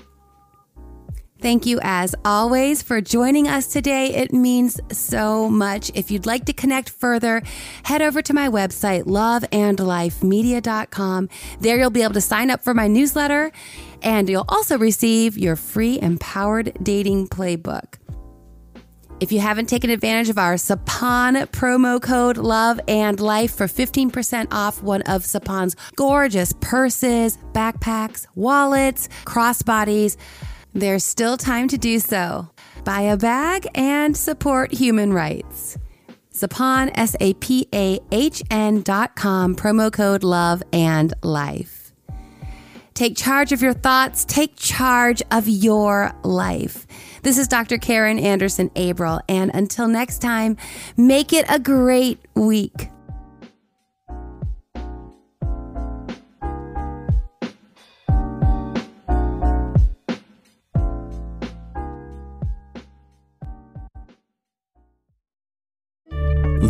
Thank 1.43 1.65
you, 1.65 1.79
as 1.81 2.15
always, 2.23 2.81
for 2.81 3.01
joining 3.01 3.49
us 3.49 3.67
today. 3.67 4.13
It 4.13 4.31
means 4.31 4.79
so 4.93 5.49
much. 5.49 5.91
If 5.93 6.09
you'd 6.09 6.25
like 6.25 6.45
to 6.45 6.53
connect 6.53 6.89
further, 6.89 7.43
head 7.83 8.01
over 8.01 8.21
to 8.21 8.33
my 8.33 8.47
website, 8.47 9.03
loveandlifemedia.com. 9.03 11.29
There 11.59 11.77
you'll 11.77 11.89
be 11.89 12.03
able 12.03 12.13
to 12.13 12.21
sign 12.21 12.49
up 12.49 12.63
for 12.63 12.73
my 12.73 12.87
newsletter, 12.87 13.51
and 14.01 14.29
you'll 14.29 14.45
also 14.47 14.77
receive 14.77 15.37
your 15.37 15.57
free 15.57 15.99
empowered 15.99 16.77
dating 16.81 17.27
playbook. 17.27 17.95
If 19.19 19.33
you 19.33 19.41
haven't 19.41 19.67
taken 19.67 19.89
advantage 19.89 20.29
of 20.29 20.37
our 20.37 20.53
Sapahn 20.53 21.45
promo 21.47 22.01
code 22.01 22.37
Love 22.37 22.79
and 22.87 23.19
Life 23.19 23.53
for 23.53 23.65
15% 23.65 24.47
off 24.53 24.81
one 24.81 25.01
of 25.01 25.23
Sapahn's 25.23 25.75
gorgeous 25.97 26.53
purses, 26.61 27.37
backpacks, 27.51 28.27
wallets, 28.33 29.09
crossbodies, 29.25 30.15
there's 30.73 31.05
still 31.05 31.37
time 31.37 31.67
to 31.69 31.77
do 31.77 31.99
so. 31.99 32.49
Buy 32.83 33.01
a 33.01 33.17
bag 33.17 33.67
and 33.75 34.15
support 34.15 34.71
human 34.71 35.13
rights. 35.13 35.77
Sapahn, 36.31 36.91
S 36.95 37.15
A 37.19 37.33
P 37.35 37.67
A 37.73 37.99
H 38.11 38.41
N 38.49 38.81
dot 38.81 39.15
com, 39.15 39.55
promo 39.55 39.93
code 39.93 40.23
love 40.23 40.63
and 40.73 41.13
life. 41.21 41.93
Take 42.93 43.15
charge 43.15 43.51
of 43.51 43.61
your 43.61 43.73
thoughts, 43.73 44.23
take 44.25 44.55
charge 44.55 45.21
of 45.31 45.47
your 45.47 46.13
life. 46.23 46.85
This 47.23 47.37
is 47.37 47.47
Dr. 47.47 47.77
Karin 47.77 48.19
Anderson 48.19 48.69
Abrell, 48.71 49.21
and 49.27 49.51
until 49.53 49.87
next 49.87 50.19
time, 50.19 50.57
make 50.97 51.33
it 51.33 51.45
a 51.49 51.59
great 51.59 52.19
week. 52.35 52.89